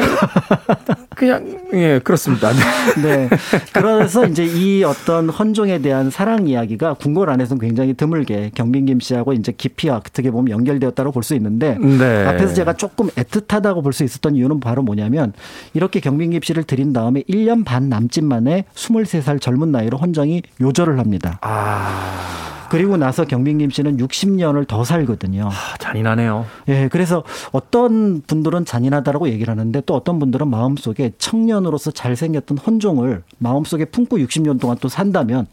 아니, 0.00 1.06
그냥 1.16 1.60
예 1.72 2.00
그렇습니다. 2.02 2.50
네. 3.02 3.28
그래서 3.72 4.26
이제 4.26 4.44
이 4.44 4.82
어떤 4.84 5.28
헌종에 5.28 5.78
대한 5.80 6.10
사랑 6.10 6.46
이야기가 6.48 6.94
궁궐 6.94 7.28
안에서는 7.30 7.60
굉장히 7.60 7.94
드물게 7.94 8.52
경빈 8.54 8.86
김 8.86 9.00
씨하고 9.00 9.32
이제 9.32 9.52
깊이 9.52 9.88
어떻게 9.88 10.30
보면 10.30 10.50
연결되었다고 10.50 11.12
볼 11.12 11.20
수 11.22 11.34
있는데 11.34 11.76
네. 11.78 12.24
앞에서 12.26 12.54
제가 12.54 12.72
조금 12.74 13.08
애틋하다고 13.10 13.82
볼 13.82 13.92
수 13.92 14.04
있었던 14.04 14.36
이유는 14.36 14.60
바로 14.60 14.82
뭐냐면 14.82 15.32
이렇게 15.74 16.00
경빈 16.00 16.30
김 16.30 16.40
씨를 16.42 16.64
들인 16.64 16.92
다음에 16.92 17.22
1년 17.28 17.64
반 17.64 17.88
남짓 17.88 18.24
만에 18.24 18.64
23살 18.74 19.40
젊은 19.40 19.70
나이로 19.72 19.98
헌정이 19.98 20.42
요절을 20.60 20.98
합니다. 20.98 21.38
아, 21.42 22.59
그리고 22.70 22.96
나서 22.96 23.24
경빈 23.24 23.58
김 23.58 23.70
씨는 23.70 23.96
60년을 23.98 24.66
더 24.66 24.84
살거든요. 24.84 25.48
아, 25.52 25.76
잔인하네요. 25.78 26.46
예, 26.68 26.88
그래서 26.88 27.24
어떤 27.52 28.22
분들은 28.26 28.64
잔인하다라고 28.64 29.28
얘기를 29.28 29.50
하는데 29.50 29.82
또 29.84 29.94
어떤 29.94 30.18
분들은 30.18 30.48
마음속에 30.48 31.12
청년으로서 31.18 31.90
잘생겼던 31.90 32.58
헌종을 32.58 33.24
마음속에 33.38 33.84
품고 33.86 34.18
60년 34.18 34.60
동안 34.60 34.76
또 34.80 34.88
산다면 34.88 35.46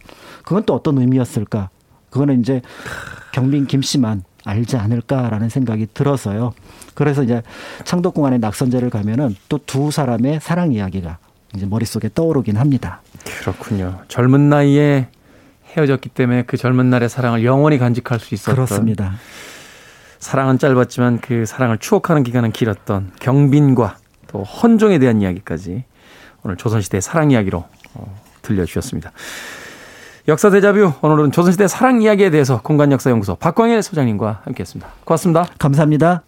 그건 0.44 0.64
또 0.66 0.76
어떤 0.76 1.00
의미였을까? 1.00 1.70
그거는 2.12 2.40
이제 2.40 2.62
경빈 3.34 3.68
김 3.68 3.82
씨만 3.82 4.24
알지 4.46 4.78
않을까라는 4.78 5.50
생각이 5.50 5.88
들어서요. 5.94 6.54
그래서 6.94 7.24
이제 7.24 7.42
창덕궁 7.84 8.26
안에 8.26 8.38
낙선제를 8.38 8.90
가면은 8.90 9.36
또 9.50 9.58
두 9.66 9.92
사람의 9.92 10.40
사랑 10.42 10.72
이야기가 10.72 11.18
이제 11.56 11.66
머릿속에 11.66 12.10
떠오르긴 12.14 12.58
합니다. 12.58 13.02
그렇군요. 13.42 14.00
젊은 14.08 14.50
나이에 14.50 15.10
헤어졌기 15.70 16.10
때문에 16.10 16.44
그 16.44 16.58
젊은 16.58 16.90
날의 16.90 17.10
사랑을 17.10 17.44
영원히 17.44 17.78
간직할 17.78 18.20
수 18.20 18.34
있었던 18.34 18.56
그렇습니다. 18.56 19.14
사랑은 20.20 20.58
짧았지만 20.58 21.20
그 21.22 21.46
사랑을 21.46 21.78
추억하는 21.78 22.24
기간은 22.24 22.52
길었던 22.52 23.12
경빈과 23.20 23.98
또 24.28 24.44
헌종에 24.44 25.00
대한 25.00 25.22
이야기까지 25.22 25.84
오늘 26.44 26.58
조선시대의 26.58 27.02
사랑 27.02 27.32
이야기로 27.32 27.66
어, 27.94 28.22
들려주셨습니다. 28.42 29.12
역사 30.28 30.50
대자뷰 30.50 30.94
오늘은 31.02 31.32
조선시대 31.32 31.68
사랑 31.68 32.02
이야기에 32.02 32.30
대해서 32.32 32.62
공간역사연구소 32.62 33.36
박광일 33.36 33.82
소장님과 33.82 34.42
함께했습니다. 34.44 34.92
고맙습니다. 35.06 35.46
감사합니다. 35.58 36.24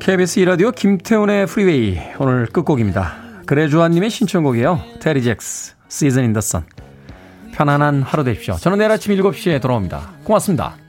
KBS 0.00 0.38
2라디오 0.40 0.70
김태훈의 0.70 1.46
프리웨이 1.46 1.98
오늘 2.18 2.46
끝곡입니다. 2.46 3.14
그래주아님의 3.46 4.10
신청곡이에요. 4.10 4.80
테리 5.00 5.22
잭스 5.22 5.74
Season 5.88 6.24
in 6.24 6.31
the 6.31 6.42
Sun. 6.42 6.64
편안한 7.52 8.02
하루 8.02 8.22
되십시오. 8.22 8.56
저는 8.56 8.78
내일 8.78 8.90
아침 8.90 9.14
7시에 9.14 9.62
돌아옵니다. 9.62 10.10
고맙습니다. 10.24 10.83